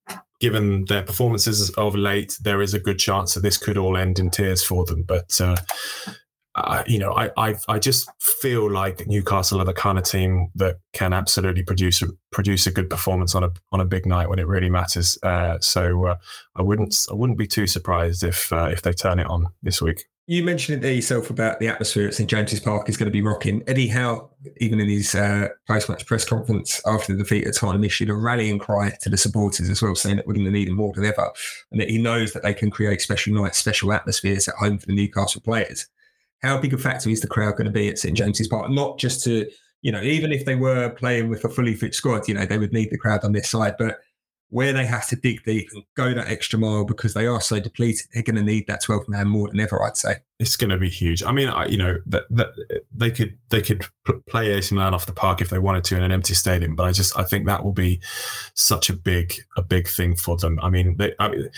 given 0.40 0.84
their 0.86 1.02
performances 1.02 1.70
of 1.70 1.94
late, 1.94 2.36
there 2.40 2.62
is 2.62 2.74
a 2.74 2.78
good 2.78 2.98
chance 2.98 3.34
that 3.34 3.40
this 3.40 3.56
could 3.56 3.76
all 3.76 3.96
end 3.96 4.18
in 4.18 4.30
tears 4.30 4.62
for 4.62 4.84
them. 4.84 5.02
But 5.02 5.40
uh, 5.40 5.56
uh, 6.54 6.82
you 6.86 6.98
know, 6.98 7.12
I, 7.12 7.30
I, 7.36 7.54
I 7.68 7.78
just 7.78 8.10
feel 8.20 8.70
like 8.70 9.06
Newcastle 9.06 9.60
are 9.60 9.64
the 9.64 9.72
kind 9.72 9.98
of 9.98 10.04
team 10.04 10.50
that 10.56 10.78
can 10.92 11.12
absolutely 11.12 11.62
produce 11.62 12.02
produce 12.32 12.66
a 12.66 12.72
good 12.72 12.90
performance 12.90 13.34
on 13.34 13.44
a 13.44 13.50
on 13.72 13.80
a 13.80 13.84
big 13.84 14.06
night 14.06 14.28
when 14.28 14.38
it 14.38 14.46
really 14.46 14.70
matters. 14.70 15.18
Uh, 15.22 15.58
so 15.60 16.06
uh, 16.06 16.16
I 16.56 16.62
wouldn't 16.62 16.96
I 17.10 17.14
wouldn't 17.14 17.38
be 17.38 17.46
too 17.46 17.66
surprised 17.66 18.24
if 18.24 18.52
uh, 18.52 18.68
if 18.72 18.82
they 18.82 18.92
turn 18.92 19.20
it 19.20 19.26
on 19.26 19.48
this 19.62 19.80
week. 19.80 20.06
You 20.30 20.44
mentioned 20.44 20.76
it 20.76 20.82
there 20.82 20.92
yourself 20.92 21.30
about 21.30 21.58
the 21.58 21.68
atmosphere 21.68 22.06
at 22.06 22.12
St 22.12 22.28
James's 22.28 22.60
Park 22.60 22.90
is 22.90 22.98
going 22.98 23.06
to 23.06 23.10
be 23.10 23.22
rocking. 23.22 23.62
Eddie 23.66 23.88
Howe, 23.88 24.28
even 24.58 24.78
in 24.78 24.86
his 24.86 25.14
uh, 25.14 25.48
post-match 25.66 26.04
press 26.04 26.26
conference 26.26 26.82
after 26.84 27.14
the 27.14 27.22
defeat 27.22 27.46
at 27.46 27.54
Tottenham, 27.54 27.82
issued 27.82 28.10
a 28.10 28.14
rallying 28.14 28.58
cry 28.58 28.92
to 29.00 29.08
the 29.08 29.16
supporters 29.16 29.70
as 29.70 29.80
well, 29.80 29.94
saying 29.94 30.16
that 30.16 30.26
we're 30.26 30.34
going 30.34 30.44
to 30.44 30.52
need 30.52 30.68
them 30.68 30.74
more 30.74 30.92
than 30.92 31.06
ever, 31.06 31.30
and 31.72 31.80
that 31.80 31.88
he 31.88 31.96
knows 31.96 32.34
that 32.34 32.42
they 32.42 32.52
can 32.52 32.70
create 32.70 33.00
special 33.00 33.32
nights, 33.32 33.56
special 33.56 33.90
atmospheres 33.90 34.46
at 34.48 34.54
home 34.56 34.76
for 34.76 34.84
the 34.84 34.94
Newcastle 34.94 35.40
players. 35.40 35.86
How 36.42 36.58
big 36.58 36.74
a 36.74 36.78
factor 36.78 37.08
is 37.08 37.22
the 37.22 37.26
crowd 37.26 37.52
going 37.52 37.64
to 37.64 37.70
be 37.70 37.88
at 37.88 37.98
St 37.98 38.14
James's 38.14 38.48
Park? 38.48 38.70
Not 38.70 38.98
just 38.98 39.24
to, 39.24 39.48
you 39.80 39.92
know, 39.92 40.02
even 40.02 40.30
if 40.30 40.44
they 40.44 40.56
were 40.56 40.90
playing 40.90 41.30
with 41.30 41.42
a 41.46 41.48
fully 41.48 41.74
fit 41.74 41.94
squad, 41.94 42.28
you 42.28 42.34
know, 42.34 42.44
they 42.44 42.58
would 42.58 42.74
need 42.74 42.90
the 42.90 42.98
crowd 42.98 43.24
on 43.24 43.32
their 43.32 43.42
side, 43.42 43.76
but 43.78 44.00
where 44.50 44.72
they 44.72 44.86
have 44.86 45.06
to 45.08 45.16
dig 45.16 45.42
deep 45.44 45.68
and 45.72 45.84
go 45.94 46.14
that 46.14 46.28
extra 46.28 46.58
mile 46.58 46.84
because 46.84 47.14
they 47.14 47.26
are 47.26 47.40
so 47.40 47.60
depleted, 47.60 48.06
they're 48.12 48.22
going 48.22 48.36
to 48.36 48.42
need 48.42 48.66
that 48.66 48.82
12 48.82 49.08
man 49.08 49.28
more 49.28 49.48
than 49.48 49.60
ever, 49.60 49.82
I'd 49.82 49.96
say. 49.96 50.16
It's 50.38 50.54
going 50.54 50.70
to 50.70 50.78
be 50.78 50.88
huge. 50.88 51.22
I 51.24 51.32
mean, 51.32 51.48
I, 51.48 51.66
you 51.66 51.76
know, 51.76 51.98
that, 52.06 52.24
that 52.30 52.48
they 52.94 53.10
could 53.10 53.36
they 53.48 53.60
could 53.60 53.84
play 54.28 54.52
AC 54.52 54.72
Milan 54.72 54.94
off 54.94 55.06
the 55.06 55.12
park 55.12 55.40
if 55.40 55.50
they 55.50 55.58
wanted 55.58 55.82
to 55.84 55.96
in 55.96 56.02
an 56.02 56.12
empty 56.12 56.34
stadium, 56.34 56.76
but 56.76 56.84
I 56.84 56.92
just 56.92 57.18
I 57.18 57.24
think 57.24 57.46
that 57.46 57.64
will 57.64 57.72
be 57.72 58.00
such 58.54 58.88
a 58.88 58.92
big 58.92 59.34
a 59.56 59.62
big 59.62 59.88
thing 59.88 60.14
for 60.14 60.36
them. 60.36 60.60
I 60.62 60.70
mean, 60.70 60.96
they, 60.96 61.12
I 61.18 61.28
mean 61.28 61.50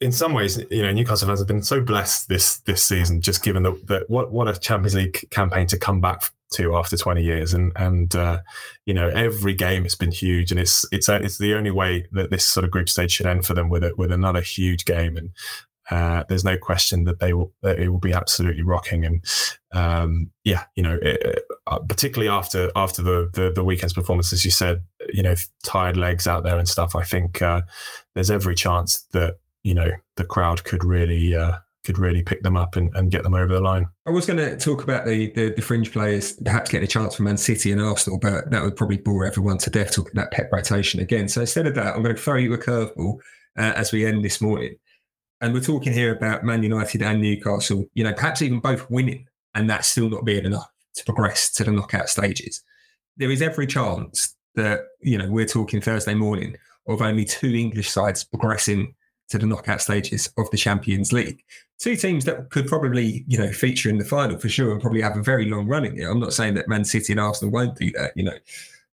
in 0.00 0.12
some 0.12 0.34
ways, 0.34 0.62
you 0.70 0.82
know, 0.82 0.92
Newcastle 0.92 1.28
fans 1.28 1.40
have 1.40 1.48
been 1.48 1.62
so 1.62 1.80
blessed 1.80 2.28
this 2.28 2.58
this 2.60 2.82
season, 2.82 3.22
just 3.22 3.42
given 3.42 3.62
that 3.62 4.04
what 4.08 4.32
what 4.32 4.48
a 4.48 4.58
Champions 4.58 4.94
League 4.94 5.26
campaign 5.30 5.66
to 5.68 5.78
come 5.78 6.00
back 6.00 6.24
to 6.50 6.74
after 6.76 6.96
20 6.96 7.22
years 7.22 7.52
and 7.52 7.72
and 7.76 8.16
uh, 8.16 8.40
you 8.86 8.94
know 8.94 9.08
every 9.08 9.54
game 9.54 9.82
has 9.82 9.94
been 9.94 10.10
huge 10.10 10.50
and 10.50 10.58
it's 10.58 10.84
it's 10.92 11.08
it's 11.08 11.38
the 11.38 11.54
only 11.54 11.70
way 11.70 12.06
that 12.12 12.30
this 12.30 12.44
sort 12.44 12.64
of 12.64 12.70
group 12.70 12.88
stage 12.88 13.12
should 13.12 13.26
end 13.26 13.44
for 13.44 13.54
them 13.54 13.68
with 13.68 13.84
it 13.84 13.98
with 13.98 14.10
another 14.10 14.40
huge 14.40 14.84
game 14.84 15.16
and 15.16 15.30
uh, 15.90 16.24
there's 16.28 16.44
no 16.44 16.56
question 16.56 17.04
that 17.04 17.18
they 17.18 17.32
will 17.32 17.52
that 17.62 17.78
it 17.78 17.88
will 17.88 17.98
be 17.98 18.12
absolutely 18.12 18.62
rocking 18.62 19.04
and 19.04 19.24
um, 19.72 20.30
yeah 20.44 20.64
you 20.74 20.82
know 20.82 20.98
it, 21.00 21.44
uh, 21.66 21.78
particularly 21.80 22.28
after 22.28 22.70
after 22.76 23.02
the, 23.02 23.30
the, 23.34 23.50
the 23.50 23.64
weekend's 23.64 23.94
performance 23.94 24.32
as 24.32 24.44
you 24.44 24.50
said 24.50 24.82
you 25.12 25.22
know 25.22 25.34
tired 25.64 25.96
legs 25.96 26.26
out 26.26 26.42
there 26.44 26.58
and 26.58 26.68
stuff 26.68 26.94
I 26.94 27.04
think 27.04 27.40
uh, 27.42 27.62
there's 28.14 28.30
every 28.30 28.54
chance 28.54 29.06
that 29.12 29.38
you 29.62 29.74
know 29.74 29.90
the 30.16 30.24
crowd 30.24 30.64
could 30.64 30.84
really 30.84 31.34
uh, 31.34 31.58
could 31.84 31.98
really 31.98 32.22
pick 32.22 32.42
them 32.42 32.54
up 32.54 32.76
and, 32.76 32.94
and 32.94 33.10
get 33.10 33.22
them 33.22 33.32
over 33.32 33.54
the 33.54 33.62
line. 33.62 33.86
I 34.06 34.10
was 34.10 34.26
going 34.26 34.36
to 34.36 34.58
talk 34.58 34.82
about 34.82 35.06
the, 35.06 35.30
the, 35.30 35.54
the 35.54 35.62
fringe 35.62 35.90
players 35.90 36.34
perhaps 36.34 36.70
getting 36.70 36.84
a 36.84 36.88
chance 36.88 37.14
for 37.14 37.22
Man 37.22 37.38
City 37.38 37.72
and 37.72 37.80
Arsenal, 37.80 38.18
but 38.18 38.50
that 38.50 38.62
would 38.62 38.76
probably 38.76 38.98
bore 38.98 39.24
everyone 39.24 39.56
to 39.58 39.70
death 39.70 39.94
talking 39.94 40.12
about 40.12 40.30
Pep 40.30 40.50
rotation 40.52 41.00
again. 41.00 41.28
So 41.28 41.40
instead 41.40 41.66
of 41.66 41.74
that, 41.76 41.94
I'm 41.94 42.02
going 42.02 42.14
to 42.14 42.20
throw 42.20 42.36
you 42.36 42.52
a 42.52 42.58
curveball 42.58 43.16
uh, 43.56 43.72
as 43.74 43.90
we 43.90 44.04
end 44.04 44.22
this 44.22 44.38
morning. 44.42 44.76
And 45.40 45.54
we're 45.54 45.60
talking 45.60 45.92
here 45.92 46.14
about 46.14 46.44
Man 46.44 46.62
United 46.62 47.02
and 47.02 47.20
Newcastle, 47.20 47.86
you 47.94 48.04
know, 48.04 48.12
perhaps 48.12 48.42
even 48.42 48.60
both 48.60 48.90
winning 48.90 49.26
and 49.54 49.70
that's 49.70 49.88
still 49.88 50.08
not 50.08 50.24
being 50.24 50.44
enough 50.44 50.70
to 50.94 51.04
progress 51.04 51.50
to 51.52 51.64
the 51.64 51.70
knockout 51.70 52.08
stages. 52.08 52.62
There 53.16 53.30
is 53.30 53.42
every 53.42 53.66
chance 53.66 54.34
that, 54.54 54.80
you 55.00 55.16
know, 55.18 55.30
we're 55.30 55.46
talking 55.46 55.80
Thursday 55.80 56.14
morning 56.14 56.56
of 56.86 57.02
only 57.02 57.24
two 57.24 57.54
English 57.54 57.90
sides 57.90 58.24
progressing 58.24 58.94
to 59.28 59.38
the 59.38 59.46
knockout 59.46 59.80
stages 59.80 60.32
of 60.38 60.50
the 60.50 60.56
Champions 60.56 61.12
League. 61.12 61.42
Two 61.78 61.94
teams 61.94 62.24
that 62.24 62.50
could 62.50 62.66
probably, 62.66 63.24
you 63.28 63.38
know, 63.38 63.52
feature 63.52 63.90
in 63.90 63.98
the 63.98 64.04
final 64.04 64.38
for 64.38 64.48
sure 64.48 64.72
and 64.72 64.80
probably 64.80 65.02
have 65.02 65.16
a 65.16 65.22
very 65.22 65.48
long 65.48 65.68
run 65.68 65.84
in 65.84 65.98
it. 65.98 66.04
I'm 66.04 66.18
not 66.18 66.32
saying 66.32 66.54
that 66.54 66.68
Man 66.68 66.84
City 66.84 67.12
and 67.12 67.20
Arsenal 67.20 67.52
won't 67.52 67.78
do 67.78 67.92
that, 67.92 68.12
you 68.16 68.24
know. 68.24 68.38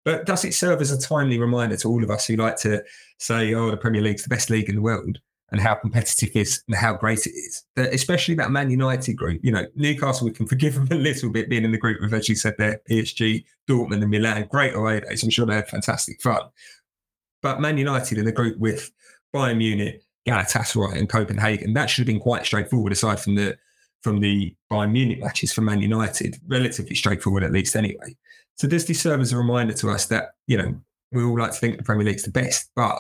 But 0.04 0.26
does 0.26 0.46
it 0.46 0.54
serve 0.54 0.82
as 0.82 0.92
a 0.92 1.00
timely 1.00 1.40
reminder 1.40 1.78
to 1.78 1.90
all 1.90 2.04
of 2.04 2.12
us 2.12 2.28
who 2.28 2.36
like 2.36 2.58
to 2.58 2.84
say, 3.18 3.56
oh, 3.56 3.72
the 3.72 3.78
Premier 3.78 4.02
League's 4.02 4.22
the 4.22 4.30
best 4.30 4.52
league 4.52 4.70
in 4.70 4.76
the 4.76 4.82
world 4.82 5.20
and 5.52 5.62
how 5.62 5.76
competitive 5.76 6.30
it 6.34 6.40
is 6.40 6.64
and 6.68 6.76
how 6.76 6.94
great 6.94 7.26
it 7.26 7.32
is? 7.32 7.64
Especially 7.78 8.36
that 8.36 8.52
Man 8.52 8.70
United 8.70 9.14
group, 9.14 9.42
you 9.44 9.52
know, 9.52 9.66
Newcastle, 9.76 10.26
we 10.26 10.34
can 10.34 10.48
forgive 10.48 10.76
them 10.76 10.88
a 10.92 10.96
little 10.96 11.30
bit 11.30 11.50
being 11.50 11.64
in 11.64 11.72
the 11.72 11.78
group 11.78 12.02
as 12.12 12.30
you 12.30 12.36
said 12.36 12.56
there, 12.58 12.82
PSG, 12.90 13.46
Dortmund 13.70 14.02
and 14.02 14.10
Milan. 14.10 14.48
Great 14.50 14.76
away 14.76 15.02
days. 15.02 15.24
I'm 15.24 15.30
sure 15.30 15.46
they 15.46 15.56
had 15.56 15.68
fantastic 15.68 16.22
fun. 16.22 16.42
But 17.42 17.62
Man 17.62 17.78
United 17.78 18.18
in 18.18 18.26
the 18.26 18.32
group 18.32 18.58
with 18.58 18.92
Bayern 19.34 19.58
Munich, 19.58 20.02
Galatasaray 20.28 20.98
and 20.98 21.10
Copenhagen. 21.10 21.74
That 21.74 21.90
should 21.90 22.02
have 22.02 22.08
been 22.08 22.20
quite 22.20 22.46
straightforward, 22.46 22.92
aside 22.92 23.20
from 23.20 23.36
the 23.36 23.58
from 24.02 24.20
the 24.20 24.56
Bayern 24.72 24.92
Munich 24.92 25.20
matches 25.20 25.52
for 25.52 25.62
Man 25.62 25.82
United, 25.82 26.38
relatively 26.48 26.96
straightforward 26.96 27.44
at 27.44 27.52
least 27.52 27.76
anyway. 27.76 28.16
So 28.56 28.68
does 28.68 28.86
this 28.86 29.02
serve 29.02 29.20
as 29.20 29.34
a 29.34 29.38
reminder 29.38 29.74
to 29.74 29.90
us 29.90 30.06
that 30.08 30.36
you 30.48 30.58
know 30.58 30.76
we 31.12 31.24
all 31.24 31.38
like 31.38 31.52
to 31.52 31.58
think 31.58 31.78
the 31.78 31.84
Premier 31.84 32.06
League's 32.06 32.24
the 32.24 32.32
best, 32.32 32.72
but 32.76 33.00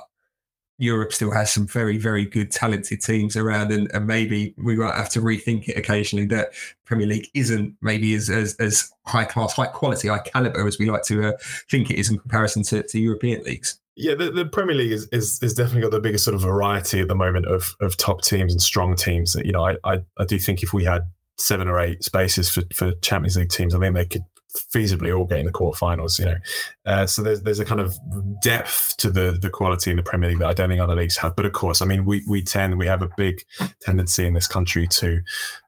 Europe 0.78 1.14
still 1.14 1.32
has 1.32 1.54
some 1.54 1.68
very, 1.68 1.98
very 1.98 2.26
good, 2.26 2.52
talented 2.52 3.02
teams 3.02 3.38
around, 3.38 3.72
and, 3.72 3.90
and 3.94 4.06
maybe 4.06 4.54
we 4.58 4.76
might 4.76 4.96
have 4.96 5.10
to 5.10 5.22
rethink 5.22 5.70
it 5.70 5.78
occasionally 5.78 6.26
that 6.28 6.50
Premier 6.86 7.08
League 7.08 7.30
isn't 7.34 7.76
maybe 7.82 8.14
as 8.14 8.30
as, 8.30 8.56
as 8.56 8.92
high 9.06 9.26
class, 9.26 9.54
high 9.54 9.68
quality, 9.68 10.10
high 10.10 10.20
caliber 10.20 10.68
as 10.68 10.78
we 10.78 10.90
like 10.90 11.04
to 11.04 11.30
uh, 11.30 11.32
think 11.70 11.90
it 11.90 11.98
is 11.98 12.10
in 12.10 12.20
comparison 12.20 12.64
to, 12.64 12.84
to 12.84 13.00
European 13.00 13.44
leagues. 13.44 13.80
Yeah, 13.96 14.16
the, 14.16 14.30
the 14.30 14.46
Premier 14.46 14.76
League 14.76 14.92
is, 14.92 15.08
is 15.14 15.42
is 15.42 15.54
definitely 15.54 15.84
got 15.84 15.92
the 15.92 16.02
biggest 16.02 16.26
sort 16.26 16.36
of 16.36 16.42
variety 16.42 17.00
at 17.00 17.08
the 17.08 17.16
moment 17.16 17.46
of 17.46 17.76
of 17.80 17.96
top 17.96 18.22
teams 18.22 18.52
and 18.52 18.62
strong 18.62 18.96
teams. 18.96 19.36
You 19.36 19.54
know, 19.54 19.66
I 19.66 19.78
I, 19.86 20.02
I 20.18 20.26
do 20.26 20.38
think 20.38 20.62
if 20.64 20.74
we 20.74 20.84
had 20.84 21.04
seven 21.38 21.68
or 21.68 21.80
eight 21.80 22.04
spaces 22.04 22.50
for, 22.50 22.64
for 22.74 22.94
Champions 23.02 23.38
League 23.38 23.50
teams, 23.50 23.74
I 23.74 23.80
think 23.80 23.96
they 23.96 24.06
could 24.06 24.24
feasibly 24.74 25.18
all 25.18 25.26
getting 25.26 25.46
in 25.46 25.52
the 25.52 25.58
quarterfinals. 25.58 26.20
You 26.20 26.26
know, 26.26 26.38
uh, 26.86 27.06
so 27.06 27.22
there's 27.22 27.42
there's 27.42 27.60
a 27.60 27.66
kind 27.66 27.82
of 27.82 27.98
depth 28.42 28.98
to 28.98 29.10
the 29.10 29.38
the 29.42 29.50
quality 29.50 29.92
in 29.92 29.98
the 29.98 30.04
Premier 30.04 30.30
League 30.30 30.40
that 30.40 30.48
I 30.48 30.54
don't 30.54 30.70
think 30.70 30.82
other 30.82 30.96
leagues 30.96 31.18
have. 31.18 31.36
But 31.36 31.46
of 31.46 31.54
course, 31.54 31.82
I 31.82 31.86
mean, 31.86 32.06
we 32.06 32.24
we 32.28 32.42
tend 32.42 32.78
we 32.78 32.88
have 32.88 33.02
a 33.02 33.10
big 33.18 33.44
tendency 33.82 34.26
in 34.26 34.34
this 34.34 34.48
country 34.48 34.88
to 34.88 35.22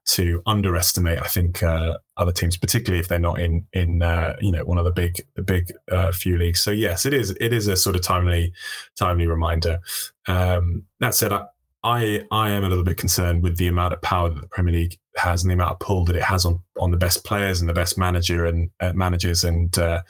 to 0.07 0.41
underestimate. 0.45 1.19
I 1.19 1.27
think 1.27 1.61
uh, 1.61 1.97
other 2.15 2.31
teams, 2.31 2.57
particularly 2.57 2.99
if 2.99 3.07
they're 3.07 3.19
not 3.19 3.39
in 3.39 3.65
in 3.73 4.01
uh, 4.01 4.35
you 4.39 4.51
know 4.51 4.63
one 4.63 4.77
of 4.77 4.85
the 4.85 4.91
big 4.91 5.21
the 5.35 5.43
big 5.43 5.71
uh, 5.91 6.11
few 6.11 6.37
leagues. 6.37 6.61
So 6.61 6.71
yes, 6.71 7.05
it 7.05 7.13
is 7.13 7.31
it 7.39 7.53
is 7.53 7.67
a 7.67 7.75
sort 7.75 7.95
of 7.95 8.01
timely 8.01 8.53
timely 8.97 9.27
reminder. 9.27 9.79
Um, 10.27 10.83
that 10.99 11.15
said, 11.15 11.31
I, 11.31 11.45
I 11.83 12.25
I 12.31 12.49
am 12.49 12.63
a 12.63 12.69
little 12.69 12.83
bit 12.83 12.97
concerned 12.97 13.43
with 13.43 13.57
the 13.57 13.67
amount 13.67 13.93
of 13.93 14.01
power 14.01 14.29
that 14.29 14.41
the 14.41 14.47
Premier 14.47 14.73
League 14.73 14.97
has 15.15 15.43
and 15.43 15.49
the 15.49 15.53
amount 15.53 15.71
of 15.71 15.79
pull 15.79 16.05
that 16.05 16.15
it 16.15 16.23
has 16.23 16.45
on 16.45 16.59
on 16.79 16.91
the 16.91 16.97
best 16.97 17.23
players 17.23 17.59
and 17.59 17.69
the 17.69 17.73
best 17.73 17.97
manager 17.97 18.45
and 18.45 18.69
uh, 18.79 18.93
managers. 18.93 19.43
And 19.43 19.77
uh, 19.77 20.01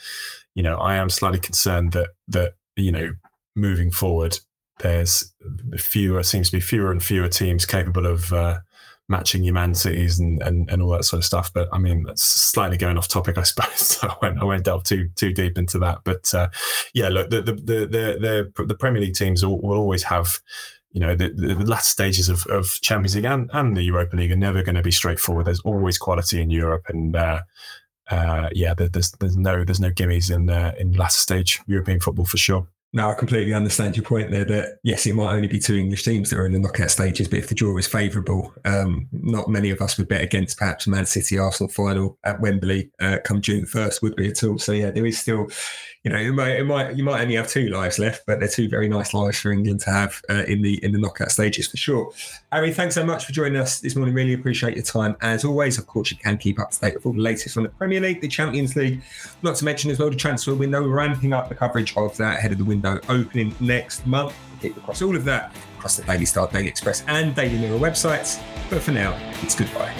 you 0.55 0.63
know, 0.63 0.77
I 0.77 0.95
am 0.95 1.09
slightly 1.09 1.39
concerned 1.39 1.91
that 1.93 2.09
that 2.29 2.53
you 2.75 2.91
know, 2.91 3.13
moving 3.55 3.91
forward, 3.91 4.39
there's 4.79 5.33
fewer 5.77 6.23
seems 6.23 6.49
to 6.49 6.57
be 6.57 6.61
fewer 6.61 6.91
and 6.91 7.03
fewer 7.03 7.27
teams 7.27 7.65
capable 7.65 8.05
of 8.05 8.31
uh, 8.31 8.59
matching 9.09 9.43
your 9.43 9.53
Man 9.53 9.73
Cities 9.73 10.19
and, 10.19 10.41
and 10.41 10.69
and 10.69 10.81
all 10.81 10.89
that 10.91 11.05
sort 11.05 11.19
of 11.19 11.25
stuff. 11.25 11.51
But 11.53 11.69
I 11.73 11.79
mean, 11.79 12.03
that's 12.03 12.23
slightly 12.23 12.77
going 12.77 12.97
off 12.97 13.07
topic, 13.07 13.37
I 13.37 13.43
suppose. 13.43 13.79
So 13.79 14.07
I 14.07 14.15
won't 14.21 14.39
I 14.39 14.45
won't 14.45 14.63
delve 14.63 14.83
too 14.83 15.09
too 15.15 15.33
deep 15.33 15.57
into 15.57 15.79
that. 15.79 15.99
But 16.05 16.33
uh, 16.33 16.49
yeah, 16.93 17.09
look, 17.09 17.29
the 17.29 17.41
the 17.41 17.53
the 17.53 18.51
the, 18.55 18.63
the 18.65 18.75
Premier 18.75 19.01
League 19.01 19.15
teams 19.15 19.45
will, 19.45 19.59
will 19.61 19.77
always 19.77 20.03
have 20.03 20.39
you 20.97 21.05
know, 21.05 21.15
the, 21.15 21.29
the 21.29 21.53
last 21.63 21.91
stages 21.91 22.27
of, 22.27 22.47
of 22.47 22.81
Champions 22.81 23.15
League 23.15 23.25
and, 23.25 23.51
and 23.53 23.77
the 23.77 23.83
Europa 23.83 24.15
League 24.15 24.31
are 24.31 24.35
never 24.35 24.63
going 24.63 24.73
to 24.73 24.81
be 24.81 24.89
straightforward. 24.89 25.45
There's 25.45 25.59
always 25.59 25.99
quality 25.99 26.41
in 26.41 26.49
Europe, 26.49 26.85
and 26.87 27.15
uh, 27.15 27.41
uh, 28.09 28.49
yeah, 28.51 28.73
there's 28.73 29.11
there's 29.11 29.37
no 29.37 29.63
there's 29.63 29.79
no 29.79 29.91
gimmies 29.91 30.33
in 30.33 30.49
uh, 30.49 30.73
in 30.79 30.93
last 30.93 31.19
stage 31.19 31.61
European 31.67 31.99
football 31.99 32.25
for 32.25 32.37
sure. 32.37 32.67
No, 32.93 33.11
I 33.11 33.13
completely 33.13 33.53
understand 33.53 33.95
your 33.95 34.05
point 34.05 34.31
there 34.31 34.45
that 34.45 34.79
yes, 34.81 35.05
it 35.05 35.13
might 35.13 35.35
only 35.35 35.47
be 35.47 35.59
two 35.59 35.75
English 35.75 36.03
teams 36.03 36.31
that 36.31 36.39
are 36.39 36.47
in 36.47 36.53
the 36.53 36.59
knockout 36.59 36.89
stages, 36.89 37.27
but 37.27 37.37
if 37.37 37.47
the 37.47 37.53
draw 37.53 37.77
is 37.77 37.85
favourable, 37.85 38.51
um, 38.65 39.07
not 39.11 39.49
many 39.49 39.69
of 39.69 39.81
us 39.81 39.99
would 39.99 40.07
bet 40.07 40.23
against 40.23 40.57
perhaps 40.57 40.87
Man 40.87 41.05
City 41.05 41.37
Arsenal 41.37 41.71
final 41.71 42.17
at 42.23 42.41
Wembley 42.41 42.89
uh, 42.99 43.17
come 43.23 43.39
June 43.41 43.65
1st, 43.65 44.01
would 44.01 44.15
be 44.15 44.29
at 44.29 44.43
all. 44.43 44.57
So, 44.57 44.71
yeah, 44.71 44.89
there 44.89 45.05
is 45.05 45.19
still 45.19 45.47
you 46.03 46.11
know, 46.11 46.17
it 46.17 46.31
might, 46.31 46.55
it 46.57 46.63
might, 46.63 46.95
you 46.95 47.03
might 47.03 47.21
only 47.21 47.35
have 47.35 47.49
two 47.49 47.67
lives 47.69 47.99
left, 47.99 48.25
but 48.25 48.39
they're 48.39 48.47
two 48.47 48.69
very 48.69 48.87
nice 48.87 49.13
lives 49.13 49.39
for 49.39 49.51
England 49.51 49.81
to 49.81 49.89
have 49.89 50.21
uh, 50.29 50.43
in 50.47 50.61
the 50.61 50.83
in 50.83 50.91
the 50.93 50.99
knockout 50.99 51.31
stages 51.31 51.67
for 51.67 51.77
sure. 51.77 52.11
Harry, 52.51 52.71
thanks 52.71 52.95
so 52.95 53.05
much 53.05 53.25
for 53.25 53.33
joining 53.33 53.59
us 53.59 53.79
this 53.79 53.95
morning. 53.95 54.15
Really 54.15 54.33
appreciate 54.33 54.75
your 54.75 54.85
time. 54.85 55.17
As 55.21 55.43
always, 55.43 55.77
of 55.77 55.87
course, 55.87 56.11
you 56.11 56.17
can 56.17 56.37
keep 56.37 56.59
up 56.59 56.71
to 56.71 56.79
date 56.79 56.93
with 56.93 57.05
all 57.05 57.13
the 57.13 57.19
latest 57.19 57.57
on 57.57 57.63
the 57.63 57.69
Premier 57.69 57.99
League, 57.99 58.21
the 58.21 58.27
Champions 58.27 58.75
League. 58.75 59.01
Not 59.43 59.55
to 59.57 59.65
mention 59.65 59.91
as 59.91 59.99
well 59.99 60.09
the 60.09 60.15
transfer 60.15 60.55
window. 60.55 60.81
We're 60.81 60.95
ramping 60.95 61.33
up 61.33 61.49
the 61.49 61.55
coverage 61.55 61.95
of 61.97 62.15
that 62.17 62.39
ahead 62.39 62.51
of 62.51 62.57
the 62.57 62.65
window 62.65 62.99
opening 63.09 63.53
next 63.59 64.05
month. 64.07 64.33
Keep 64.61 64.77
across 64.77 65.01
all 65.01 65.15
of 65.15 65.23
that 65.25 65.53
across 65.77 65.97
the 65.97 66.03
Daily 66.03 66.25
Star, 66.25 66.47
Daily 66.47 66.67
Express, 66.67 67.03
and 67.07 67.35
Daily 67.35 67.57
Mirror 67.59 67.79
websites. 67.79 68.41
But 68.69 68.81
for 68.81 68.91
now, 68.91 69.17
it's 69.41 69.55
goodbye. 69.55 69.93